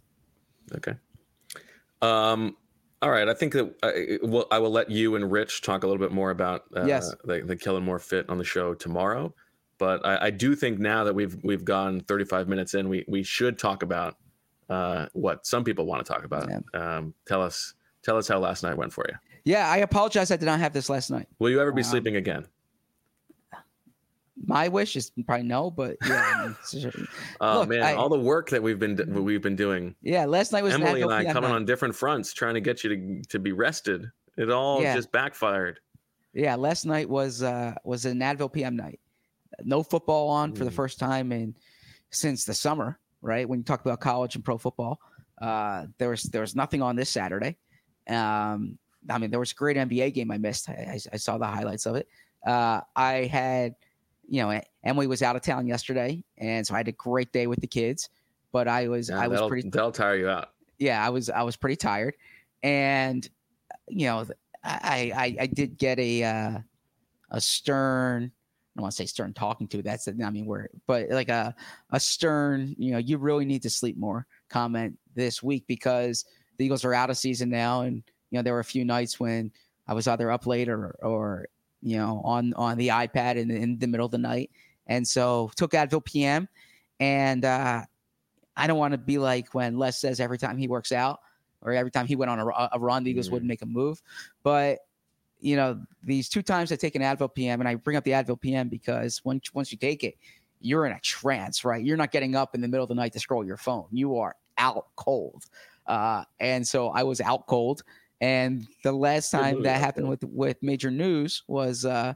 Okay. 0.75 0.95
Um. 2.03 2.57
All 3.03 3.11
right. 3.11 3.28
I 3.28 3.34
think 3.34 3.53
that 3.53 3.74
I, 3.82 4.18
well, 4.26 4.47
I 4.51 4.59
will 4.59 4.70
let 4.70 4.90
you 4.90 5.16
and 5.16 5.30
Rich 5.30 5.62
talk 5.62 5.84
a 5.84 5.86
little 5.86 6.01
bit 6.01 6.12
more 6.12 6.30
about 6.30 6.64
uh, 6.76 6.84
Yes. 6.86 7.14
the 7.24 7.42
the 7.42 7.57
Kellen 7.57 7.84
Moore 7.84 7.99
fit 7.99 8.28
on 8.28 8.38
the 8.38 8.44
show 8.44 8.74
tomorrow. 8.74 9.34
But 9.78 10.05
I, 10.07 10.26
I 10.26 10.30
do 10.30 10.55
think 10.57 10.78
now 10.78 11.05
that 11.05 11.14
we've 11.14 11.36
we've 11.44 11.64
gone 11.64 12.01
35 12.01 12.49
minutes 12.49 12.72
in, 12.74 12.88
we 12.88 13.05
we 13.09 13.22
should 13.22 13.59
talk 13.59 13.82
about 13.82 14.16
uh, 14.70 15.07
what 15.12 15.47
some 15.47 15.62
people 15.64 15.84
want 15.84 16.05
to 16.07 16.11
talk 16.12 16.24
about. 16.24 16.49
Um, 16.74 17.12
tell 17.26 17.42
us 17.42 17.74
tell 18.03 18.16
us 18.16 18.26
how 18.28 18.38
last 18.38 18.62
night 18.62 18.76
went 18.76 18.92
for 18.92 19.05
you. 19.09 19.14
yeah 19.44 19.68
I 19.68 19.78
apologize 19.78 20.30
I 20.30 20.36
did 20.36 20.47
not 20.47 20.61
have 20.61 20.72
this 20.72 20.88
last 20.88 21.11
night 21.11 21.26
Will 21.38 21.51
you 21.51 21.61
ever 21.61 21.72
be 21.72 21.80
Um, 21.82 21.84
sleeping 21.90 22.16
again? 22.16 22.47
My 24.45 24.68
wish 24.68 24.97
is 24.97 25.11
probably 25.26 25.47
no 25.47 25.70
but 25.70 25.97
yeah 26.07 26.22
I 26.37 26.47
mean, 26.74 27.09
Oh 27.41 27.61
look, 27.61 27.68
man, 27.70 27.82
I- 27.82 27.95
all 27.95 28.09
the 28.11 28.18
work 28.18 28.51
that 28.51 28.62
we've 28.62 28.78
been 28.78 29.24
we've 29.24 29.41
been 29.43 29.57
doing. 29.57 29.95
yeah 30.03 30.24
last 30.26 30.53
night 30.53 30.62
was 30.62 30.74
Emily 30.74 31.03
and 31.03 31.12
I 31.12 31.22
PM 31.22 31.32
coming 31.32 31.51
night. 31.51 31.57
on 31.57 31.64
different 31.64 31.95
fronts, 31.95 32.32
trying 32.32 32.55
to 32.55 32.61
get 32.61 32.84
you 32.84 32.91
to 32.97 33.22
to 33.28 33.39
be 33.39 33.53
rested. 33.53 34.11
It 34.37 34.51
all 34.51 34.82
Yeah. 34.82 34.95
just 34.95 35.11
backfired. 35.12 35.80
Yeah, 36.34 36.55
last 36.57 36.84
night 36.84 37.09
was 37.09 37.43
uh 37.43 37.74
was 37.84 38.05
an 38.05 38.18
Advil 38.20 38.53
PM 38.53 38.76
night. 38.76 39.01
No 39.64 39.82
football 39.82 40.28
on 40.28 40.53
for 40.55 40.64
the 40.64 40.70
Mm. 40.70 40.74
first 40.74 40.99
time 40.99 41.32
in 41.32 41.55
since 42.11 42.45
the 42.45 42.53
summer, 42.53 42.99
right? 43.22 43.49
When 43.49 43.61
you 43.61 43.64
talk 43.64 43.80
about 43.80 44.01
college 44.01 44.34
and 44.34 44.45
pro 44.45 44.59
football, 44.59 45.01
uh, 45.41 45.87
there 45.99 46.11
was 46.11 46.24
there 46.24 46.43
was 46.43 46.55
nothing 46.55 46.82
on 46.82 46.95
this 46.95 47.09
Saturday. 47.09 47.57
Um, 48.07 48.78
I 49.09 49.18
mean, 49.18 49.30
there 49.30 49.41
was 49.41 49.53
a 49.53 49.55
great 49.55 49.76
NBA 49.78 50.12
game 50.12 50.30
I 50.30 50.37
missed. 50.39 50.68
I, 50.68 50.72
I, 50.72 50.99
I 51.14 51.16
saw 51.16 51.39
the 51.39 51.47
highlights 51.47 51.87
of 51.87 51.97
it. 51.97 52.07
Uh, 52.47 52.80
I 52.95 53.24
had, 53.24 53.74
you 54.29 54.43
know, 54.43 54.61
Emily 54.85 55.07
was 55.07 55.22
out 55.22 55.37
of 55.37 55.43
town 55.43 55.66
yesterday, 55.66 56.22
and 56.39 56.66
so 56.66 56.74
I 56.74 56.79
had 56.79 56.89
a 56.89 56.93
great 56.93 57.33
day 57.33 57.47
with 57.47 57.61
the 57.61 57.66
kids. 57.66 58.09
But 58.53 58.68
I 58.68 58.89
was 58.89 59.09
Yeah, 59.11 59.20
I 59.20 59.29
was 59.29 59.41
pretty 59.49 59.68
that'll 59.68 59.93
tire 59.93 60.16
you 60.16 60.29
out. 60.29 60.51
yeah, 60.79 61.05
I 61.05 61.11
was 61.11 61.31
I 61.31 61.43
was 61.43 61.57
pretty 61.57 61.77
tired, 61.77 62.14
and 62.62 63.29
you 63.89 64.07
know, 64.07 64.27
I 64.64 65.12
I, 65.14 65.37
I 65.43 65.47
did 65.47 65.79
get 65.79 65.99
a 65.99 66.24
uh, 66.24 66.59
a 67.31 67.41
stern. 67.41 68.24
I 68.24 68.79
don't 68.79 68.83
want 68.83 68.93
to 68.93 68.97
say 68.97 69.07
stern 69.07 69.33
talking 69.33 69.68
to. 69.68 69.83
That's 69.83 70.09
I 70.09 70.31
mean 70.31 70.47
we're 70.47 70.68
but 70.87 71.09
like 71.11 71.29
a 71.29 71.55
a 71.91 72.01
stern. 72.01 72.74
You 72.79 72.93
know, 72.93 72.99
you 72.99 73.18
really 73.18 73.45
need 73.45 73.62
to 73.62 73.70
sleep 73.70 73.97
more. 73.97 74.27
Comment 74.49 74.99
this 75.14 75.43
week 75.43 75.64
because 75.66 76.24
the 76.59 76.64
Eagles 76.64 76.85
are 76.85 76.95
out 76.95 77.11
of 77.11 77.16
season 77.16 77.51
now, 77.51 77.83
and 77.83 78.03
you 78.31 78.39
know 78.39 78.43
there 78.43 78.55
were 78.55 78.61
a 78.61 78.64
few 78.64 78.85
nights 78.85 79.20
when 79.20 79.51
I 79.87 79.95
was 79.95 80.09
either 80.09 80.31
up 80.31 80.47
late 80.47 80.68
or 80.68 80.97
or 81.03 81.47
you 81.83 81.97
know 81.97 82.20
on 82.24 82.55
on 82.55 82.77
the 82.79 82.89
iPad 82.89 83.37
in, 83.37 83.51
in 83.51 83.79
the 83.79 83.87
middle 83.87 84.07
of 84.07 84.12
the 84.12 84.18
night, 84.18 84.51
and 84.87 85.07
so 85.07 85.51
took 85.57 85.72
Advil 85.72 86.05
PM, 86.05 86.49
and 87.01 87.45
uh, 87.45 87.83
I 88.57 88.66
don't 88.66 88.79
want 88.79 88.93
to 88.93 88.99
be 88.99 89.18
like 89.18 89.55
when 89.55 89.79
Les 89.79 89.99
says 89.99 90.20
every 90.20 90.39
time 90.39 90.57
he 90.59 90.68
works 90.68 90.93
out 90.93 91.20
or 91.62 91.72
every 91.72 91.91
time 91.91 92.07
he 92.07 92.16
went 92.16 92.31
on 92.31 92.39
a, 92.39 92.68
a 92.72 92.79
run, 92.79 93.05
the 93.05 93.11
Eagles 93.11 93.29
Mm. 93.29 93.33
wouldn't 93.33 93.49
make 93.49 93.62
a 93.62 93.66
move. 93.66 94.01
But 94.43 94.79
you 95.39 95.57
know, 95.57 95.81
these 96.03 96.29
two 96.29 96.43
times 96.43 96.72
I 96.72 96.77
take 96.77 96.95
an 96.95 97.03
Advil 97.03 97.33
PM, 97.35 97.61
and 97.61 97.68
I 97.68 97.74
bring 97.74 97.97
up 97.97 98.05
the 98.05 98.12
Advil 98.12 98.41
PM 98.41 98.68
because 98.68 99.22
once 99.24 99.53
once 99.53 99.70
you 99.70 99.79
take 99.79 100.03
it, 100.03 100.16
you're 100.61 100.87
in 100.87 100.93
a 100.93 101.01
trance, 101.01 101.64
right? 101.64 101.85
You're 101.85 101.99
not 101.99 102.11
getting 102.11 102.35
up 102.35 102.55
in 102.55 102.61
the 102.62 102.68
middle 102.68 102.85
of 102.85 102.89
the 102.89 102.95
night 102.95 103.12
to 103.12 103.20
scroll 103.20 103.45
your 103.45 103.59
phone. 103.59 103.87
You 103.93 104.16
are 104.16 104.35
out 104.57 104.87
cold, 104.97 105.45
uh, 105.87 106.24
and 106.41 106.66
so 106.66 106.89
I 106.89 107.03
was 107.03 107.20
out 107.20 107.47
cold. 107.47 107.83
And 108.21 108.67
the 108.83 108.93
last 108.93 109.31
time 109.31 109.62
that 109.64 109.79
happened 109.79 110.09
with 110.09 110.25
with 110.25 110.62
major 110.62 110.91
news 110.91 111.43
was 111.47 111.85
uh, 111.85 112.14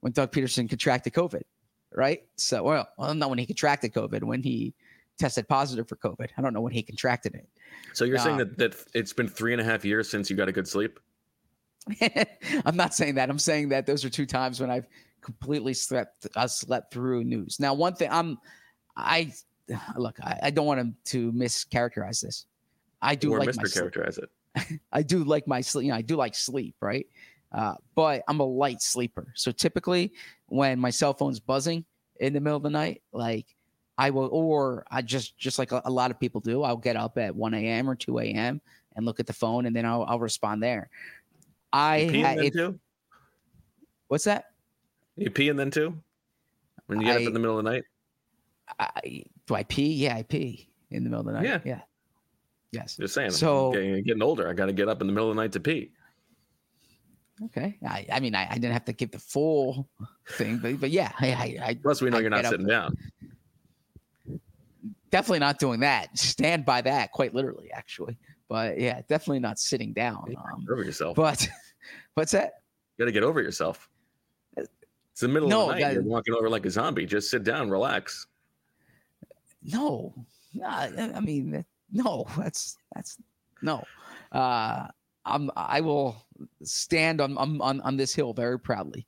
when 0.00 0.12
Doug 0.12 0.32
Pederson 0.32 0.68
contracted 0.68 1.12
COVID, 1.12 1.42
right? 1.94 2.24
So, 2.36 2.64
well, 2.64 2.88
well, 2.98 3.14
not 3.14 3.30
when 3.30 3.38
he 3.38 3.46
contracted 3.46 3.92
COVID, 3.92 4.24
when 4.24 4.42
he 4.42 4.74
tested 5.18 5.48
positive 5.48 5.88
for 5.88 5.96
COVID. 5.96 6.28
I 6.36 6.42
don't 6.42 6.54
know 6.54 6.60
when 6.60 6.72
he 6.72 6.82
contracted 6.82 7.34
it. 7.34 7.48
So 7.92 8.04
you're 8.04 8.18
saying 8.18 8.38
that, 8.38 8.58
that 8.58 8.76
it's 8.94 9.12
been 9.12 9.28
three 9.28 9.52
and 9.52 9.60
a 9.60 9.64
half 9.64 9.84
years 9.84 10.08
since 10.08 10.30
you 10.30 10.36
got 10.36 10.48
a 10.48 10.52
good 10.52 10.68
sleep? 10.68 10.98
I'm 12.64 12.76
not 12.76 12.94
saying 12.94 13.16
that. 13.16 13.30
I'm 13.30 13.38
saying 13.38 13.70
that 13.70 13.86
those 13.86 14.04
are 14.04 14.10
two 14.10 14.26
times 14.26 14.60
when 14.60 14.70
I've 14.70 14.86
completely 15.20 15.74
slept 15.74 16.26
uh, 16.36 16.46
slept 16.46 16.92
through 16.92 17.24
news. 17.24 17.58
Now, 17.58 17.74
one 17.74 17.94
thing 17.94 18.10
I'm 18.10 18.38
I 18.96 19.32
look, 19.96 20.18
I, 20.22 20.38
I 20.44 20.50
don't 20.50 20.66
want 20.66 21.04
to, 21.04 21.12
to 21.12 21.32
mischaracterize 21.32 22.20
this. 22.20 22.46
I 23.00 23.14
do 23.14 23.32
or 23.32 23.38
like 23.38 23.50
mischaracterize 23.50 24.18
it. 24.18 24.30
I 24.92 25.02
do 25.02 25.24
like 25.24 25.46
my 25.46 25.60
sleep. 25.60 25.84
You 25.86 25.90
know, 25.92 25.98
I 25.98 26.02
do 26.02 26.16
like 26.16 26.34
sleep, 26.34 26.74
right? 26.80 27.06
Uh, 27.52 27.74
but 27.94 28.22
I'm 28.28 28.40
a 28.40 28.44
light 28.44 28.82
sleeper. 28.82 29.32
So 29.34 29.50
typically, 29.52 30.12
when 30.46 30.78
my 30.78 30.90
cell 30.90 31.14
phone's 31.14 31.40
buzzing 31.40 31.84
in 32.20 32.32
the 32.32 32.40
middle 32.40 32.56
of 32.56 32.62
the 32.62 32.70
night, 32.70 33.02
like 33.12 33.46
I 33.96 34.10
will, 34.10 34.28
or 34.32 34.84
I 34.90 35.02
just 35.02 35.38
just 35.38 35.58
like 35.58 35.72
a, 35.72 35.80
a 35.84 35.90
lot 35.90 36.10
of 36.10 36.20
people 36.20 36.40
do, 36.40 36.62
I'll 36.62 36.76
get 36.76 36.96
up 36.96 37.16
at 37.18 37.34
1 37.34 37.54
a.m. 37.54 37.88
or 37.88 37.94
2 37.94 38.18
a.m. 38.18 38.60
and 38.94 39.06
look 39.06 39.18
at 39.20 39.26
the 39.26 39.32
phone, 39.32 39.66
and 39.66 39.74
then 39.74 39.86
I'll, 39.86 40.04
I'll 40.04 40.20
respond 40.20 40.62
there. 40.62 40.90
I 41.72 41.96
You 41.98 42.10
peeing 42.10 42.22
ha- 42.24 42.34
then 42.36 42.44
it- 42.44 42.52
too? 42.52 42.80
what's 44.08 44.24
that? 44.24 44.44
You 45.16 45.30
peeing 45.30 45.56
then 45.56 45.70
too? 45.70 45.98
When 46.86 47.00
you 47.00 47.06
get 47.06 47.16
up 47.16 47.22
in 47.26 47.32
the 47.34 47.40
middle 47.40 47.58
of 47.58 47.64
the 47.64 47.70
night? 47.70 47.84
I, 48.78 49.24
do 49.46 49.54
I 49.54 49.64
pee? 49.64 49.94
Yeah, 49.94 50.14
I 50.16 50.22
pee 50.22 50.70
in 50.90 51.02
the 51.04 51.10
middle 51.10 51.20
of 51.20 51.26
the 51.26 51.32
night. 51.40 51.44
Yeah. 51.44 51.60
yeah. 51.64 51.80
Yes. 52.72 52.96
Just 52.96 53.14
saying. 53.14 53.30
So- 53.30 53.68
I'm 53.68 53.72
getting, 53.72 54.02
getting 54.04 54.22
older. 54.22 54.48
I 54.48 54.52
got 54.52 54.66
to 54.66 54.72
get 54.72 54.88
up 54.88 55.00
in 55.00 55.06
the 55.06 55.12
middle 55.12 55.30
of 55.30 55.36
the 55.36 55.42
night 55.42 55.52
to 55.52 55.60
pee. 55.60 55.90
Okay. 57.46 57.78
I, 57.86 58.04
I 58.12 58.18
mean, 58.20 58.34
I, 58.34 58.48
I 58.50 58.54
didn't 58.54 58.72
have 58.72 58.84
to 58.86 58.92
give 58.92 59.12
the 59.12 59.18
full 59.18 59.88
thing, 60.30 60.58
but 60.58 60.80
but 60.80 60.90
yeah, 60.90 61.12
I, 61.20 61.28
I, 61.32 61.58
I 61.68 61.74
Plus, 61.74 62.02
we 62.02 62.10
know 62.10 62.18
you're 62.18 62.30
not 62.30 62.44
sitting 62.44 62.66
down. 62.66 62.96
definitely 65.10 65.38
not 65.38 65.58
doing 65.58 65.80
that. 65.80 66.16
Stand 66.18 66.64
by 66.66 66.80
that, 66.82 67.12
quite 67.12 67.34
literally, 67.34 67.70
actually. 67.72 68.18
But 68.48 68.80
yeah, 68.80 69.02
definitely 69.08 69.38
not 69.40 69.58
sitting 69.58 69.92
down. 69.92 70.34
Um, 70.36 70.60
Get 70.62 70.72
over 70.72 70.82
yourself. 70.84 71.16
but 71.16 71.48
what's 72.14 72.32
that? 72.32 72.62
you 72.96 73.04
got 73.04 73.06
to 73.06 73.12
get 73.12 73.22
over 73.22 73.40
yourself. 73.40 73.88
It's 74.56 75.20
the 75.20 75.28
middle 75.28 75.48
No, 75.48 75.62
of 75.62 75.68
the 75.68 75.72
night. 75.74 75.80
that- 75.82 75.94
You're 75.94 76.02
walking 76.02 76.34
over 76.34 76.48
like 76.50 76.66
a 76.66 76.70
zombie. 76.70 77.06
Just 77.06 77.30
sit 77.30 77.44
down, 77.44 77.70
relax. 77.70 78.26
No, 79.62 80.12
Nah, 80.54 80.88
I 81.14 81.20
mean, 81.20 81.64
no. 81.92 82.26
That's 82.36 82.76
that's 82.94 83.16
no. 83.62 83.84
Uh, 84.32 84.88
I'm 85.24 85.50
I 85.56 85.80
will 85.80 86.26
stand 86.62 87.20
on 87.20 87.36
on 87.38 87.80
on, 87.80 87.96
this 87.96 88.14
hill 88.14 88.32
very 88.32 88.58
proudly. 88.58 89.06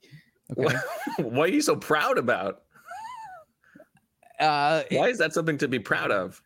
Okay. 0.57 0.75
what 1.17 1.49
are 1.49 1.53
you 1.53 1.61
so 1.61 1.75
proud 1.75 2.17
about? 2.17 2.63
Uh, 4.39 4.83
Why 4.91 5.07
is 5.07 5.17
that 5.19 5.33
something 5.33 5.57
to 5.59 5.67
be 5.67 5.79
proud 5.79 6.11
of? 6.11 6.41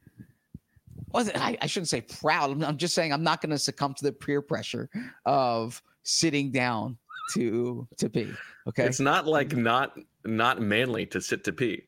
wasn't 1.15 1.37
I, 1.39 1.57
I 1.61 1.65
shouldn't 1.65 1.87
say 1.87 2.01
proud. 2.01 2.51
I'm, 2.51 2.63
I'm 2.63 2.77
just 2.77 2.93
saying 2.93 3.13
I'm 3.13 3.23
not 3.23 3.41
going 3.41 3.51
to 3.51 3.57
succumb 3.57 3.93
to 3.95 4.03
the 4.03 4.11
peer 4.11 4.41
pressure 4.41 4.89
of 5.25 5.81
sitting 6.03 6.51
down 6.51 6.97
to 7.33 7.87
to 7.97 8.09
pee. 8.09 8.33
Okay, 8.67 8.85
It's 8.85 8.99
not 8.99 9.25
like 9.25 9.55
not 9.55 9.97
not 10.25 10.61
manly 10.61 11.05
to 11.07 11.21
sit 11.21 11.43
to 11.45 11.53
pee. 11.53 11.83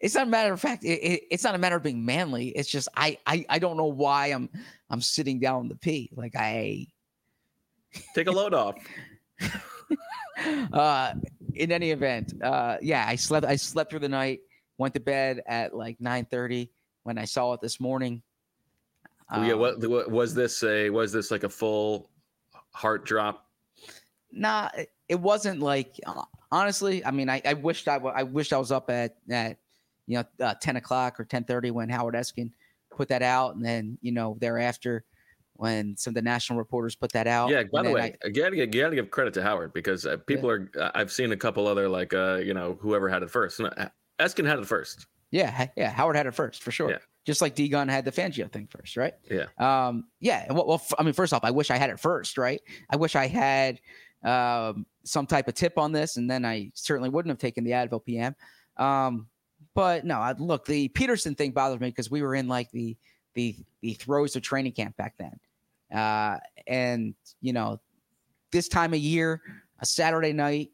It's 0.00 0.14
not 0.14 0.26
a 0.26 0.30
matter 0.30 0.52
of 0.52 0.60
fact. 0.60 0.84
It, 0.84 0.98
it- 1.02 1.22
it's 1.30 1.44
not 1.44 1.54
a 1.54 1.58
matter 1.58 1.76
of 1.76 1.82
being 1.82 2.04
manly. 2.04 2.48
It's 2.50 2.68
just 2.68 2.88
I, 2.96 3.18
I 3.26 3.44
I 3.48 3.58
don't 3.58 3.76
know 3.76 3.86
why 3.86 4.28
I'm 4.28 4.48
I'm 4.90 5.00
sitting 5.00 5.38
down 5.40 5.68
the 5.68 5.76
pee. 5.76 6.10
Like 6.14 6.34
I 6.36 6.86
Take 8.14 8.26
a 8.28 8.32
load 8.32 8.54
off. 8.54 8.76
uh 10.72 11.14
in 11.54 11.72
any 11.72 11.90
event 11.90 12.32
uh 12.42 12.76
yeah 12.80 13.04
i 13.08 13.16
slept 13.16 13.44
i 13.46 13.56
slept 13.56 13.90
through 13.90 13.98
the 13.98 14.08
night 14.08 14.40
went 14.78 14.94
to 14.94 15.00
bed 15.00 15.42
at 15.46 15.74
like 15.74 16.00
9 16.00 16.24
30 16.30 16.70
when 17.02 17.18
i 17.18 17.24
saw 17.24 17.52
it 17.54 17.60
this 17.60 17.80
morning 17.80 18.22
Oh, 19.30 19.42
yeah, 19.42 19.52
Um, 19.52 19.58
what, 19.58 19.80
what 19.90 20.10
was 20.10 20.34
this 20.34 20.62
a 20.62 20.88
was 20.90 21.12
this 21.12 21.30
like 21.30 21.42
a 21.44 21.48
full 21.48 22.08
heart 22.72 23.04
drop? 23.04 23.46
nah 24.32 24.68
it- 25.08 25.20
wasn't 25.20 25.60
like 25.60 25.98
uh, 26.06 26.22
honestly 26.52 27.04
i 27.04 27.10
mean 27.10 27.28
i, 27.28 27.40
I 27.44 27.54
wished 27.54 27.88
i 27.88 27.96
i 27.96 28.22
wished 28.22 28.52
i 28.52 28.58
was 28.58 28.70
up 28.70 28.90
at 28.90 29.16
at 29.30 29.58
you 30.08 30.16
know 30.16 30.44
uh, 30.44 30.54
10 30.60 30.76
o'clock 30.76 31.20
or 31.20 31.22
1030 31.22 31.70
when 31.70 31.88
howard 31.88 32.14
eskin 32.14 32.50
put 32.96 33.06
that 33.08 33.22
out 33.22 33.54
and 33.54 33.64
then 33.64 33.96
you 34.00 34.10
know 34.10 34.36
thereafter 34.40 35.04
when 35.54 35.96
some 35.96 36.12
of 36.12 36.14
the 36.14 36.22
national 36.22 36.56
reporters 36.58 36.94
put 36.96 37.12
that 37.12 37.26
out 37.26 37.50
Yeah, 37.50 37.64
by 37.72 37.82
the 37.82 37.90
way, 37.90 38.14
you 38.24 38.30
gotta, 38.32 38.56
you 38.56 38.66
gotta 38.66 38.94
give 38.94 39.10
credit 39.10 39.34
to 39.34 39.42
Howard 39.42 39.72
because 39.72 40.06
uh, 40.06 40.16
people 40.18 40.48
are. 40.48 40.70
uh, 40.78 40.92
I've 40.94 41.10
seen 41.10 41.32
a 41.32 41.36
couple 41.36 41.66
other 41.66 41.88
like 41.88 42.14
uh, 42.14 42.36
you 42.36 42.54
know 42.54 42.78
whoever 42.80 43.08
had 43.08 43.24
it 43.24 43.30
first. 43.30 43.58
No, 43.58 43.68
Eskin 44.20 44.46
had 44.46 44.60
it 44.60 44.66
first. 44.66 45.06
Yeah, 45.32 45.66
yeah. 45.76 45.90
Howard 45.90 46.14
had 46.14 46.26
it 46.28 46.34
first 46.34 46.62
for 46.62 46.70
sure. 46.70 46.90
Yeah. 46.90 46.98
Just 47.26 47.42
like 47.42 47.56
D 47.56 47.68
Gun 47.68 47.88
had 47.88 48.04
the 48.04 48.12
Fangio 48.12 48.48
thing 48.52 48.68
first, 48.70 48.96
right? 48.96 49.14
Yeah. 49.28 49.46
Um. 49.58 50.04
Yeah. 50.20 50.46
Well, 50.52 50.64
well, 50.64 50.76
f- 50.80 50.94
I 50.96 51.02
mean, 51.02 51.12
first 51.12 51.32
off, 51.34 51.42
I 51.42 51.50
wish 51.50 51.72
I 51.72 51.76
had 51.76 51.90
it 51.90 51.98
first, 51.98 52.38
right? 52.38 52.60
I 52.88 52.94
wish 52.94 53.16
I 53.16 53.26
had 53.26 53.80
um 54.22 54.86
some 55.02 55.26
type 55.26 55.48
of 55.48 55.54
tip 55.54 55.76
on 55.76 55.90
this, 55.90 56.18
and 56.18 56.30
then 56.30 56.44
I 56.44 56.70
certainly 56.74 57.08
wouldn't 57.08 57.30
have 57.30 57.38
taken 57.38 57.64
the 57.64 57.72
Advil 57.72 58.04
PM. 58.04 58.36
Um. 58.76 59.26
But 59.78 60.04
no, 60.04 60.18
I, 60.18 60.32
look, 60.32 60.66
the 60.66 60.88
Pederson 60.88 61.38
thing 61.38 61.52
bothered 61.52 61.80
me 61.80 61.86
because 61.86 62.10
we 62.10 62.20
were 62.20 62.34
in 62.34 62.48
like 62.48 62.68
the 62.72 62.96
the 63.34 63.54
the 63.80 63.94
throes 63.94 64.34
of 64.34 64.42
training 64.42 64.72
camp 64.72 64.96
back 64.96 65.14
then, 65.18 65.38
uh, 65.96 66.38
and 66.66 67.14
you 67.40 67.52
know, 67.52 67.78
this 68.50 68.66
time 68.66 68.92
of 68.92 68.98
year, 68.98 69.40
a 69.78 69.86
Saturday 69.86 70.32
night, 70.32 70.72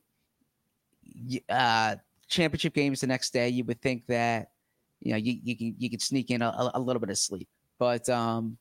uh, 1.51 1.97
championship 2.29 2.73
games 2.73 3.03
the 3.03 3.07
next 3.07 3.35
day, 3.35 3.51
you 3.51 3.63
would 3.65 3.83
think 3.83 4.07
that 4.07 4.53
you 5.01 5.11
know 5.13 5.19
you, 5.19 5.39
you 5.45 5.55
can 5.55 5.75
you 5.77 5.91
can 5.91 6.01
sneak 6.01 6.31
in 6.31 6.41
a, 6.41 6.71
a 6.73 6.81
little 6.81 7.01
bit 7.01 7.11
of 7.11 7.19
sleep. 7.19 7.49
But 7.79 8.09
um, 8.09 8.57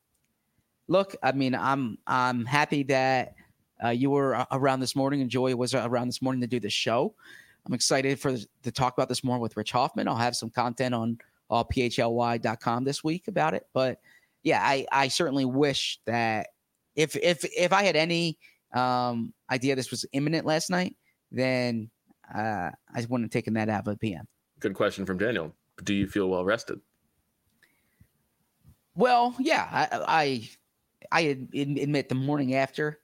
look, 0.89 1.15
I 1.23 1.31
mean, 1.31 1.55
I'm 1.55 1.97
I'm 2.05 2.43
happy 2.43 2.83
that 2.83 3.35
uh, 3.81 3.91
you 3.91 4.09
were 4.09 4.45
around 4.51 4.81
this 4.81 4.93
morning 4.93 5.21
and 5.21 5.29
Joy 5.29 5.55
was 5.55 5.73
around 5.73 6.07
this 6.07 6.21
morning 6.21 6.41
to 6.41 6.47
do 6.47 6.59
the 6.59 6.69
show. 6.69 7.15
I'm 7.65 7.73
excited 7.73 8.19
for 8.19 8.35
to 8.37 8.71
talk 8.71 8.93
about 8.97 9.09
this 9.09 9.23
more 9.23 9.39
with 9.39 9.55
Rich 9.55 9.71
Hoffman. 9.71 10.07
I'll 10.07 10.15
have 10.15 10.35
some 10.35 10.49
content 10.49 10.93
on 10.93 11.17
uh, 11.49 11.63
phly.com 11.63 12.83
this 12.83 13.03
week 13.03 13.27
about 13.27 13.53
it. 13.53 13.67
But 13.73 13.99
yeah, 14.43 14.61
I 14.61 14.85
I 14.91 15.07
certainly 15.07 15.45
wish 15.45 15.99
that 16.05 16.47
if 16.95 17.15
if 17.15 17.45
if 17.45 17.71
I 17.71 17.83
had 17.83 17.95
any 17.95 18.37
um, 18.73 19.33
idea 19.49 19.75
this 19.75 19.91
was 19.91 20.05
imminent 20.11 20.45
last 20.45 20.69
night, 20.69 20.95
then 21.31 21.89
uh, 22.33 22.71
I 22.93 23.05
wouldn't 23.07 23.23
have 23.23 23.31
taken 23.31 23.53
that 23.53 23.69
Advil 23.69 23.99
PM. 23.99 24.27
Good 24.59 24.73
question 24.73 25.05
from 25.05 25.17
Daniel. 25.17 25.53
Do 25.83 25.93
you 25.93 26.07
feel 26.07 26.29
well 26.29 26.45
rested? 26.45 26.79
Well, 28.95 29.35
yeah, 29.39 29.67
I 29.71 30.49
I, 31.11 31.19
I 31.19 31.21
admit 31.53 32.09
the 32.09 32.15
morning 32.15 32.55
after. 32.55 32.99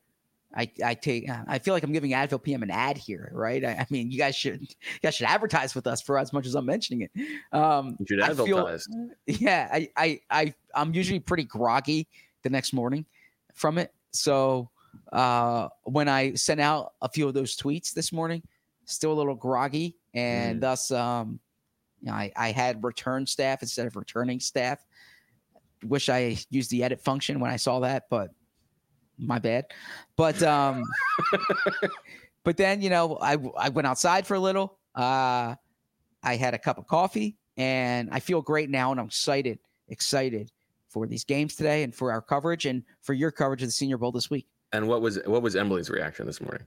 I, 0.55 0.71
I 0.83 0.95
take 0.95 1.29
I 1.47 1.59
feel 1.59 1.75
like 1.75 1.83
I'm 1.83 1.91
giving 1.91 2.11
Advil 2.11 2.41
PM 2.41 2.63
an 2.63 2.71
ad 2.71 2.97
here, 2.97 3.29
right? 3.33 3.63
I, 3.63 3.69
I 3.69 3.85
mean, 3.91 4.09
you 4.11 4.17
guys 4.17 4.35
should 4.35 4.61
you 4.61 4.67
guys 5.03 5.13
should 5.15 5.27
advertise 5.27 5.75
with 5.75 5.85
us 5.85 6.01
for 6.01 6.17
as 6.17 6.33
much 6.33 6.47
as 6.47 6.55
I'm 6.55 6.65
mentioning 6.65 7.01
it. 7.01 7.11
Um, 7.55 7.95
You 7.99 8.05
should 8.07 8.21
I 8.21 8.33
feel- 8.33 8.57
advertise. 8.59 8.87
yeah, 9.27 9.69
I, 9.71 9.89
I, 9.95 10.21
I, 10.31 10.53
I'm 10.73 10.93
usually 10.93 11.19
pretty 11.19 11.43
groggy 11.43 12.07
the 12.43 12.49
next 12.49 12.73
morning 12.73 13.05
from 13.53 13.77
it. 13.77 13.93
So 14.11 14.71
uh, 15.13 15.67
when 15.83 16.09
I 16.09 16.33
sent 16.33 16.59
out 16.59 16.93
a 17.03 17.09
few 17.09 17.27
of 17.27 17.35
those 17.35 17.55
tweets 17.55 17.93
this 17.93 18.11
morning, 18.11 18.41
still 18.85 19.13
a 19.13 19.17
little 19.17 19.35
groggy, 19.35 19.97
and 20.15 20.57
Mm. 20.57 20.61
thus, 20.61 20.89
um, 20.89 21.39
you 22.01 22.07
know, 22.07 22.13
I, 22.13 22.31
I 22.35 22.51
had 22.51 22.83
return 22.83 23.27
staff 23.27 23.61
instead 23.61 23.85
of 23.85 23.95
returning 23.95 24.39
staff. 24.39 24.83
Wish 25.83 26.09
I 26.09 26.37
used 26.49 26.71
the 26.71 26.83
edit 26.83 26.99
function 27.01 27.39
when 27.39 27.51
I 27.51 27.55
saw 27.57 27.81
that, 27.81 28.07
but 28.09 28.31
my 29.19 29.39
bad. 29.39 29.65
But 30.15 30.41
um, 30.41 30.83
but 32.43 32.57
then 32.57 32.81
you 32.81 32.89
know, 32.89 33.17
I 33.21 33.37
I 33.57 33.69
went 33.69 33.87
outside 33.87 34.25
for 34.25 34.35
a 34.35 34.39
little. 34.39 34.77
Uh, 34.95 35.55
I 36.23 36.35
had 36.35 36.53
a 36.53 36.57
cup 36.57 36.77
of 36.77 36.87
coffee 36.87 37.37
and 37.57 38.09
I 38.11 38.19
feel 38.19 38.41
great 38.41 38.69
now 38.69 38.91
and 38.91 38.99
I'm 38.99 39.07
excited, 39.07 39.59
excited 39.87 40.51
for 40.89 41.05
these 41.07 41.23
games 41.23 41.55
today 41.55 41.83
and 41.83 41.93
for 41.93 42.11
our 42.11 42.21
coverage 42.21 42.65
and 42.65 42.83
for 43.01 43.13
your 43.13 43.31
coverage 43.31 43.61
of 43.61 43.67
the 43.67 43.73
Senior 43.73 43.97
Bowl 43.97 44.11
this 44.11 44.29
week. 44.29 44.47
And 44.71 44.87
what 44.87 45.01
was 45.01 45.19
what 45.25 45.41
was 45.41 45.55
Emily's 45.55 45.89
reaction 45.89 46.25
this 46.25 46.41
morning? 46.41 46.65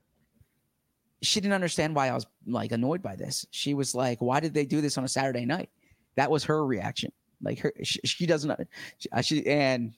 She 1.23 1.41
didn't 1.41 1.55
understand 1.55 1.95
why 1.95 2.09
I 2.09 2.15
was 2.15 2.27
like 2.47 2.73
annoyed 2.73 3.03
by 3.03 3.15
this. 3.15 3.47
She 3.53 3.75
was 3.75 3.95
like, 3.95 4.21
"Why 4.21 4.41
did 4.41 4.55
they 4.55 4.67
do 4.67 4.81
this 4.81 4.99
on 4.99 5.05
a 5.05 5.09
Saturday 5.09 5.45
night?" 5.45 5.71
That 6.17 6.31
was 6.31 6.43
her 6.45 6.67
reaction. 6.67 7.13
Like 7.41 7.61
her, 7.61 7.73
she, 7.85 8.01
she 8.05 8.27
doesn't. 8.27 8.69
She, 8.99 9.09
uh, 9.11 9.21
she 9.23 9.47
and 9.47 9.93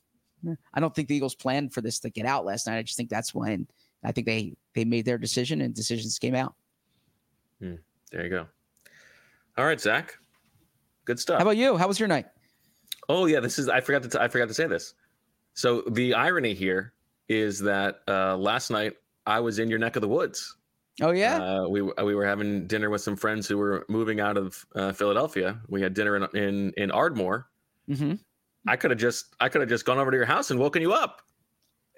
I 0.75 0.81
don't 0.81 0.95
think 0.95 1.09
the 1.09 1.15
Eagles 1.17 1.35
planned 1.35 1.73
for 1.73 1.81
this 1.81 1.99
to 2.01 2.11
get 2.11 2.27
out 2.27 2.45
last 2.45 2.67
night. 2.67 2.79
I 2.79 2.83
just 2.83 2.97
think 2.97 3.11
that's 3.11 3.35
when 3.35 3.67
I 4.03 4.13
think 4.13 4.27
they 4.27 4.55
they 4.75 4.85
made 4.85 5.05
their 5.05 5.19
decision 5.19 5.61
and 5.61 5.75
decisions 5.75 6.19
came 6.19 6.35
out. 6.35 6.55
There 7.61 8.23
you 8.25 8.31
go. 8.31 8.47
All 9.57 9.65
right, 9.65 9.81
Zach. 9.81 10.17
Good 11.05 11.19
stuff. 11.19 11.39
How 11.39 11.43
about 11.45 11.57
you? 11.57 11.77
How 11.77 11.89
was 11.89 11.99
your 11.99 12.09
night? 12.09 12.27
Oh 13.09 13.27
yeah, 13.27 13.41
this 13.41 13.59
is 13.59 13.69
I 13.69 13.81
forgot 13.81 14.03
to 14.05 14.09
t- 14.09 14.19
I 14.19 14.29
forgot 14.29 14.49
to 14.49 14.55
say 14.55 14.67
this. 14.67 14.95
So 15.55 15.83
the 15.91 16.15
irony 16.15 16.55
here 16.55 16.93
is 17.29 17.59
that 17.61 18.01
uh, 18.09 18.37
last 18.37 18.71
night 18.71 18.95
I 19.27 19.41
was 19.41 19.59
in 19.59 19.69
your 19.71 19.79
neck 19.79 19.97
of 19.97 20.03
the 20.03 20.09
woods. 20.09 20.57
Oh 21.03 21.11
yeah, 21.11 21.39
Uh, 21.43 21.69
we 21.69 21.83
we 21.83 22.15
were 22.15 22.25
having 22.25 22.67
dinner 22.67 22.89
with 22.91 23.01
some 23.01 23.17
friends 23.17 23.49
who 23.49 23.59
were 23.59 23.85
moving 23.89 24.21
out 24.21 24.37
of 24.37 24.65
uh, 24.77 24.93
Philadelphia. 24.93 25.59
We 25.69 25.83
had 25.83 25.93
dinner 25.95 26.17
in 26.17 26.25
in, 26.37 26.73
in 26.77 26.91
Ardmore. 26.91 27.49
hmm 27.89 28.15
I 28.67 28.77
could 28.77 28.91
have 28.91 29.01
just 29.01 29.35
I 29.41 29.49
could 29.49 29.61
have 29.61 29.69
just 29.69 29.85
gone 29.85 29.99
over 29.99 30.11
to 30.11 30.17
your 30.17 30.27
house 30.27 30.51
and 30.51 30.59
woken 30.61 30.81
you 30.83 30.93
up. 30.93 31.21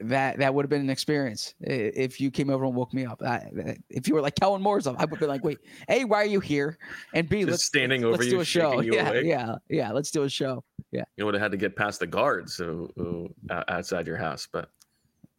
that 0.01 0.39
that 0.39 0.53
would 0.53 0.63
have 0.65 0.71
been 0.71 0.83
an 0.83 0.91
experience 0.91 1.55
if 1.61 2.21
you 2.21 2.31
came 2.31 2.51
over 2.51 2.65
and 2.65 2.75
woke 2.75 2.93
me 2.93 3.07
up. 3.07 3.23
I, 3.23 3.77
if 3.89 4.07
you 4.09 4.15
were 4.15 4.21
like 4.21 4.35
Kellen 4.35 4.61
Moore's 4.61 4.87
up, 4.87 4.97
I 4.99 5.05
would 5.07 5.19
be 5.21 5.27
like, 5.27 5.43
wait, 5.43 5.59
A, 5.89 6.05
why 6.05 6.19
are 6.19 6.27
you 6.27 6.41
here? 6.41 6.77
And 7.15 7.29
B, 7.29 7.41
Just 7.41 7.51
let's 7.51 7.65
standing 7.65 8.03
let's, 8.03 8.09
over 8.09 8.17
let's 8.19 8.27
you, 8.27 8.33
do 8.33 8.41
a 8.41 8.45
show. 8.45 8.71
shaking 8.73 8.85
you 8.93 8.95
Yeah, 8.95 9.09
awake. 9.09 9.25
yeah, 9.25 9.55
yeah. 9.71 9.93
Let's 9.93 10.11
do 10.11 10.25
a 10.25 10.29
show. 10.29 10.63
Yeah. 10.93 11.05
You 11.17 11.25
would 11.25 11.35
have 11.35 11.41
had 11.43 11.51
to 11.53 11.57
get 11.57 11.77
past 11.77 12.01
the 12.01 12.07
guards 12.07 12.57
who, 12.57 12.91
who 12.97 13.29
uh, 13.49 13.65
outside 13.69 14.07
your 14.07 14.17
house, 14.19 14.47
but 14.53 14.69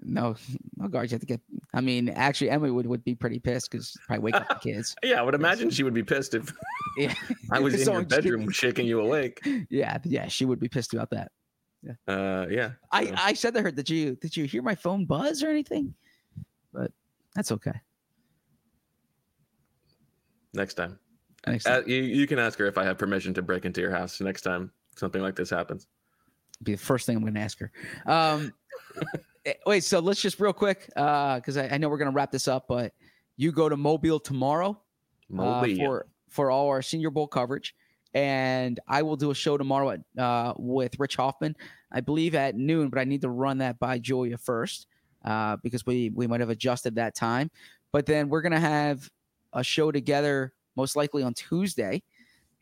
No, 0.08 0.36
no 0.78 0.88
guards. 0.88 1.12
You 1.12 1.16
have 1.16 1.22
to 1.22 1.26
get. 1.28 1.41
I 1.74 1.82
mean, 1.82 2.10
actually, 2.10 2.49
Emily 2.49 2.72
would, 2.72 2.88
would 2.88 3.03
be 3.03 3.16
pretty 3.16 3.39
pissed 3.39 3.70
because 3.72 3.95
probably 4.08 4.24
wake 4.24 4.36
up 4.36 4.47
the 4.47 4.55
kids. 4.55 4.95
yeah, 5.03 5.20
I 5.20 5.24
would 5.24 5.36
imagine 5.36 5.70
she 5.70 5.84
would 5.84 5.93
be 5.93 6.03
pissed 6.03 6.34
if 6.34 6.51
Yeah, 6.97 7.14
I 7.51 7.60
was 7.60 7.76
in 7.88 7.93
your 7.93 8.03
bedroom 8.03 8.49
shaking 8.49 8.88
you 8.88 9.01
awake. 9.01 9.39
yeah, 9.70 9.97
yeah. 10.03 10.28
She 10.28 10.45
would 10.45 10.60
be 10.60 10.68
pissed 10.70 10.93
about 10.93 11.10
that. 11.12 11.32
Uh, 12.08 12.47
yeah. 12.49 12.72
I, 12.91 13.05
so- 13.05 13.16
I 13.18 13.34
said 13.34 13.53
to 13.53 13.62
her, 13.62 13.72
"Did 13.72 13.89
you 13.89 14.16
did 14.16 14.36
you 14.36 14.45
hear 14.45 14.62
my 14.62 14.76
phone 14.76 15.05
buzz 15.05 15.43
or 15.43 15.49
anything?" 15.49 15.93
But 16.74 16.91
that's 17.36 17.51
okay. 17.51 17.74
next 20.53 20.74
time. 20.74 20.97
Next 21.45 21.68
Uh, 21.68 21.82
you, 21.86 21.97
you 21.97 22.28
can 22.28 22.39
ask 22.39 22.58
her 22.60 22.66
if 22.66 22.78
I 22.78 22.84
have 22.84 22.97
permission 22.97 23.34
to 23.36 23.41
break 23.41 23.64
into 23.66 23.80
your 23.80 23.91
house 23.91 24.20
next 24.20 24.41
time 24.41 24.72
something 24.97 25.22
like 25.22 25.36
this 25.36 25.49
happens. 25.49 25.88
be 26.64 26.74
the 26.74 26.78
first 26.78 27.05
thing 27.05 27.16
I'm 27.16 27.22
going 27.22 27.36
to 27.36 27.39
ask 27.39 27.60
her. 27.60 27.72
Um, 28.05 28.53
wait, 29.65 29.83
so 29.83 29.99
let's 29.99 30.21
just 30.21 30.39
real 30.39 30.53
quick 30.53 30.89
uh 30.95 31.35
because 31.35 31.57
I, 31.57 31.67
I 31.69 31.77
know 31.77 31.89
we're 31.89 31.97
going 31.97 32.11
to 32.11 32.15
wrap 32.15 32.31
this 32.31 32.47
up, 32.47 32.65
but 32.67 32.93
you 33.35 33.51
go 33.51 33.69
to 33.69 33.77
Mobile 33.77 34.19
tomorrow 34.19 34.79
uh, 35.37 35.67
for 35.77 36.07
for 36.29 36.51
all 36.51 36.67
our 36.67 36.81
Senior 36.81 37.09
Bowl 37.09 37.27
coverage, 37.27 37.75
and 38.13 38.79
I 38.87 39.01
will 39.03 39.15
do 39.15 39.31
a 39.31 39.35
show 39.35 39.57
tomorrow 39.57 39.91
at, 39.91 40.21
uh, 40.21 40.53
with 40.57 40.99
Rich 40.99 41.15
Hoffman, 41.15 41.55
I 41.91 42.01
believe 42.01 42.35
at 42.35 42.55
noon. 42.55 42.89
But 42.89 42.99
I 42.99 43.03
need 43.03 43.21
to 43.21 43.29
run 43.29 43.59
that 43.59 43.79
by 43.79 43.99
Julia 43.99 44.37
first 44.37 44.87
uh, 45.23 45.57
because 45.57 45.85
we 45.85 46.09
we 46.09 46.27
might 46.27 46.39
have 46.39 46.49
adjusted 46.49 46.95
that 46.95 47.15
time. 47.15 47.51
But 47.91 48.05
then 48.05 48.29
we're 48.29 48.41
gonna 48.41 48.59
have 48.59 49.09
a 49.53 49.63
show 49.63 49.91
together 49.91 50.53
most 50.75 50.95
likely 50.95 51.23
on 51.23 51.33
Tuesday, 51.33 52.03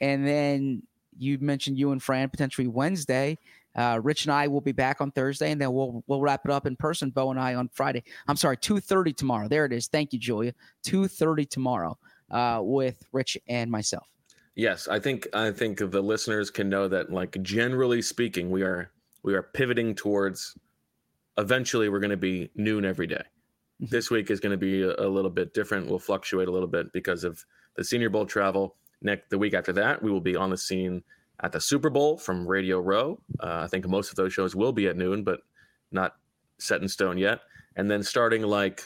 and 0.02 0.28
then 0.28 0.84
you 1.18 1.38
mentioned 1.40 1.78
you 1.78 1.92
and 1.92 2.02
Fran 2.02 2.30
potentially 2.30 2.68
Wednesday. 2.68 3.38
Uh, 3.76 4.00
Rich 4.02 4.26
and 4.26 4.34
I 4.34 4.48
will 4.48 4.62
be 4.62 4.72
back 4.72 5.02
on 5.02 5.12
Thursday, 5.12 5.52
and 5.52 5.60
then 5.60 5.74
we'll 5.74 6.04
we'll 6.08 6.22
wrap 6.22 6.46
it 6.46 6.52
up 6.52 6.66
in 6.66 6.76
person. 6.76 7.10
Bo 7.10 7.32
and 7.32 7.40
I 7.40 7.56
on 7.56 7.70
Friday. 7.74 8.04
I'm 8.28 8.38
sorry, 8.38 8.58
two 8.58 8.80
thirty 8.80 9.14
tomorrow. 9.14 9.48
There 9.48 9.66
it 9.66 9.74
is. 9.74 9.88
Thank 9.88 10.14
you, 10.14 10.20
Julia. 10.20 10.54
Two 10.84 11.08
thirty 11.08 11.46
tomorrow 11.46 11.98
uh, 12.32 12.62
with 12.64 13.04
Rich 13.12 13.38
and 13.48 13.70
myself. 13.70 14.08
Yes, 14.56 14.88
I 14.88 15.00
think 15.00 15.28
I 15.34 15.52
think 15.52 15.80
the 15.80 16.02
listeners 16.02 16.50
can 16.50 16.70
know 16.70 16.88
that 16.88 17.12
like 17.12 17.42
generally 17.42 18.02
speaking, 18.02 18.50
we 18.50 18.64
are 18.64 18.92
we 19.24 19.34
are 19.34 19.44
pivoting 19.44 19.96
towards 19.96 20.58
eventually 21.38 21.90
we're 21.90 22.00
going 22.00 22.12
to 22.12 22.18
be 22.18 22.50
noon 22.56 22.86
every 22.86 23.08
day. 23.08 23.24
Mhm. 23.84 23.90
This 23.90 24.10
week 24.10 24.32
is 24.32 24.40
going 24.40 24.52
to 24.52 24.58
be 24.58 24.84
a, 24.84 24.96
a 24.96 25.10
little 25.10 25.30
bit 25.30 25.54
different. 25.54 25.88
We'll 25.88 26.00
fluctuate 26.00 26.48
a 26.48 26.52
little 26.52 26.70
bit 26.70 26.94
because 26.94 27.26
of 27.26 27.44
the 27.76 27.84
Senior 27.84 28.10
Bowl 28.10 28.26
travel. 28.26 28.78
Next 29.02 29.30
the 29.30 29.38
week 29.38 29.54
after 29.54 29.74
that, 29.74 30.02
we 30.02 30.10
will 30.10 30.22
be 30.22 30.38
on 30.38 30.50
the 30.50 30.58
scene 30.58 31.04
at 31.42 31.52
the 31.52 31.62
Super 31.62 31.90
Bowl 31.90 32.18
from 32.18 32.48
Radio 32.48 32.80
Row. 32.80 33.20
Uh, 33.40 33.62
I 33.64 33.68
think 33.68 33.88
most 33.88 34.10
of 34.10 34.16
those 34.16 34.34
shows 34.34 34.56
will 34.56 34.72
be 34.72 34.88
at 34.88 34.98
noon, 34.98 35.24
but 35.24 35.42
not 35.92 36.16
set 36.58 36.82
in 36.82 36.88
stone 36.88 37.18
yet. 37.18 37.42
And 37.76 37.90
then 37.92 38.04
starting 38.04 38.42
like 38.42 38.84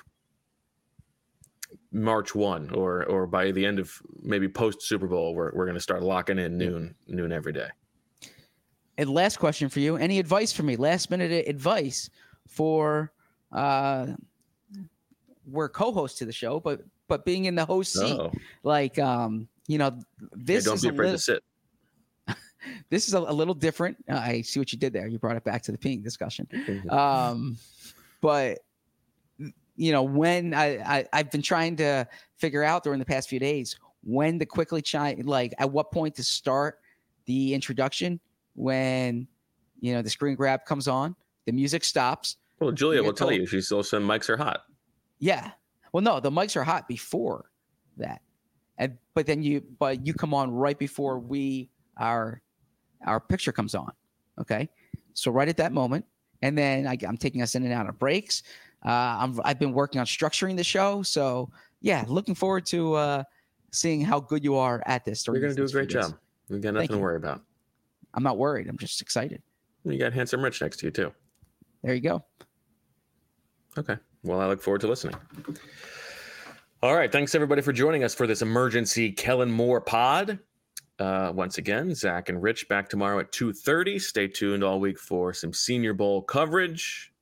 March 1.92 2.34
one, 2.34 2.72
or 2.72 3.06
or 3.06 3.28
by 3.28 3.52
the 3.52 3.66
end 3.66 3.80
of 3.80 3.92
maybe 4.22 4.48
post 4.48 4.82
Super 4.82 5.08
Bowl, 5.08 5.36
we're 5.36 5.52
we're 5.54 5.66
going 5.66 5.76
to 5.76 5.82
start 5.82 6.02
locking 6.04 6.40
in 6.40 6.58
noon 6.58 6.96
noon 7.08 7.32
every 7.32 7.54
day. 7.54 7.68
And 8.98 9.10
last 9.10 9.38
question 9.38 9.70
for 9.70 9.80
you: 9.80 9.96
Any 9.96 10.20
advice 10.20 10.52
for 10.52 10.64
me? 10.64 10.76
Last 10.76 11.10
minute 11.12 11.48
advice 11.48 12.10
for 12.48 13.12
uh, 13.52 14.08
we're 15.46 15.70
co-hosts 15.70 16.20
to 16.20 16.26
the 16.26 16.34
show, 16.34 16.60
but 16.60 16.82
but 17.08 17.26
being 17.26 17.46
in 17.46 17.56
the 17.56 17.66
host 17.66 17.94
seat, 17.94 18.18
Oh, 18.20 18.32
like 18.64 18.98
um, 19.00 19.48
you 19.68 19.78
know, 19.78 19.98
yeah, 20.20 20.28
this 20.34 20.66
don't 20.66 20.76
is 20.76 20.82
be 20.82 20.90
a 20.90 20.92
afraid 20.92 21.06
little, 21.06 21.18
to 21.18 21.24
sit. 21.24 21.44
This 22.90 23.08
is 23.08 23.14
a, 23.14 23.20
a 23.20 23.34
little 23.34 23.54
different. 23.54 23.98
Uh, 24.10 24.16
I 24.18 24.42
see 24.42 24.60
what 24.60 24.72
you 24.74 24.80
did 24.80 24.94
there. 24.94 25.08
You 25.08 25.20
brought 25.20 25.36
it 25.38 25.44
back 25.44 25.62
to 25.64 25.72
the 25.72 25.78
ping 25.78 26.02
discussion. 26.02 26.48
Um 26.90 27.58
but 28.22 28.60
you 29.76 29.94
know 29.94 30.04
when 30.04 30.54
I, 30.54 30.78
I 30.98 31.06
i've 31.14 31.32
been 31.32 31.42
trying 31.42 31.78
to 31.78 32.06
figure 32.36 32.64
out 32.64 32.84
during 32.84 33.00
the 33.00 33.06
past 33.06 33.30
few 33.30 33.40
days 33.40 33.80
when 34.04 34.38
to 34.40 34.46
quickly 34.46 34.82
chime 34.82 35.22
like 35.22 35.54
at 35.58 35.72
what 35.72 35.90
point 35.92 36.16
to 36.16 36.24
start 36.24 36.80
the 37.28 37.54
introduction 37.54 38.20
when 38.56 39.26
you 39.80 39.94
know 39.94 40.02
the 40.02 40.10
screen 40.10 40.36
grab 40.36 40.66
comes 40.66 40.90
on 40.90 41.16
the 41.46 41.54
music 41.54 41.86
stops 41.86 42.36
Well, 42.60 42.72
Julia 42.74 43.02
will 43.02 43.12
get 43.12 43.18
tell 43.18 43.32
you. 43.32 43.46
She 43.46 43.62
still 43.62 43.84
said 43.84 44.02
mics 44.02 44.28
are 44.28 44.36
hot. 44.36 44.64
yeah 45.20 45.52
well 45.94 46.04
no 46.04 46.20
the 46.20 46.30
mics 46.32 46.58
are 46.58 46.64
hot 46.66 46.86
before 46.90 47.50
that 47.96 48.22
and 48.78 48.98
but 49.14 49.26
then 49.26 49.42
you 49.42 49.62
but 49.80 50.06
you 50.06 50.14
come 50.14 50.34
on 50.34 50.52
right 50.52 50.78
before 50.78 51.20
we 51.20 51.70
our 51.98 52.42
our 53.06 53.20
picture 53.20 53.52
comes 53.52 53.76
on 53.76 53.92
okay 54.40 54.70
so 55.14 55.32
right 55.32 55.48
at 55.50 55.58
that 55.58 55.72
moment 55.72 56.06
and 56.42 56.58
then 56.58 56.88
I, 56.88 56.98
i'm 57.08 57.18
taking 57.18 57.42
us 57.42 57.56
in 57.56 57.64
and 57.64 57.74
out 57.74 57.88
of 57.90 57.98
breaks 58.00 58.44
uh, 58.86 58.90
I'm, 58.90 59.40
i've 59.44 59.60
been 59.60 59.74
working 59.74 60.00
on 60.00 60.06
structuring 60.06 60.56
the 60.56 60.64
show 60.64 61.02
so 61.04 61.50
yeah 61.82 62.04
looking 62.08 62.36
forward 62.36 62.66
to 62.68 62.94
uh, 62.96 63.24
seeing 63.72 64.02
how 64.02 64.20
good 64.20 64.44
you 64.44 64.56
are 64.56 64.82
at 64.86 65.06
this 65.06 65.26
You're 65.28 65.40
going 65.40 65.50
to 65.50 65.56
do 65.56 65.66
a 65.66 65.70
great 65.70 65.90
job. 65.90 66.14
You 66.50 66.58
got 66.60 66.62
Thank 66.62 66.74
nothing 66.76 66.88
to 66.90 66.96
you. 66.96 67.00
worry 67.02 67.18
about. 67.18 67.42
i'm 68.14 68.24
not 68.24 68.38
worried 68.38 68.68
i'm 68.68 68.78
just 68.78 69.02
excited 69.02 69.42
You 69.84 69.98
got 69.98 70.14
handsome 70.14 70.42
Rich 70.44 70.62
next 70.62 70.78
to 70.80 70.88
you 70.88 70.92
too. 70.92 71.14
there 71.84 71.94
you 71.94 72.02
go 72.02 72.24
Okay. 73.78 73.98
Well, 74.24 74.42
I 74.42 74.48
look 74.48 74.62
forward 74.62 74.82
to 74.82 74.88
listening. 74.88 75.16
All 76.82 76.96
right. 76.96 77.10
Thanks 77.10 77.36
everybody 77.36 77.62
for 77.62 77.72
joining 77.72 78.04
us 78.04 78.14
for 78.16 78.26
this 78.28 78.42
emergency 78.42 79.12
Kellen 79.12 79.50
Moore 79.52 79.80
pod. 79.80 80.40
Uh, 81.00 81.32
once 81.34 81.58
again, 81.58 81.96
Zach 81.96 82.30
and 82.30 82.42
Rich 82.42 82.68
back 82.68 82.90
tomorrow 82.90 83.20
at 83.20 83.32
2.30. 83.32 84.02
Stay 84.02 84.28
tuned 84.28 84.64
all 84.64 84.80
week 84.80 85.00
for 85.00 85.34
some 85.34 85.54
Senior 85.54 85.94
Bowl 85.94 86.22
coverage. 86.22 87.14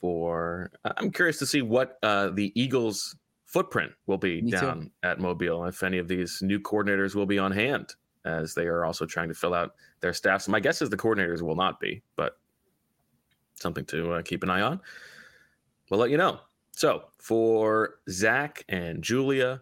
For 0.00 0.70
I'm 0.84 1.10
curious 1.10 1.38
to 1.40 1.46
see 1.46 1.60
what 1.60 1.98
uh, 2.02 2.30
the 2.30 2.52
Eagles' 2.54 3.16
footprint 3.46 3.92
will 4.06 4.16
be 4.16 4.40
Me 4.40 4.52
too. 4.52 4.60
down 4.60 4.90
at 5.02 5.18
Mobile. 5.18 5.64
If 5.66 5.82
any 5.82 5.98
of 5.98 6.08
these 6.08 6.40
new 6.40 6.60
coordinators 6.60 7.14
will 7.14 7.26
be 7.26 7.38
on 7.38 7.52
hand, 7.52 7.94
as 8.24 8.54
they 8.54 8.66
are 8.66 8.84
also 8.84 9.06
trying 9.06 9.28
to 9.28 9.34
fill 9.34 9.54
out 9.54 9.74
their 10.00 10.12
staffs. 10.12 10.48
My 10.48 10.60
guess 10.60 10.82
is 10.82 10.90
the 10.90 10.96
coordinators 10.96 11.42
will 11.42 11.56
not 11.56 11.80
be, 11.80 12.02
but 12.16 12.38
something 13.54 13.84
to 13.86 14.12
uh, 14.14 14.22
keep 14.22 14.42
an 14.42 14.50
eye 14.50 14.62
on. 14.62 14.80
We'll 15.90 16.00
let 16.00 16.10
you 16.10 16.16
know. 16.16 16.40
So 16.72 17.04
for 17.18 17.96
Zach 18.08 18.64
and 18.68 19.02
Julia 19.02 19.60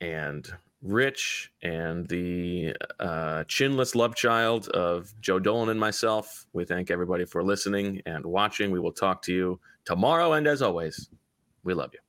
and 0.00 0.48
Rich 0.82 1.52
and 1.62 2.08
the 2.08 2.74
uh, 2.98 3.44
chinless 3.44 3.94
love 3.94 4.16
child 4.16 4.68
of 4.68 5.14
Joe 5.20 5.38
Dolan 5.38 5.68
and 5.68 5.78
myself, 5.78 6.46
we 6.52 6.64
thank 6.64 6.90
everybody 6.90 7.24
for 7.24 7.42
listening 7.44 8.02
and 8.04 8.26
watching. 8.26 8.72
We 8.72 8.80
will 8.80 8.92
talk 8.92 9.22
to 9.22 9.32
you 9.32 9.60
tomorrow. 9.84 10.32
And 10.32 10.46
as 10.46 10.60
always, 10.60 11.08
we 11.62 11.74
love 11.74 11.92
you. 11.92 12.00